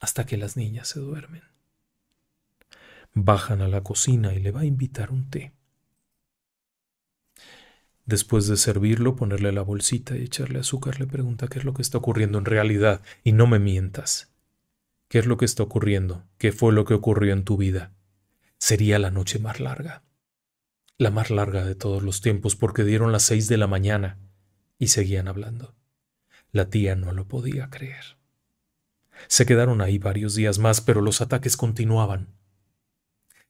hasta 0.00 0.26
que 0.26 0.36
las 0.36 0.56
niñas 0.56 0.88
se 0.88 1.00
duermen. 1.00 1.42
Bajan 3.14 3.62
a 3.62 3.68
la 3.68 3.82
cocina 3.82 4.34
y 4.34 4.40
le 4.40 4.52
va 4.52 4.60
a 4.60 4.64
invitar 4.64 5.10
un 5.10 5.28
té. 5.30 5.52
Después 8.04 8.46
de 8.46 8.56
servirlo, 8.56 9.16
ponerle 9.16 9.52
la 9.52 9.62
bolsita 9.62 10.16
y 10.16 10.22
echarle 10.22 10.60
azúcar, 10.60 10.98
le 10.98 11.06
pregunta 11.06 11.48
qué 11.48 11.58
es 11.58 11.64
lo 11.64 11.74
que 11.74 11.82
está 11.82 11.98
ocurriendo 11.98 12.38
en 12.38 12.46
realidad 12.46 13.02
y 13.22 13.32
no 13.32 13.46
me 13.46 13.58
mientas. 13.58 14.32
¿Qué 15.08 15.18
es 15.18 15.26
lo 15.26 15.36
que 15.36 15.44
está 15.44 15.62
ocurriendo? 15.62 16.24
¿Qué 16.38 16.52
fue 16.52 16.72
lo 16.72 16.84
que 16.84 16.94
ocurrió 16.94 17.32
en 17.32 17.44
tu 17.44 17.56
vida? 17.56 17.92
Sería 18.58 18.98
la 18.98 19.10
noche 19.10 19.38
más 19.38 19.60
larga. 19.60 20.04
La 20.96 21.10
más 21.10 21.30
larga 21.30 21.64
de 21.64 21.74
todos 21.74 22.02
los 22.02 22.20
tiempos 22.20 22.56
porque 22.56 22.84
dieron 22.84 23.12
las 23.12 23.22
seis 23.22 23.48
de 23.48 23.56
la 23.56 23.66
mañana 23.66 24.18
y 24.78 24.88
seguían 24.88 25.28
hablando. 25.28 25.74
La 26.50 26.70
tía 26.70 26.94
no 26.94 27.12
lo 27.12 27.28
podía 27.28 27.70
creer. 27.70 28.17
Se 29.26 29.44
quedaron 29.46 29.80
ahí 29.80 29.98
varios 29.98 30.34
días 30.34 30.58
más, 30.58 30.80
pero 30.80 31.00
los 31.00 31.20
ataques 31.20 31.56
continuaban 31.56 32.37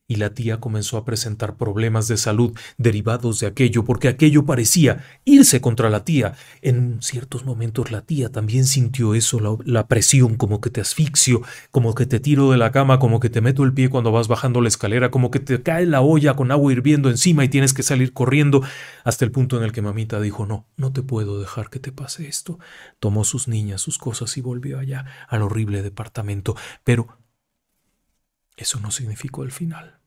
y 0.09 0.15
la 0.15 0.33
tía 0.33 0.59
comenzó 0.59 0.97
a 0.97 1.05
presentar 1.05 1.55
problemas 1.55 2.07
de 2.07 2.17
salud 2.17 2.57
derivados 2.77 3.39
de 3.39 3.47
aquello, 3.47 3.85
porque 3.85 4.07
aquello 4.07 4.43
parecía 4.43 5.05
irse 5.23 5.61
contra 5.61 5.91
la 5.91 6.03
tía. 6.03 6.33
En 6.63 6.99
ciertos 7.01 7.45
momentos 7.45 7.91
la 7.91 8.01
tía 8.01 8.29
también 8.29 8.65
sintió 8.65 9.13
eso, 9.13 9.59
la, 9.63 9.87
presión, 9.87 10.35
como 10.35 10.61
que 10.61 10.71
te 10.71 10.81
asfixio, 10.81 11.43
como 11.69 11.93
que 11.93 12.07
te 12.07 12.19
tiro 12.19 12.49
de 12.49 12.57
la 12.57 12.71
cama, 12.71 12.97
como 12.97 13.19
que 13.19 13.29
te 13.29 13.39
meto 13.39 13.63
el 13.63 13.73
pie 13.73 13.89
cuando 13.89 14.11
vas 14.11 14.27
bajando 14.27 14.61
la 14.61 14.67
escalera, 14.67 15.11
como 15.11 15.29
que 15.29 15.39
te 15.39 15.61
cae 15.61 15.85
la 15.85 16.01
olla 16.01 16.33
con 16.33 16.51
agua 16.51 16.73
hirviendo 16.73 17.11
encima 17.11 17.45
y 17.45 17.49
tienes 17.49 17.75
que 17.75 17.83
salir 17.83 18.11
corriendo, 18.11 18.63
hasta 19.03 19.25
el 19.25 19.31
punto 19.31 19.57
en 19.57 19.63
el 19.63 19.71
que 19.71 19.83
mamita 19.83 20.19
dijo, 20.19 20.47
no, 20.47 20.67
no 20.75 20.91
te 20.91 21.03
puedo 21.03 21.39
dejar 21.39 21.69
que 21.69 21.79
te 21.79 21.91
pase 21.91 22.27
esto. 22.27 22.57
Tomó 22.99 23.23
sus 23.23 23.47
niñas, 23.47 23.81
sus 23.81 23.99
cosas 23.99 24.35
y 24.37 24.41
volvió 24.41 24.79
allá, 24.79 25.05
al 25.27 25.43
horrible 25.43 25.83
departamento. 25.83 26.55
Pero 26.83 27.19
Eso 28.57 28.79
no 28.81 28.91
significó 28.91 29.43
el 29.43 29.51
final. 29.53 29.98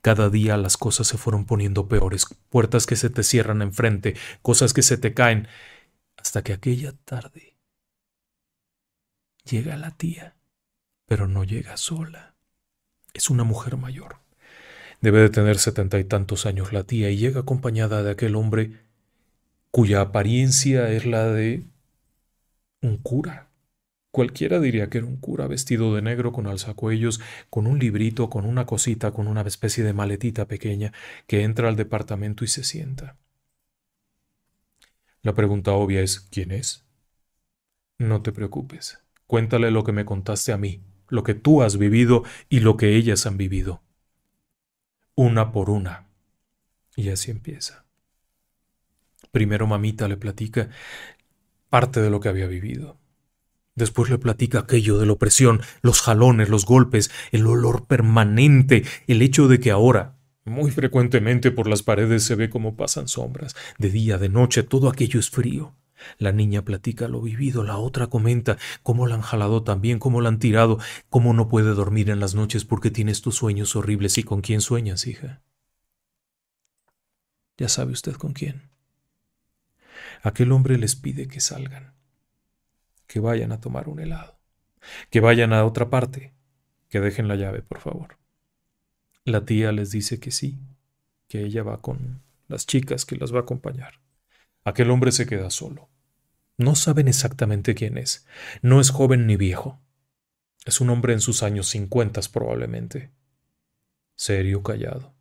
Cada 0.00 0.30
día 0.30 0.56
las 0.56 0.76
cosas 0.76 1.06
se 1.06 1.18
fueron 1.18 1.44
poniendo 1.44 1.88
peores, 1.88 2.26
puertas 2.48 2.86
que 2.86 2.96
se 2.96 3.10
te 3.10 3.22
cierran 3.22 3.62
enfrente, 3.62 4.14
cosas 4.42 4.72
que 4.72 4.82
se 4.82 4.98
te 4.98 5.14
caen, 5.14 5.48
hasta 6.16 6.42
que 6.42 6.52
aquella 6.52 6.92
tarde 7.04 7.56
llega 9.44 9.76
la 9.76 9.92
tía, 9.92 10.36
pero 11.06 11.28
no 11.28 11.44
llega 11.44 11.76
sola. 11.76 12.34
Es 13.14 13.30
una 13.30 13.44
mujer 13.44 13.76
mayor. 13.76 14.18
Debe 15.00 15.20
de 15.20 15.30
tener 15.30 15.58
setenta 15.58 15.98
y 15.98 16.04
tantos 16.04 16.46
años 16.46 16.72
la 16.72 16.84
tía 16.84 17.10
y 17.10 17.16
llega 17.16 17.40
acompañada 17.40 18.02
de 18.02 18.10
aquel 18.10 18.34
hombre 18.34 18.86
cuya 19.70 20.00
apariencia 20.00 20.90
es 20.90 21.04
la 21.06 21.26
de 21.26 21.64
un 22.80 22.96
cura. 22.96 23.50
Cualquiera 24.16 24.60
diría 24.60 24.88
que 24.88 24.96
era 24.96 25.06
un 25.06 25.18
cura 25.18 25.46
vestido 25.46 25.94
de 25.94 26.00
negro 26.00 26.32
con 26.32 26.46
alzacuellos, 26.46 27.20
con 27.50 27.66
un 27.66 27.78
librito, 27.78 28.30
con 28.30 28.46
una 28.46 28.64
cosita, 28.64 29.12
con 29.12 29.28
una 29.28 29.42
especie 29.42 29.84
de 29.84 29.92
maletita 29.92 30.48
pequeña, 30.48 30.94
que 31.26 31.42
entra 31.42 31.68
al 31.68 31.76
departamento 31.76 32.42
y 32.42 32.48
se 32.48 32.64
sienta. 32.64 33.18
La 35.20 35.34
pregunta 35.34 35.72
obvia 35.72 36.00
es 36.00 36.18
¿quién 36.18 36.50
es? 36.50 36.86
No 37.98 38.22
te 38.22 38.32
preocupes. 38.32 39.04
Cuéntale 39.26 39.70
lo 39.70 39.84
que 39.84 39.92
me 39.92 40.06
contaste 40.06 40.50
a 40.50 40.56
mí, 40.56 40.80
lo 41.08 41.22
que 41.22 41.34
tú 41.34 41.60
has 41.60 41.76
vivido 41.76 42.24
y 42.48 42.60
lo 42.60 42.78
que 42.78 42.96
ellas 42.96 43.26
han 43.26 43.36
vivido. 43.36 43.82
Una 45.14 45.52
por 45.52 45.68
una. 45.68 46.06
Y 46.96 47.10
así 47.10 47.30
empieza. 47.30 47.84
Primero 49.30 49.66
mamita 49.66 50.08
le 50.08 50.16
platica 50.16 50.70
parte 51.68 52.00
de 52.00 52.08
lo 52.08 52.18
que 52.18 52.30
había 52.30 52.46
vivido. 52.46 52.98
Después 53.76 54.08
le 54.08 54.16
platica 54.16 54.60
aquello 54.60 54.98
de 54.98 55.04
la 55.04 55.12
opresión, 55.12 55.60
los 55.82 56.00
jalones, 56.00 56.48
los 56.48 56.64
golpes, 56.64 57.10
el 57.30 57.46
olor 57.46 57.86
permanente, 57.86 58.84
el 59.06 59.20
hecho 59.20 59.48
de 59.48 59.60
que 59.60 59.70
ahora, 59.70 60.16
muy 60.46 60.70
frecuentemente 60.70 61.50
por 61.50 61.68
las 61.68 61.82
paredes 61.82 62.24
se 62.24 62.36
ve 62.36 62.48
como 62.48 62.74
pasan 62.74 63.06
sombras, 63.06 63.54
de 63.78 63.90
día, 63.90 64.16
de 64.16 64.30
noche, 64.30 64.62
todo 64.62 64.88
aquello 64.88 65.20
es 65.20 65.28
frío. 65.28 65.74
La 66.18 66.32
niña 66.32 66.62
platica 66.62 67.06
lo 67.06 67.20
vivido, 67.20 67.64
la 67.64 67.76
otra 67.76 68.06
comenta 68.06 68.56
cómo 68.82 69.06
la 69.06 69.16
han 69.16 69.20
jalado 69.20 69.62
también, 69.62 69.98
cómo 69.98 70.22
la 70.22 70.30
han 70.30 70.38
tirado, 70.38 70.78
cómo 71.10 71.34
no 71.34 71.48
puede 71.48 71.74
dormir 71.74 72.08
en 72.08 72.20
las 72.20 72.34
noches 72.34 72.64
porque 72.64 72.90
tienes 72.90 73.20
tus 73.20 73.36
sueños 73.36 73.76
horribles. 73.76 74.16
¿Y 74.16 74.22
con 74.22 74.40
quién 74.40 74.62
sueñas, 74.62 75.06
hija? 75.06 75.42
Ya 77.58 77.68
sabe 77.68 77.92
usted 77.92 78.14
con 78.14 78.32
quién. 78.32 78.70
Aquel 80.22 80.52
hombre 80.52 80.78
les 80.78 80.96
pide 80.96 81.28
que 81.28 81.40
salgan 81.40 81.95
que 83.06 83.20
vayan 83.20 83.52
a 83.52 83.60
tomar 83.60 83.88
un 83.88 84.00
helado, 84.00 84.38
que 85.10 85.20
vayan 85.20 85.52
a 85.52 85.64
otra 85.64 85.90
parte, 85.90 86.34
que 86.88 87.00
dejen 87.00 87.28
la 87.28 87.36
llave, 87.36 87.62
por 87.62 87.80
favor. 87.80 88.18
La 89.24 89.44
tía 89.44 89.72
les 89.72 89.90
dice 89.90 90.20
que 90.20 90.30
sí, 90.30 90.58
que 91.28 91.44
ella 91.44 91.62
va 91.62 91.82
con 91.82 92.22
las 92.48 92.66
chicas 92.66 93.04
que 93.04 93.16
las 93.16 93.32
va 93.34 93.38
a 93.38 93.42
acompañar. 93.42 94.00
Aquel 94.64 94.90
hombre 94.90 95.12
se 95.12 95.26
queda 95.26 95.50
solo. 95.50 95.88
No 96.58 96.74
saben 96.74 97.08
exactamente 97.08 97.74
quién 97.74 97.98
es. 97.98 98.26
No 98.62 98.80
es 98.80 98.90
joven 98.90 99.26
ni 99.26 99.36
viejo. 99.36 99.80
Es 100.64 100.80
un 100.80 100.90
hombre 100.90 101.12
en 101.12 101.20
sus 101.20 101.42
años 101.42 101.68
cincuentas 101.68 102.28
probablemente. 102.28 103.12
Serio, 104.14 104.62
callado. 104.62 105.14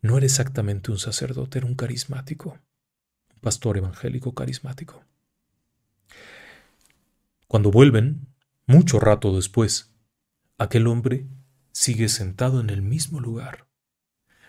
No 0.00 0.16
era 0.16 0.26
exactamente 0.26 0.90
un 0.90 0.98
sacerdote, 0.98 1.58
era 1.58 1.66
un 1.66 1.74
carismático. 1.74 2.58
Un 3.34 3.40
pastor 3.40 3.78
evangélico 3.78 4.34
carismático. 4.34 5.02
Cuando 7.46 7.70
vuelven, 7.70 8.26
mucho 8.66 8.98
rato 8.98 9.34
después, 9.36 9.92
aquel 10.58 10.86
hombre 10.86 11.26
sigue 11.72 12.08
sentado 12.08 12.60
en 12.60 12.70
el 12.70 12.82
mismo 12.82 13.20
lugar, 13.20 13.66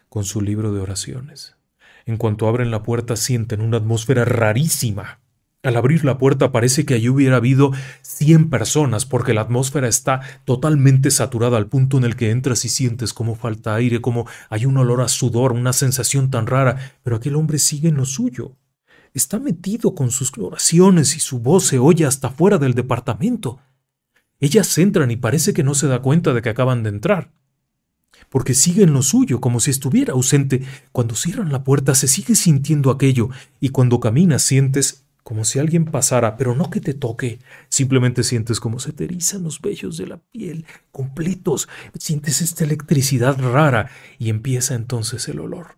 con 0.10 0.24
su 0.24 0.42
libro 0.42 0.74
de 0.74 0.80
oraciones. 0.80 1.58
En 2.06 2.18
cuanto 2.18 2.48
abren 2.48 2.72
la 2.72 2.84
puerta 2.84 3.16
sienten 3.16 3.62
una 3.62 3.78
atmósfera 3.78 4.24
rarísima. 4.24 5.20
Al 5.64 5.76
abrir 5.76 6.06
la 6.06 6.20
puerta 6.20 6.52
parece 6.52 6.86
que 6.86 6.94
allí 6.94 7.10
hubiera 7.10 7.38
habido 7.38 7.72
cien 8.02 8.50
personas 8.50 9.06
porque 9.06 9.34
la 9.34 9.42
atmósfera 9.42 9.88
está 9.88 10.22
totalmente 10.46 11.10
saturada 11.10 11.58
al 11.58 11.68
punto 11.68 11.98
en 11.98 12.04
el 12.04 12.16
que 12.16 12.30
entras 12.30 12.64
y 12.64 12.70
sientes 12.70 13.14
como 13.14 13.36
falta 13.36 13.74
aire, 13.74 14.00
como 14.00 14.28
hay 14.50 14.66
un 14.66 14.78
olor 14.78 15.02
a 15.02 15.08
sudor, 15.08 15.52
una 15.52 15.74
sensación 15.74 16.30
tan 16.30 16.46
rara, 16.46 16.94
pero 17.04 17.16
aquel 17.16 17.36
hombre 17.36 17.58
sigue 17.58 17.90
en 17.90 17.96
lo 17.96 18.06
suyo. 18.06 18.56
Está 19.16 19.40
metido 19.40 19.96
con 19.96 20.12
sus 20.12 20.38
oraciones 20.38 21.16
y 21.16 21.22
su 21.22 21.40
voz 21.40 21.68
se 21.68 21.80
oye 21.80 22.06
hasta 22.06 22.30
fuera 22.30 22.58
del 22.58 22.74
departamento. 22.74 23.62
Ellas 24.42 24.78
entran 24.78 25.10
y 25.10 25.16
parece 25.16 25.54
que 25.54 25.64
no 25.64 25.74
se 25.74 25.88
da 25.88 26.02
cuenta 26.02 26.34
de 26.34 26.42
que 26.42 26.50
acaban 26.50 26.84
de 26.84 26.90
entrar, 26.90 27.32
porque 28.28 28.54
sigue 28.54 28.84
en 28.84 28.92
lo 28.92 29.02
suyo, 29.02 29.40
como 29.40 29.62
si 29.62 29.72
estuviera 29.72 30.12
ausente. 30.12 30.66
Cuando 30.92 31.16
cierran 31.16 31.54
la 31.54 31.64
puerta 31.64 31.96
se 31.96 32.10
sigue 32.10 32.36
sintiendo 32.36 32.92
aquello, 32.92 33.30
y 33.62 33.70
cuando 33.70 34.02
caminas 34.02 34.42
sientes 34.42 35.06
como 35.24 35.46
si 35.46 35.60
alguien 35.60 35.86
pasara, 35.86 36.36
pero 36.36 36.54
no 36.54 36.70
que 36.70 36.82
te 36.82 36.94
toque, 36.94 37.40
simplemente 37.70 38.22
sientes 38.22 38.60
como 38.60 38.80
se 38.80 38.92
te 38.92 39.08
los 39.08 39.62
vellos 39.62 39.96
de 39.96 40.08
la 40.08 40.18
piel, 40.18 40.66
completos, 40.92 41.70
sientes 41.98 42.42
esta 42.42 42.66
electricidad 42.66 43.40
rara, 43.40 43.90
y 44.20 44.28
empieza 44.28 44.76
entonces 44.76 45.30
el 45.30 45.40
olor. 45.40 45.78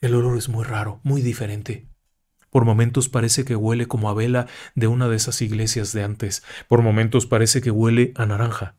El 0.00 0.16
olor 0.16 0.36
es 0.36 0.48
muy 0.48 0.64
raro, 0.64 0.98
muy 1.04 1.22
diferente. 1.22 1.91
Por 2.52 2.66
momentos 2.66 3.08
parece 3.08 3.46
que 3.46 3.56
huele 3.56 3.86
como 3.86 4.10
a 4.10 4.14
vela 4.14 4.46
de 4.74 4.86
una 4.86 5.08
de 5.08 5.16
esas 5.16 5.40
iglesias 5.40 5.94
de 5.94 6.04
antes. 6.04 6.42
Por 6.68 6.82
momentos 6.82 7.24
parece 7.24 7.62
que 7.62 7.70
huele 7.70 8.12
a 8.14 8.26
naranja. 8.26 8.74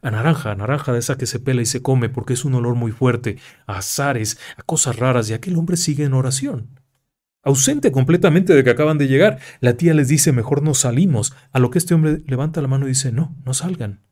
A 0.00 0.12
naranja, 0.12 0.52
a 0.52 0.54
naranja 0.54 0.92
de 0.92 1.00
esa 1.00 1.18
que 1.18 1.26
se 1.26 1.40
pela 1.40 1.60
y 1.60 1.66
se 1.66 1.82
come 1.82 2.08
porque 2.08 2.34
es 2.34 2.44
un 2.44 2.54
olor 2.54 2.76
muy 2.76 2.92
fuerte, 2.92 3.38
a 3.66 3.78
azares, 3.78 4.38
a 4.56 4.62
cosas 4.62 4.94
raras 4.94 5.28
y 5.28 5.32
aquel 5.32 5.56
hombre 5.56 5.76
sigue 5.76 6.04
en 6.04 6.14
oración. 6.14 6.78
Ausente 7.42 7.90
completamente 7.90 8.54
de 8.54 8.62
que 8.62 8.70
acaban 8.70 8.96
de 8.96 9.08
llegar, 9.08 9.40
la 9.58 9.74
tía 9.74 9.92
les 9.92 10.06
dice 10.06 10.30
mejor 10.30 10.62
no 10.62 10.74
salimos, 10.74 11.34
a 11.50 11.58
lo 11.58 11.70
que 11.70 11.78
este 11.78 11.94
hombre 11.94 12.22
levanta 12.28 12.62
la 12.62 12.68
mano 12.68 12.86
y 12.86 12.90
dice 12.90 13.10
no, 13.10 13.36
no 13.44 13.54
salgan. 13.54 14.04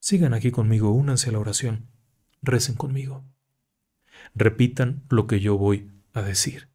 Sigan 0.00 0.34
aquí 0.34 0.50
conmigo, 0.50 0.90
únanse 0.90 1.30
a 1.30 1.32
la 1.34 1.38
oración, 1.38 1.86
recen 2.42 2.74
conmigo. 2.74 3.22
Repitan 4.34 5.04
lo 5.08 5.28
que 5.28 5.38
yo 5.38 5.56
voy 5.56 5.92
a 6.12 6.22
decir. 6.22 6.68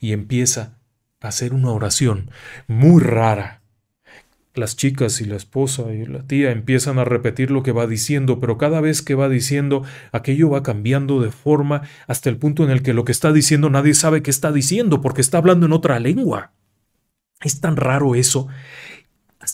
Y 0.00 0.12
empieza 0.12 0.77
hacer 1.20 1.54
una 1.54 1.70
oración 1.70 2.30
muy 2.66 3.02
rara. 3.02 3.62
Las 4.54 4.76
chicas 4.76 5.20
y 5.20 5.24
la 5.24 5.36
esposa 5.36 5.92
y 5.92 6.04
la 6.04 6.26
tía 6.26 6.50
empiezan 6.50 6.98
a 6.98 7.04
repetir 7.04 7.50
lo 7.50 7.62
que 7.62 7.70
va 7.70 7.86
diciendo, 7.86 8.40
pero 8.40 8.58
cada 8.58 8.80
vez 8.80 9.02
que 9.02 9.14
va 9.14 9.28
diciendo, 9.28 9.84
aquello 10.10 10.50
va 10.50 10.64
cambiando 10.64 11.20
de 11.20 11.30
forma 11.30 11.82
hasta 12.08 12.28
el 12.28 12.38
punto 12.38 12.64
en 12.64 12.70
el 12.70 12.82
que 12.82 12.92
lo 12.92 13.04
que 13.04 13.12
está 13.12 13.32
diciendo 13.32 13.70
nadie 13.70 13.94
sabe 13.94 14.22
qué 14.22 14.30
está 14.30 14.50
diciendo 14.50 15.00
porque 15.00 15.20
está 15.20 15.38
hablando 15.38 15.66
en 15.66 15.72
otra 15.72 16.00
lengua. 16.00 16.52
Es 17.40 17.60
tan 17.60 17.76
raro 17.76 18.16
eso 18.16 18.48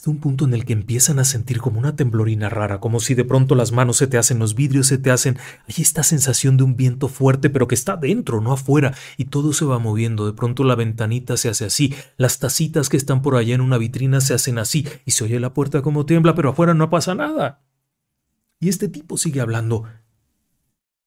un 0.07 0.19
punto 0.19 0.45
en 0.45 0.55
el 0.55 0.65
que 0.65 0.73
empiezan 0.73 1.19
a 1.19 1.25
sentir 1.25 1.61
como 1.61 1.79
una 1.79 1.97
temblorina 1.97 2.49
rara, 2.49 2.81
como 2.81 3.01
si 3.01 3.15
de 3.15 3.25
pronto 3.25 3.55
las 3.55 3.73
manos 3.73 3.97
se 3.97 4.07
te 4.07 4.19
hacen, 4.19 4.39
los 4.39 4.55
vidrios 4.55 4.87
se 4.87 4.99
te 4.99 5.11
hacen, 5.11 5.39
hay 5.69 5.75
esta 5.83 6.03
sensación 6.03 6.57
de 6.57 6.65
un 6.65 6.77
viento 6.77 7.09
fuerte, 7.09 7.51
pero 7.51 7.69
que 7.69 7.75
está 7.75 7.97
dentro, 7.97 8.41
no 8.41 8.53
afuera, 8.53 8.95
y 9.17 9.27
todo 9.27 9.53
se 9.53 9.65
va 9.65 9.79
moviendo, 9.79 10.27
de 10.27 10.33
pronto 10.33 10.65
la 10.65 10.75
ventanita 10.75 11.37
se 11.37 11.49
hace 11.49 11.65
así, 11.65 11.95
las 12.17 12.39
tacitas 12.39 12.89
que 12.89 12.97
están 12.97 13.23
por 13.23 13.37
allá 13.37 13.55
en 13.55 13.61
una 13.61 13.79
vitrina 13.79 14.21
se 14.21 14.35
hacen 14.35 14.59
así, 14.59 14.87
y 15.05 15.13
se 15.13 15.25
oye 15.25 15.39
la 15.41 15.55
puerta 15.55 15.83
como 15.83 16.07
tiembla, 16.07 16.35
pero 16.35 16.51
afuera 16.51 16.75
no 16.75 16.91
pasa 16.91 17.15
nada. 17.15 17.63
Y 18.61 18.69
este 18.69 18.89
tipo 18.89 19.19
sigue 19.19 19.41
hablando. 19.41 19.85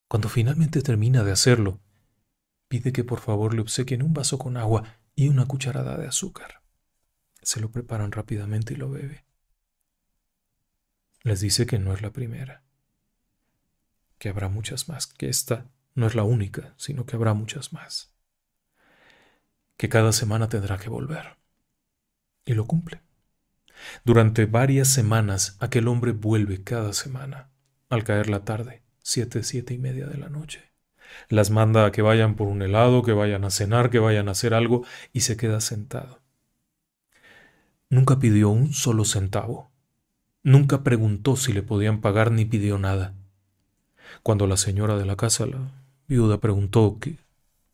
Cuando 0.08 0.30
finalmente 0.30 0.82
termina 0.82 1.24
de 1.24 1.32
hacerlo, 1.32 1.80
pide 2.68 2.94
que 2.94 3.04
por 3.04 3.20
favor 3.20 3.54
le 3.54 3.62
obsequien 3.62 4.04
un 4.04 4.14
vaso 4.14 4.38
con 4.38 4.58
agua 4.58 4.84
y 5.16 5.28
una 5.28 5.46
cucharada 5.46 5.98
de 5.98 6.08
azúcar 6.08 6.67
se 7.48 7.62
lo 7.62 7.72
preparan 7.72 8.12
rápidamente 8.12 8.74
y 8.74 8.76
lo 8.76 8.90
bebe. 8.90 9.24
Les 11.22 11.40
dice 11.40 11.66
que 11.66 11.80
no 11.80 11.94
es 11.94 12.02
la 12.02 12.12
primera, 12.12 12.62
que 14.18 14.28
habrá 14.28 14.50
muchas 14.50 14.90
más, 14.90 15.08
que 15.08 15.30
esta 15.30 15.66
no 15.96 16.08
es 16.08 16.14
la 16.14 16.24
única, 16.24 16.74
sino 16.76 17.06
que 17.06 17.16
habrá 17.16 17.34
muchas 17.34 17.72
más, 17.72 18.14
que 19.78 19.88
cada 19.88 20.12
semana 20.12 20.50
tendrá 20.50 20.78
que 20.78 20.90
volver. 20.90 21.38
Y 22.44 22.54
lo 22.54 22.68
cumple. 22.68 23.00
Durante 24.04 24.46
varias 24.46 24.90
semanas 24.90 25.56
aquel 25.62 25.88
hombre 25.88 26.12
vuelve 26.12 26.66
cada 26.66 26.92
semana, 26.92 27.50
al 27.88 28.04
caer 28.04 28.30
la 28.30 28.44
tarde, 28.44 28.84
siete, 29.02 29.42
siete 29.44 29.74
y 29.74 29.78
media 29.78 30.08
de 30.08 30.18
la 30.18 30.28
noche. 30.28 30.74
Las 31.30 31.50
manda 31.50 31.86
a 31.86 31.94
que 31.94 32.02
vayan 32.02 32.36
por 32.36 32.50
un 32.50 32.62
helado, 32.62 33.04
que 33.04 33.14
vayan 33.14 33.46
a 33.46 33.52
cenar, 33.52 33.90
que 33.90 34.00
vayan 34.00 34.28
a 34.28 34.32
hacer 34.32 34.54
algo, 34.54 34.86
y 35.14 35.22
se 35.22 35.38
queda 35.38 35.62
sentado. 35.62 36.27
Nunca 37.90 38.20
pidió 38.20 38.50
un 38.50 38.74
solo 38.74 39.06
centavo. 39.06 39.72
Nunca 40.44 40.84
preguntó 40.84 41.36
si 41.36 41.54
le 41.54 41.64
podían 41.64 42.02
pagar 42.02 42.32
ni 42.32 42.46
pidió 42.46 42.78
nada. 42.78 43.14
Cuando 44.24 44.48
la 44.48 44.58
señora 44.58 44.98
de 44.98 45.06
la 45.06 45.16
casa, 45.16 45.46
la 45.46 45.72
viuda, 46.08 46.40
preguntó 46.40 47.00
que 47.00 47.18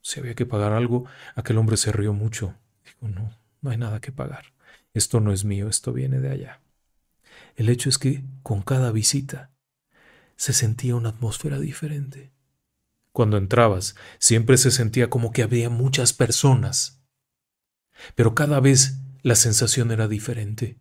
si 0.02 0.20
había 0.20 0.34
que 0.34 0.46
pagar 0.46 0.72
algo, 0.72 1.04
aquel 1.34 1.58
hombre 1.58 1.76
se 1.76 1.92
rió 1.92 2.12
mucho. 2.12 2.54
Dijo, 2.84 3.08
no, 3.08 3.32
no 3.60 3.70
hay 3.70 3.76
nada 3.76 4.00
que 4.00 4.12
pagar. 4.12 4.52
Esto 4.92 5.20
no 5.20 5.32
es 5.32 5.44
mío, 5.44 5.68
esto 5.68 5.92
viene 5.92 6.20
de 6.20 6.30
allá. 6.30 6.60
El 7.56 7.68
hecho 7.68 7.88
es 7.88 7.98
que 7.98 8.24
con 8.42 8.62
cada 8.62 8.92
visita 8.92 9.50
se 10.36 10.52
sentía 10.52 10.96
una 10.96 11.10
atmósfera 11.10 11.58
diferente. 11.58 12.32
Cuando 13.12 13.36
entrabas, 13.36 13.94
siempre 14.18 14.56
se 14.56 14.70
sentía 14.70 15.08
como 15.08 15.32
que 15.32 15.42
había 15.42 15.70
muchas 15.70 16.12
personas. 16.12 17.00
Pero 18.16 18.34
cada 18.34 18.60
vez 18.60 19.00
la 19.24 19.34
sensación 19.36 19.90
era 19.90 20.06
diferente. 20.06 20.78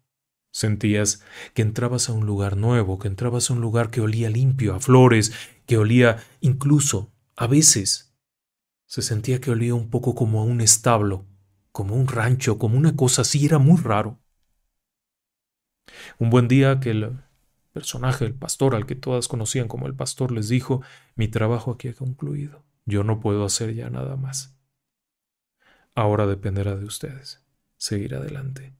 Sentías 0.51 1.23
que 1.53 1.61
entrabas 1.61 2.09
a 2.09 2.13
un 2.13 2.25
lugar 2.25 2.57
nuevo, 2.57 2.99
que 2.99 3.07
entrabas 3.07 3.49
a 3.49 3.53
un 3.53 3.61
lugar 3.61 3.89
que 3.89 4.01
olía 4.01 4.29
limpio, 4.29 4.75
a 4.75 4.81
flores, 4.81 5.31
que 5.65 5.77
olía 5.77 6.21
incluso, 6.41 7.13
a 7.37 7.47
veces, 7.47 8.13
se 8.85 9.01
sentía 9.01 9.39
que 9.39 9.49
olía 9.49 9.73
un 9.73 9.89
poco 9.89 10.13
como 10.13 10.41
a 10.41 10.43
un 10.43 10.59
establo, 10.59 11.25
como 11.71 11.95
un 11.95 12.05
rancho, 12.05 12.59
como 12.59 12.77
una 12.77 12.97
cosa 12.97 13.21
así, 13.21 13.45
era 13.45 13.59
muy 13.59 13.81
raro. 13.81 14.19
Un 16.19 16.29
buen 16.29 16.49
día 16.49 16.81
que 16.81 16.91
el 16.91 17.17
personaje, 17.71 18.25
el 18.25 18.35
pastor 18.35 18.75
al 18.75 18.85
que 18.85 18.95
todas 18.95 19.29
conocían 19.29 19.69
como 19.69 19.87
el 19.87 19.95
pastor, 19.95 20.33
les 20.33 20.49
dijo, 20.49 20.81
mi 21.15 21.29
trabajo 21.29 21.71
aquí 21.71 21.87
ha 21.87 21.93
concluido, 21.93 22.65
yo 22.85 23.05
no 23.05 23.21
puedo 23.21 23.45
hacer 23.45 23.73
ya 23.73 23.89
nada 23.89 24.17
más. 24.17 24.59
Ahora 25.95 26.27
dependerá 26.27 26.75
de 26.75 26.83
ustedes 26.83 27.42
seguir 27.83 28.15
adelante. 28.15 28.73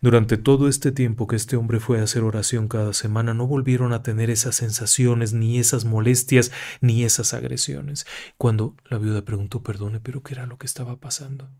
Durante 0.00 0.36
todo 0.36 0.68
este 0.68 0.92
tiempo 0.92 1.26
que 1.26 1.34
este 1.34 1.56
hombre 1.56 1.80
fue 1.80 1.98
a 1.98 2.04
hacer 2.04 2.22
oración 2.22 2.68
cada 2.68 2.92
semana, 2.92 3.34
no 3.34 3.48
volvieron 3.48 3.92
a 3.92 4.04
tener 4.04 4.30
esas 4.30 4.54
sensaciones, 4.54 5.32
ni 5.32 5.58
esas 5.58 5.84
molestias, 5.84 6.52
ni 6.80 7.02
esas 7.02 7.34
agresiones. 7.34 8.06
Cuando 8.38 8.76
la 8.84 8.98
viuda 8.98 9.24
preguntó, 9.24 9.64
perdone, 9.64 9.98
pero 9.98 10.22
¿qué 10.22 10.34
era 10.34 10.46
lo 10.46 10.56
que 10.56 10.66
estaba 10.66 11.00
pasando? 11.00 11.50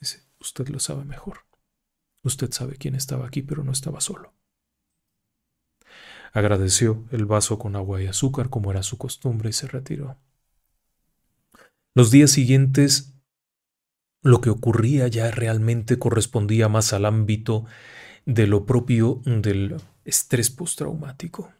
Dice, 0.00 0.22
usted 0.40 0.68
lo 0.68 0.80
sabe 0.80 1.04
mejor. 1.04 1.40
Usted 2.22 2.50
sabe 2.52 2.76
quién 2.76 2.94
estaba 2.94 3.26
aquí, 3.26 3.42
pero 3.42 3.62
no 3.62 3.72
estaba 3.72 4.00
solo. 4.00 4.32
Agradeció 6.32 7.04
el 7.10 7.26
vaso 7.26 7.58
con 7.58 7.76
agua 7.76 8.02
y 8.02 8.06
azúcar 8.06 8.48
como 8.48 8.70
era 8.70 8.82
su 8.82 8.96
costumbre 8.96 9.50
y 9.50 9.52
se 9.52 9.68
retiró. 9.68 10.16
Los 11.94 12.10
días 12.10 12.30
siguientes 12.30 13.13
lo 14.24 14.40
que 14.40 14.50
ocurría 14.50 15.06
ya 15.06 15.30
realmente 15.30 15.98
correspondía 15.98 16.68
más 16.68 16.94
al 16.94 17.04
ámbito 17.04 17.66
de 18.24 18.46
lo 18.46 18.64
propio 18.64 19.20
del 19.26 19.76
estrés 20.06 20.50
postraumático. 20.50 21.52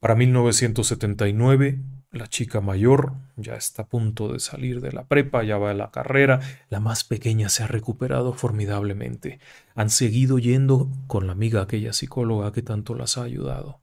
Para 0.00 0.14
1979, 0.14 1.78
la 2.10 2.26
chica 2.26 2.62
mayor 2.62 3.12
ya 3.36 3.54
está 3.56 3.82
a 3.82 3.86
punto 3.86 4.32
de 4.32 4.40
salir 4.40 4.80
de 4.80 4.92
la 4.92 5.04
prepa, 5.04 5.44
ya 5.44 5.58
va 5.58 5.72
a 5.72 5.74
la 5.74 5.90
carrera, 5.90 6.40
la 6.70 6.80
más 6.80 7.04
pequeña 7.04 7.50
se 7.50 7.64
ha 7.64 7.66
recuperado 7.66 8.32
formidablemente. 8.32 9.38
Han 9.74 9.90
seguido 9.90 10.38
yendo 10.38 10.90
con 11.06 11.26
la 11.26 11.32
amiga 11.32 11.60
aquella 11.60 11.92
psicóloga 11.92 12.50
que 12.52 12.62
tanto 12.62 12.94
las 12.94 13.18
ha 13.18 13.24
ayudado. 13.24 13.82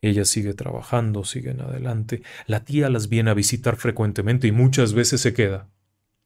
Ella 0.00 0.24
sigue 0.24 0.54
trabajando, 0.54 1.24
siguen 1.24 1.60
adelante. 1.60 2.22
La 2.46 2.64
tía 2.64 2.88
las 2.88 3.10
viene 3.10 3.30
a 3.30 3.34
visitar 3.34 3.76
frecuentemente 3.76 4.46
y 4.46 4.52
muchas 4.52 4.94
veces 4.94 5.20
se 5.20 5.34
queda 5.34 5.68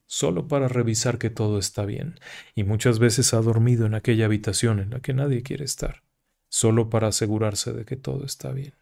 solo 0.06 0.48
para 0.48 0.68
revisar 0.68 1.18
que 1.18 1.30
todo 1.30 1.58
está 1.58 1.84
bien, 1.84 2.18
y 2.54 2.64
muchas 2.64 2.98
veces 2.98 3.34
ha 3.34 3.40
dormido 3.40 3.86
en 3.86 3.94
aquella 3.94 4.26
habitación 4.26 4.80
en 4.80 4.90
la 4.90 5.00
que 5.00 5.14
nadie 5.14 5.42
quiere 5.42 5.64
estar, 5.64 6.02
solo 6.48 6.90
para 6.90 7.08
asegurarse 7.08 7.72
de 7.72 7.84
que 7.84 7.96
todo 7.96 8.24
está 8.24 8.52
bien. 8.52 8.74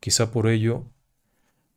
Quizá 0.00 0.30
por 0.30 0.48
ello, 0.48 0.84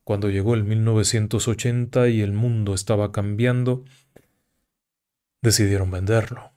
cuando 0.04 0.30
llegó 0.30 0.56
el 0.56 0.64
1980 0.64 2.10
y 2.10 2.22
el 2.22 2.34
mundo 2.34 2.74
estaba 2.74 3.12
cambiando, 3.12 3.86
decidieron 5.42 5.92
venderlo, 5.92 6.52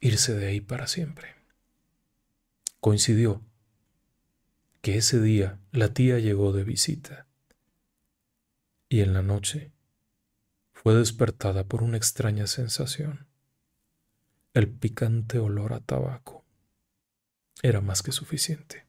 irse 0.00 0.34
de 0.34 0.46
ahí 0.46 0.60
para 0.60 0.86
siempre. 0.86 1.34
Coincidió 2.80 3.42
que 4.80 4.96
ese 4.96 5.20
día 5.20 5.58
la 5.70 5.94
tía 5.94 6.18
llegó 6.18 6.52
de 6.52 6.64
visita 6.64 7.26
y 8.88 9.00
en 9.00 9.14
la 9.14 9.22
noche 9.22 9.71
fue 10.82 10.94
despertada 10.96 11.62
por 11.62 11.84
una 11.84 11.96
extraña 11.96 12.48
sensación. 12.48 13.28
El 14.52 14.68
picante 14.68 15.38
olor 15.38 15.74
a 15.74 15.80
tabaco. 15.80 16.44
Era 17.62 17.80
más 17.80 18.02
que 18.02 18.10
suficiente. 18.10 18.84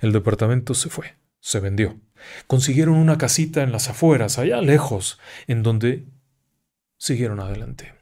El 0.00 0.10
departamento 0.10 0.74
se 0.74 0.90
fue, 0.90 1.14
se 1.38 1.60
vendió. 1.60 2.00
Consiguieron 2.48 2.96
una 2.96 3.18
casita 3.18 3.62
en 3.62 3.70
las 3.70 3.88
afueras, 3.88 4.38
allá 4.38 4.60
lejos, 4.60 5.20
en 5.46 5.62
donde 5.62 6.06
siguieron 6.98 7.38
adelante. 7.38 7.94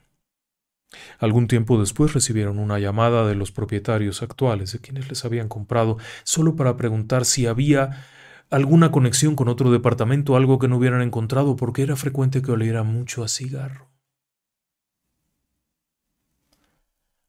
Algún 1.19 1.47
tiempo 1.47 1.79
después 1.79 2.13
recibieron 2.13 2.57
una 2.57 2.79
llamada 2.79 3.27
de 3.27 3.35
los 3.35 3.51
propietarios 3.51 4.23
actuales, 4.23 4.73
de 4.73 4.79
quienes 4.79 5.07
les 5.09 5.23
habían 5.25 5.47
comprado, 5.47 5.99
solo 6.23 6.55
para 6.55 6.75
preguntar 6.75 7.25
si 7.25 7.45
había 7.45 8.03
alguna 8.51 8.91
conexión 8.91 9.35
con 9.35 9.47
otro 9.47 9.71
departamento, 9.71 10.35
algo 10.35 10.59
que 10.59 10.67
no 10.67 10.77
hubieran 10.77 11.01
encontrado 11.01 11.55
porque 11.55 11.81
era 11.81 11.95
frecuente 11.95 12.41
que 12.41 12.51
oliera 12.51 12.83
mucho 12.83 13.23
a 13.23 13.29
cigarro. 13.29 13.89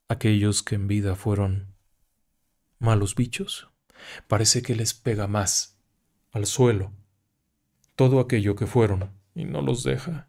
Aquellos 0.09 0.61
que 0.61 0.75
en 0.75 0.87
vida 0.87 1.15
fueron 1.15 1.73
malos 2.77 3.15
bichos, 3.15 3.69
parece 4.27 4.61
que 4.61 4.75
les 4.75 4.93
pega 4.93 5.27
más 5.27 5.79
al 6.33 6.45
suelo 6.45 6.91
todo 7.95 8.19
aquello 8.19 8.55
que 8.55 8.67
fueron 8.67 9.11
y 9.33 9.45
no 9.45 9.61
los 9.61 9.83
deja 9.83 10.27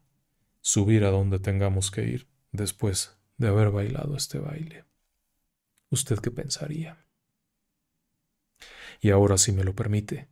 subir 0.60 1.04
a 1.04 1.10
donde 1.10 1.40
tengamos 1.40 1.90
que 1.90 2.04
ir 2.04 2.28
después 2.52 3.16
de 3.36 3.48
haber 3.48 3.70
bailado 3.70 4.16
este 4.16 4.38
baile. 4.38 4.84
¿Usted 5.90 6.18
qué 6.20 6.30
pensaría? 6.30 7.04
Y 9.00 9.10
ahora, 9.10 9.38
si 9.38 9.52
me 9.52 9.64
lo 9.64 9.74
permite, 9.74 10.28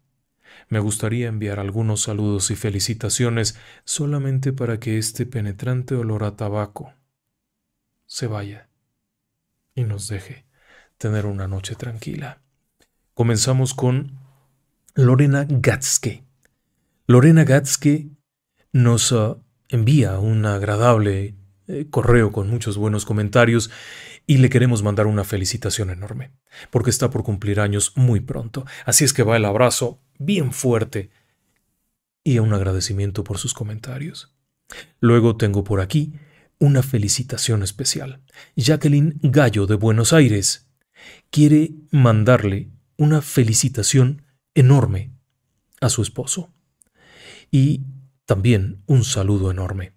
me 0.73 0.81
gustaría 0.81 1.29
enviar 1.29 1.61
algunos 1.61 2.01
saludos 2.01 2.51
y 2.51 2.57
felicitaciones 2.57 3.59
solamente 3.85 4.55
para 4.55 4.81
que 4.81 4.97
este 4.97 5.27
penetrante 5.27 5.95
olor 5.95 6.25
a 6.25 6.35
tabaco 6.35 6.95
se 8.07 8.27
vaya 8.27 8.71
y 9.75 9.85
nos 9.85 10.09
deje 10.09 10.47
tener 10.97 11.27
una 11.27 11.47
noche 11.47 11.75
tranquila. 11.75 12.41
Comenzamos 13.13 13.75
con 13.75 14.19
Lorena 14.95 15.45
Gatske. 15.47 16.25
Lorena 17.07 17.45
Gatske 17.45 18.09
nos 18.73 19.13
uh, 19.13 19.43
envía 19.69 20.19
un 20.21 20.47
agradable 20.47 21.35
eh, 21.67 21.87
correo 21.91 22.33
con 22.33 22.49
muchos 22.49 22.79
buenos 22.79 23.05
comentarios 23.05 23.71
y 24.27 24.39
le 24.39 24.49
queremos 24.49 24.83
mandar 24.83 25.07
una 25.07 25.25
felicitación 25.25 25.91
enorme, 25.91 26.33
porque 26.71 26.89
está 26.89 27.11
por 27.11 27.25
cumplir 27.25 27.61
años 27.61 27.93
muy 27.95 28.21
pronto. 28.21 28.65
Así 28.87 29.05
es 29.05 29.13
que 29.13 29.23
va 29.23 29.37
el 29.37 29.45
abrazo 29.45 30.01
bien 30.25 30.53
fuerte 30.53 31.11
y 32.25 32.39
un 32.39 32.53
agradecimiento 32.53 33.25
por 33.25 33.39
sus 33.39 33.55
comentarios. 33.55 34.35
Luego 35.01 35.37
tengo 35.37 35.65
por 35.65 35.81
aquí 35.81 36.15
una 36.59 36.83
felicitación 36.83 37.63
especial. 37.63 38.23
Jacqueline 38.57 39.19
Gallo 39.23 39.67
de 39.67 39.75
Buenos 39.75 40.13
Aires 40.13 40.69
quiere 41.31 41.73
mandarle 41.91 42.71
una 42.97 43.21
felicitación 43.21 44.23
enorme 44.55 45.13
a 45.81 45.89
su 45.89 46.03
esposo 46.03 46.53
y 47.51 47.83
también 48.25 48.83
un 48.87 49.05
saludo 49.05 49.51
enorme. 49.51 49.93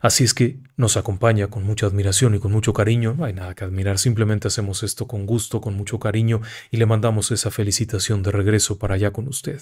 Así 0.00 0.24
es 0.24 0.34
que 0.34 0.58
nos 0.76 0.96
acompaña 0.96 1.48
con 1.48 1.62
mucha 1.64 1.86
admiración 1.86 2.34
y 2.34 2.38
con 2.38 2.52
mucho 2.52 2.72
cariño. 2.72 3.14
No 3.16 3.24
hay 3.24 3.32
nada 3.32 3.54
que 3.54 3.64
admirar, 3.64 3.98
simplemente 3.98 4.48
hacemos 4.48 4.82
esto 4.82 5.06
con 5.06 5.26
gusto, 5.26 5.60
con 5.60 5.74
mucho 5.74 5.98
cariño 5.98 6.40
y 6.70 6.76
le 6.76 6.86
mandamos 6.86 7.30
esa 7.30 7.50
felicitación 7.50 8.22
de 8.22 8.32
regreso 8.32 8.78
para 8.78 8.94
allá 8.94 9.12
con 9.12 9.28
usted. 9.28 9.60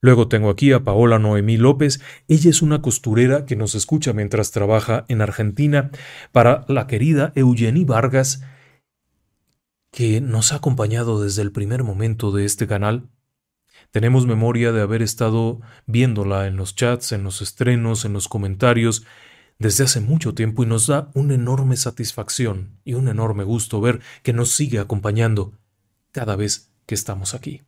Luego 0.00 0.28
tengo 0.28 0.50
aquí 0.50 0.72
a 0.72 0.84
Paola 0.84 1.18
Noemí 1.18 1.56
López. 1.56 2.00
Ella 2.28 2.50
es 2.50 2.62
una 2.62 2.82
costurera 2.82 3.46
que 3.46 3.56
nos 3.56 3.74
escucha 3.74 4.12
mientras 4.12 4.50
trabaja 4.50 5.04
en 5.08 5.20
Argentina 5.20 5.90
para 6.32 6.64
la 6.68 6.86
querida 6.86 7.32
Eugenie 7.34 7.84
Vargas, 7.84 8.42
que 9.90 10.20
nos 10.20 10.52
ha 10.52 10.56
acompañado 10.56 11.22
desde 11.22 11.42
el 11.42 11.52
primer 11.52 11.82
momento 11.82 12.30
de 12.30 12.44
este 12.44 12.66
canal. 12.66 13.08
Tenemos 13.90 14.26
memoria 14.26 14.72
de 14.72 14.82
haber 14.82 15.00
estado 15.00 15.60
viéndola 15.86 16.46
en 16.46 16.56
los 16.56 16.74
chats, 16.74 17.12
en 17.12 17.24
los 17.24 17.40
estrenos, 17.40 18.04
en 18.04 18.12
los 18.12 18.28
comentarios, 18.28 19.06
desde 19.58 19.84
hace 19.84 20.00
mucho 20.00 20.34
tiempo 20.34 20.62
y 20.62 20.66
nos 20.66 20.86
da 20.86 21.10
una 21.14 21.34
enorme 21.34 21.76
satisfacción 21.76 22.78
y 22.84 22.94
un 22.94 23.08
enorme 23.08 23.44
gusto 23.44 23.80
ver 23.80 24.00
que 24.22 24.32
nos 24.32 24.50
sigue 24.50 24.78
acompañando 24.78 25.52
cada 26.12 26.36
vez 26.36 26.72
que 26.86 26.94
estamos 26.94 27.34
aquí. 27.34 27.62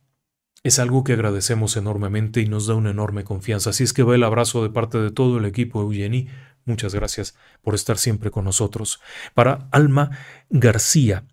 Es 0.63 0.77
algo 0.79 1.03
que 1.03 1.13
agradecemos 1.13 1.77
enormemente 1.77 2.41
y 2.41 2.47
nos 2.47 2.67
da 2.67 2.75
una 2.75 2.91
enorme 2.91 3.23
confianza. 3.23 3.69
Así 3.69 3.83
es 3.83 3.93
que 3.93 4.03
va 4.03 4.15
el 4.15 4.23
abrazo 4.23 4.61
de 4.61 4.69
parte 4.69 4.97
de 4.97 5.11
todo 5.11 5.37
el 5.37 5.45
equipo 5.45 5.81
Eugenie. 5.81 6.27
Muchas 6.65 6.93
gracias 6.93 7.35
por 7.61 7.75
estar 7.75 7.97
siempre 7.97 8.29
con 8.29 8.43
nosotros. 8.45 8.99
Para 9.33 9.69
Alma 9.71 10.11
García, 10.49 11.25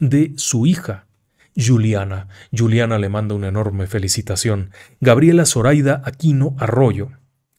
de 0.00 0.32
su 0.36 0.66
hija 0.66 1.06
Juliana. 1.54 2.28
Juliana 2.56 2.98
le 2.98 3.08
manda 3.08 3.34
una 3.34 3.48
enorme 3.48 3.86
felicitación. 3.86 4.70
Gabriela 5.00 5.44
Zoraida 5.44 6.02
Aquino 6.04 6.56
Arroyo. 6.58 7.10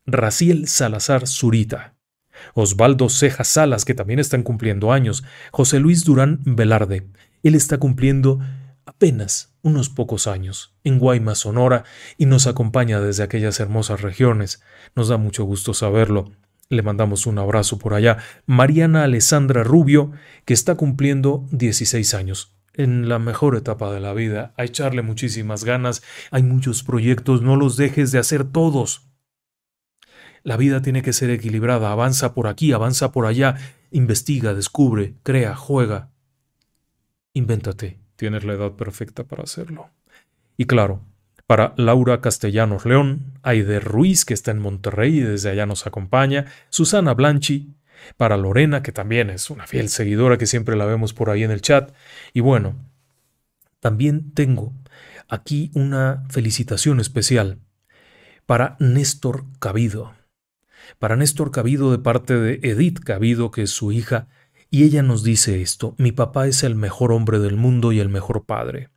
Raciel 0.05 0.67
Salazar 0.67 1.27
Zurita. 1.27 1.95
Osvaldo 2.53 3.09
Ceja 3.09 3.43
Salas, 3.43 3.85
que 3.85 3.93
también 3.93 4.19
están 4.19 4.43
cumpliendo 4.43 4.91
años, 4.91 5.23
José 5.51 5.79
Luis 5.79 6.03
Durán 6.03 6.39
Velarde, 6.45 7.07
él 7.43 7.55
está 7.55 7.77
cumpliendo 7.79 8.39
apenas 8.85 9.55
unos 9.63 9.89
pocos 9.89 10.27
años, 10.27 10.75
en 10.83 10.99
Guaymas, 10.99 11.39
Sonora, 11.39 11.83
y 12.17 12.25
nos 12.25 12.47
acompaña 12.47 12.99
desde 12.99 13.23
aquellas 13.23 13.59
hermosas 13.59 14.01
regiones. 14.01 14.63
Nos 14.95 15.07
da 15.07 15.17
mucho 15.17 15.43
gusto 15.43 15.73
saberlo. 15.73 16.31
Le 16.69 16.83
mandamos 16.83 17.27
un 17.27 17.37
abrazo 17.37 17.77
por 17.77 17.93
allá. 17.93 18.17
Mariana 18.45 19.03
Alessandra 19.03 19.63
Rubio, 19.63 20.11
que 20.45 20.53
está 20.53 20.75
cumpliendo 20.75 21.45
16 21.51 22.13
años. 22.13 22.55
En 22.73 23.09
la 23.09 23.19
mejor 23.19 23.55
etapa 23.57 23.91
de 23.91 23.99
la 23.99 24.13
vida, 24.13 24.53
a 24.55 24.63
echarle 24.63 25.01
muchísimas 25.01 25.65
ganas, 25.65 26.01
hay 26.31 26.43
muchos 26.43 26.83
proyectos, 26.83 27.41
no 27.41 27.57
los 27.57 27.75
dejes 27.75 28.11
de 28.11 28.19
hacer 28.19 28.45
todos. 28.45 29.10
La 30.43 30.57
vida 30.57 30.81
tiene 30.81 31.01
que 31.01 31.13
ser 31.13 31.29
equilibrada, 31.29 31.91
avanza 31.91 32.33
por 32.33 32.47
aquí, 32.47 32.73
avanza 32.73 33.11
por 33.11 33.25
allá, 33.25 33.55
investiga, 33.91 34.53
descubre, 34.53 35.15
crea, 35.23 35.55
juega. 35.55 36.09
Invéntate, 37.33 37.99
tienes 38.15 38.43
la 38.43 38.53
edad 38.53 38.71
perfecta 38.73 39.23
para 39.23 39.43
hacerlo. 39.43 39.89
Y 40.57 40.65
claro, 40.65 41.01
para 41.47 41.73
Laura 41.77 42.21
Castellanos 42.21 42.85
León, 42.85 43.33
Aider 43.43 43.83
Ruiz, 43.83 44.25
que 44.25 44.33
está 44.33 44.51
en 44.51 44.59
Monterrey 44.59 45.17
y 45.17 45.21
desde 45.21 45.49
allá 45.49 45.65
nos 45.65 45.85
acompaña, 45.85 46.45
Susana 46.69 47.13
Blanchi, 47.13 47.75
para 48.17 48.37
Lorena, 48.37 48.81
que 48.81 48.91
también 48.91 49.29
es 49.29 49.49
una 49.49 49.67
fiel 49.67 49.89
seguidora 49.89 50.37
que 50.37 50.45
siempre 50.47 50.75
la 50.75 50.85
vemos 50.85 51.13
por 51.13 51.29
ahí 51.29 51.43
en 51.43 51.51
el 51.51 51.61
chat. 51.61 51.93
Y 52.33 52.39
bueno, 52.39 52.75
también 53.79 54.31
tengo 54.33 54.73
aquí 55.27 55.71
una 55.73 56.23
felicitación 56.29 56.99
especial 56.99 57.59
para 58.45 58.75
Néstor 58.79 59.45
Cabido. 59.59 60.13
Para 60.99 61.15
Néstor 61.15 61.51
Cabido 61.51 61.91
de 61.91 61.99
parte 61.99 62.37
de 62.37 62.59
Edith 62.63 62.99
Cabido, 62.99 63.51
que 63.51 63.63
es 63.63 63.71
su 63.71 63.91
hija, 63.91 64.27
y 64.69 64.83
ella 64.83 65.03
nos 65.03 65.23
dice 65.23 65.61
esto, 65.61 65.95
mi 65.97 66.11
papá 66.11 66.47
es 66.47 66.63
el 66.63 66.75
mejor 66.75 67.11
hombre 67.11 67.39
del 67.39 67.57
mundo 67.57 67.91
y 67.91 67.99
el 67.99 68.09
mejor 68.09 68.45
padre. 68.45 68.89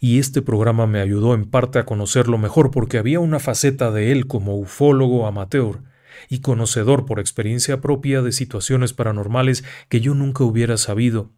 Y 0.00 0.18
este 0.18 0.42
programa 0.42 0.86
me 0.86 1.00
ayudó 1.00 1.34
en 1.34 1.48
parte 1.48 1.78
a 1.78 1.84
conocerlo 1.84 2.36
mejor 2.36 2.70
porque 2.70 2.98
había 2.98 3.20
una 3.20 3.38
faceta 3.38 3.92
de 3.92 4.10
él 4.10 4.26
como 4.26 4.56
ufólogo 4.56 5.26
amateur 5.26 5.82
y 6.28 6.40
conocedor 6.40 7.06
por 7.06 7.20
experiencia 7.20 7.80
propia 7.80 8.22
de 8.22 8.32
situaciones 8.32 8.92
paranormales 8.92 9.64
que 9.88 10.00
yo 10.00 10.14
nunca 10.14 10.44
hubiera 10.44 10.76
sabido. 10.76 11.32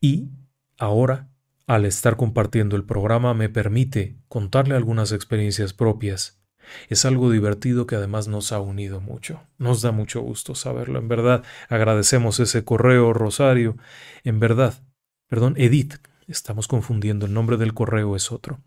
Y 0.00 0.30
ahora, 0.76 1.30
al 1.66 1.84
estar 1.84 2.16
compartiendo 2.16 2.76
el 2.76 2.84
programa, 2.84 3.34
me 3.34 3.48
permite 3.48 4.16
contarle 4.28 4.74
algunas 4.74 5.12
experiencias 5.12 5.72
propias. 5.72 6.40
Es 6.88 7.04
algo 7.04 7.30
divertido 7.30 7.86
que 7.86 7.96
además 7.96 8.28
nos 8.28 8.52
ha 8.52 8.60
unido 8.60 9.00
mucho. 9.00 9.40
Nos 9.58 9.82
da 9.82 9.92
mucho 9.92 10.20
gusto 10.20 10.54
saberlo. 10.54 10.98
En 10.98 11.08
verdad, 11.08 11.44
agradecemos 11.68 12.40
ese 12.40 12.64
correo, 12.64 13.12
Rosario. 13.12 13.76
En 14.24 14.40
verdad, 14.40 14.74
perdón, 15.28 15.54
Edith. 15.56 15.94
Estamos 16.26 16.68
confundiendo, 16.68 17.24
el 17.26 17.32
nombre 17.32 17.56
del 17.56 17.72
correo 17.72 18.14
es 18.14 18.30
otro. 18.30 18.60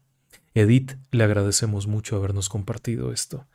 Edith, 0.53 0.93
le 1.11 1.23
agradecemos 1.23 1.87
mucho 1.87 2.15
habernos 2.15 2.49
compartido 2.49 3.11
esto. 3.11 3.45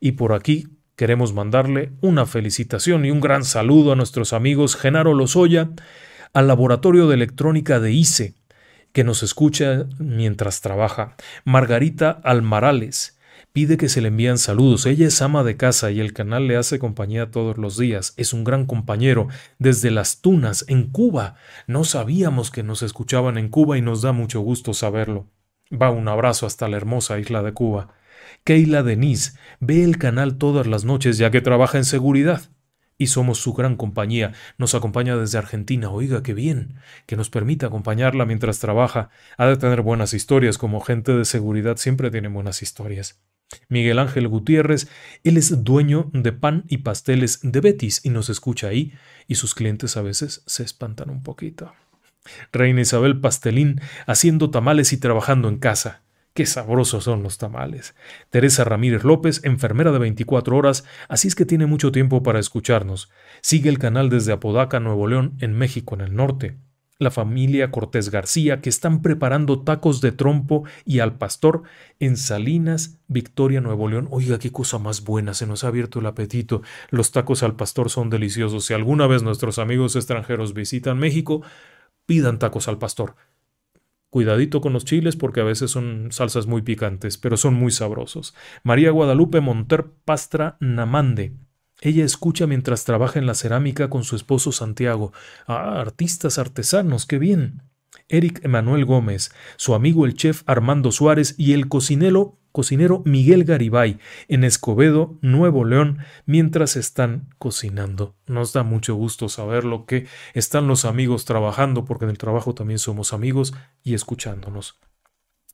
Y 0.00 0.12
por 0.12 0.32
aquí 0.32 0.68
queremos 0.96 1.32
mandarle 1.32 1.92
una 2.00 2.26
felicitación 2.26 3.04
y 3.04 3.10
un 3.10 3.20
gran 3.20 3.44
saludo 3.44 3.92
a 3.92 3.96
nuestros 3.96 4.32
amigos 4.32 4.76
Genaro 4.76 5.14
Lozoya, 5.14 5.70
al 6.32 6.48
Laboratorio 6.48 7.08
de 7.08 7.14
Electrónica 7.14 7.80
de 7.80 7.92
ICE, 7.92 8.34
que 8.92 9.04
nos 9.04 9.22
escucha 9.22 9.86
mientras 9.98 10.60
trabaja, 10.60 11.16
Margarita 11.44 12.10
Almarales, 12.22 13.18
pide 13.52 13.76
que 13.76 13.88
se 13.88 14.00
le 14.00 14.08
envíen 14.08 14.38
saludos. 14.38 14.86
Ella 14.86 15.06
es 15.06 15.20
ama 15.22 15.44
de 15.44 15.56
casa 15.56 15.90
y 15.90 16.00
el 16.00 16.12
canal 16.12 16.48
le 16.48 16.56
hace 16.56 16.78
compañía 16.78 17.30
todos 17.30 17.58
los 17.58 17.76
días. 17.76 18.14
Es 18.16 18.32
un 18.32 18.44
gran 18.44 18.66
compañero 18.66 19.28
desde 19.58 19.90
las 19.90 20.20
Tunas, 20.20 20.64
en 20.68 20.90
Cuba. 20.90 21.36
No 21.66 21.84
sabíamos 21.84 22.50
que 22.50 22.62
nos 22.62 22.82
escuchaban 22.82 23.38
en 23.38 23.48
Cuba 23.48 23.78
y 23.78 23.82
nos 23.82 24.02
da 24.02 24.12
mucho 24.12 24.40
gusto 24.40 24.74
saberlo. 24.74 25.28
Va 25.72 25.90
un 25.90 26.08
abrazo 26.08 26.46
hasta 26.46 26.68
la 26.68 26.76
hermosa 26.76 27.18
isla 27.18 27.42
de 27.42 27.52
Cuba. 27.52 27.94
Keila 28.44 28.82
Denise 28.82 29.32
ve 29.60 29.84
el 29.84 29.98
canal 29.98 30.36
todas 30.36 30.66
las 30.66 30.84
noches 30.84 31.18
ya 31.18 31.30
que 31.30 31.40
trabaja 31.40 31.78
en 31.78 31.84
seguridad. 31.84 32.42
Y 32.98 33.08
somos 33.08 33.38
su 33.38 33.52
gran 33.52 33.76
compañía. 33.76 34.32
Nos 34.58 34.74
acompaña 34.74 35.16
desde 35.16 35.38
Argentina. 35.38 35.90
Oiga, 35.90 36.22
qué 36.22 36.34
bien. 36.34 36.76
Que 37.06 37.16
nos 37.16 37.30
permita 37.30 37.66
acompañarla 37.66 38.26
mientras 38.26 38.60
trabaja. 38.60 39.10
Ha 39.38 39.46
de 39.46 39.56
tener 39.56 39.82
buenas 39.82 40.14
historias. 40.14 40.56
Como 40.56 40.80
gente 40.80 41.12
de 41.12 41.24
seguridad 41.24 41.78
siempre 41.78 42.10
tiene 42.10 42.28
buenas 42.28 42.62
historias. 42.62 43.20
Miguel 43.68 43.98
Ángel 43.98 44.28
Gutiérrez, 44.28 44.88
él 45.24 45.36
es 45.36 45.64
dueño 45.64 46.10
de 46.12 46.32
pan 46.32 46.64
y 46.68 46.78
pasteles 46.78 47.40
de 47.42 47.60
Betis 47.60 48.00
y 48.04 48.10
nos 48.10 48.28
escucha 48.28 48.68
ahí 48.68 48.92
y 49.26 49.36
sus 49.36 49.54
clientes 49.54 49.96
a 49.96 50.02
veces 50.02 50.42
se 50.46 50.62
espantan 50.62 51.10
un 51.10 51.22
poquito. 51.22 51.72
Reina 52.52 52.80
Isabel 52.80 53.20
Pastelín 53.20 53.80
haciendo 54.06 54.50
tamales 54.50 54.92
y 54.92 54.98
trabajando 54.98 55.48
en 55.48 55.58
casa. 55.58 56.02
Qué 56.34 56.46
sabrosos 56.46 57.04
son 57.04 57.22
los 57.22 57.36
tamales. 57.36 57.94
Teresa 58.30 58.64
Ramírez 58.64 59.04
López, 59.04 59.44
enfermera 59.44 59.92
de 59.92 59.98
24 59.98 60.56
horas, 60.56 60.84
así 61.08 61.28
es 61.28 61.34
que 61.34 61.44
tiene 61.44 61.66
mucho 61.66 61.92
tiempo 61.92 62.22
para 62.22 62.38
escucharnos. 62.38 63.10
Sigue 63.42 63.68
el 63.68 63.78
canal 63.78 64.08
desde 64.08 64.32
Apodaca, 64.32 64.80
Nuevo 64.80 65.06
León, 65.08 65.36
en 65.40 65.52
México, 65.52 65.94
en 65.94 66.00
el 66.00 66.14
norte. 66.14 66.56
La 67.02 67.10
familia 67.10 67.70
Cortés 67.70 68.10
García, 68.10 68.60
que 68.60 68.68
están 68.68 69.02
preparando 69.02 69.62
tacos 69.62 70.00
de 70.00 70.12
trompo 70.12 70.64
y 70.84 71.00
al 71.00 71.18
pastor 71.18 71.62
en 71.98 72.16
Salinas, 72.16 72.98
Victoria, 73.08 73.60
Nuevo 73.60 73.88
León. 73.88 74.08
Oiga, 74.10 74.38
qué 74.38 74.50
cosa 74.50 74.78
más 74.78 75.04
buena, 75.04 75.34
se 75.34 75.46
nos 75.46 75.64
ha 75.64 75.68
abierto 75.68 76.00
el 76.00 76.06
apetito. 76.06 76.62
Los 76.90 77.12
tacos 77.12 77.42
al 77.42 77.56
pastor 77.56 77.90
son 77.90 78.10
deliciosos. 78.10 78.64
Si 78.64 78.74
alguna 78.74 79.06
vez 79.06 79.22
nuestros 79.22 79.58
amigos 79.58 79.96
extranjeros 79.96 80.54
visitan 80.54 80.98
México, 80.98 81.42
pidan 82.06 82.38
tacos 82.38 82.68
al 82.68 82.78
pastor. 82.78 83.16
Cuidadito 84.10 84.60
con 84.60 84.74
los 84.74 84.84
chiles 84.84 85.16
porque 85.16 85.40
a 85.40 85.44
veces 85.44 85.70
son 85.70 86.08
salsas 86.10 86.46
muy 86.46 86.60
picantes, 86.62 87.16
pero 87.16 87.36
son 87.36 87.54
muy 87.54 87.70
sabrosos. 87.70 88.34
María 88.62 88.90
Guadalupe 88.90 89.40
Monter 89.40 89.86
Pastra 90.04 90.58
Namande. 90.60 91.34
Ella 91.84 92.04
escucha 92.04 92.46
mientras 92.46 92.84
trabaja 92.84 93.18
en 93.18 93.26
la 93.26 93.34
cerámica 93.34 93.90
con 93.90 94.04
su 94.04 94.14
esposo 94.14 94.52
Santiago. 94.52 95.12
Ah, 95.48 95.80
artistas 95.80 96.38
artesanos, 96.38 97.06
qué 97.06 97.18
bien. 97.18 97.62
Eric 98.08 98.44
Emanuel 98.44 98.84
Gómez, 98.84 99.32
su 99.56 99.74
amigo 99.74 100.06
el 100.06 100.14
chef 100.14 100.44
Armando 100.46 100.92
Suárez 100.92 101.34
y 101.38 101.54
el 101.54 101.68
cocinero, 101.68 102.38
cocinero 102.52 103.02
Miguel 103.04 103.42
Garibay 103.42 103.98
en 104.28 104.44
Escobedo, 104.44 105.18
Nuevo 105.22 105.64
León, 105.64 105.98
mientras 106.24 106.76
están 106.76 107.30
cocinando. 107.38 108.14
Nos 108.26 108.52
da 108.52 108.62
mucho 108.62 108.94
gusto 108.94 109.28
saber 109.28 109.64
lo 109.64 109.84
que 109.84 110.06
están 110.34 110.68
los 110.68 110.84
amigos 110.84 111.24
trabajando, 111.24 111.84
porque 111.84 112.04
en 112.04 112.12
el 112.12 112.18
trabajo 112.18 112.54
también 112.54 112.78
somos 112.78 113.12
amigos 113.12 113.54
y 113.82 113.94
escuchándonos. 113.94 114.78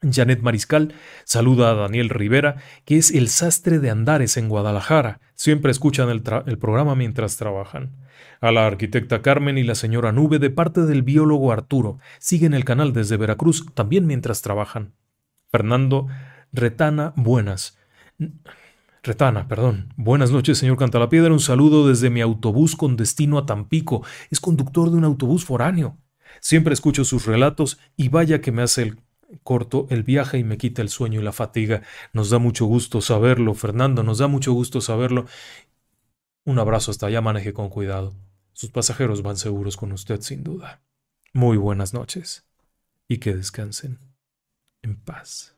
Janet 0.03 0.43
Mariscal 0.43 0.95
saluda 1.25 1.71
a 1.71 1.75
Daniel 1.75 2.09
Rivera, 2.09 2.57
que 2.85 2.97
es 2.97 3.11
el 3.11 3.29
sastre 3.29 3.79
de 3.79 3.91
Andares 3.91 4.37
en 4.37 4.49
Guadalajara. 4.49 5.21
Siempre 5.35 5.73
escuchan 5.73 6.09
el, 6.09 6.23
programa 6.23 6.95
mientras 6.95 7.37
trabajan. 7.37 7.97
A 8.41 8.53
la 8.53 8.67
arquitecta 8.67 9.23
Carmen 9.23 9.59
y 9.59 9.65
la 9.65 9.75
señora 9.75 10.13
Nube 10.13 10.39
de 10.39 10.51
parte 10.51 10.83
del 10.83 11.03
biólogo 11.03 11.53
Arturo. 11.53 11.99
Siguen 12.19 12.55
el 12.55 12.65
canal 12.65 12.93
desde 12.93 13.17
Veracruz, 13.17 13.67
también 13.75 14.07
mientras 14.07 14.43
trabajan. 14.43 14.93
Fernando 15.51 16.07
Retana, 16.53 17.13
buenas. 17.17 17.77
Retana, 19.03 19.49
perdón. 19.49 19.93
Buenas 19.97 20.31
noches, 20.31 20.59
señor 20.59 20.77
Cantalapiedra. 20.77 21.33
Un 21.33 21.41
saludo 21.41 21.89
desde 21.89 22.11
mi 22.11 22.21
autobús 22.21 22.77
con 22.77 22.97
destino 22.97 23.39
a 23.39 23.47
Tampico. 23.47 24.05
Es 24.31 24.39
conductor 24.41 24.91
de 24.91 24.97
un 24.97 25.05
autobús 25.05 25.45
foráneo. 25.45 25.97
Siempre 26.41 26.75
escucho 26.75 27.05
sus 27.05 27.27
relatos 27.27 27.79
y 27.97 28.11
vaya 28.11 28.41
que 28.41 28.53
me 28.53 28.63
hace 28.63 28.83
el 28.83 28.99
corto 29.43 29.87
el 29.91 30.03
viaje 30.03 30.39
y 30.39 30.45
me 30.45 30.59
quita 30.59 30.83
el 30.83 30.89
sueño 30.89 31.21
y 31.21 31.25
la 31.25 31.33
fatiga. 31.33 31.83
Nos 32.13 32.31
da 32.31 32.39
mucho 32.39 32.67
gusto 32.67 33.01
saberlo, 33.01 33.55
Fernando, 33.55 34.03
nos 34.03 34.19
da 34.19 34.29
mucho 34.29 34.53
gusto 34.53 34.81
saberlo. 34.81 35.27
Un 36.45 36.59
abrazo 36.59 36.91
hasta 36.91 37.07
allá, 37.07 37.21
maneje 37.21 37.53
con 37.53 37.69
cuidado. 37.69 38.15
Sus 38.53 38.71
pasajeros 38.71 39.23
van 39.23 39.37
seguros 39.37 39.77
con 39.77 39.93
usted, 39.93 40.21
sin 40.21 40.43
duda. 40.43 40.83
Muy 41.33 41.57
buenas 41.57 41.93
noches 41.93 42.47
y 43.07 43.19
que 43.19 43.35
descansen 43.35 43.99
en 44.83 44.97
paz. 44.97 45.58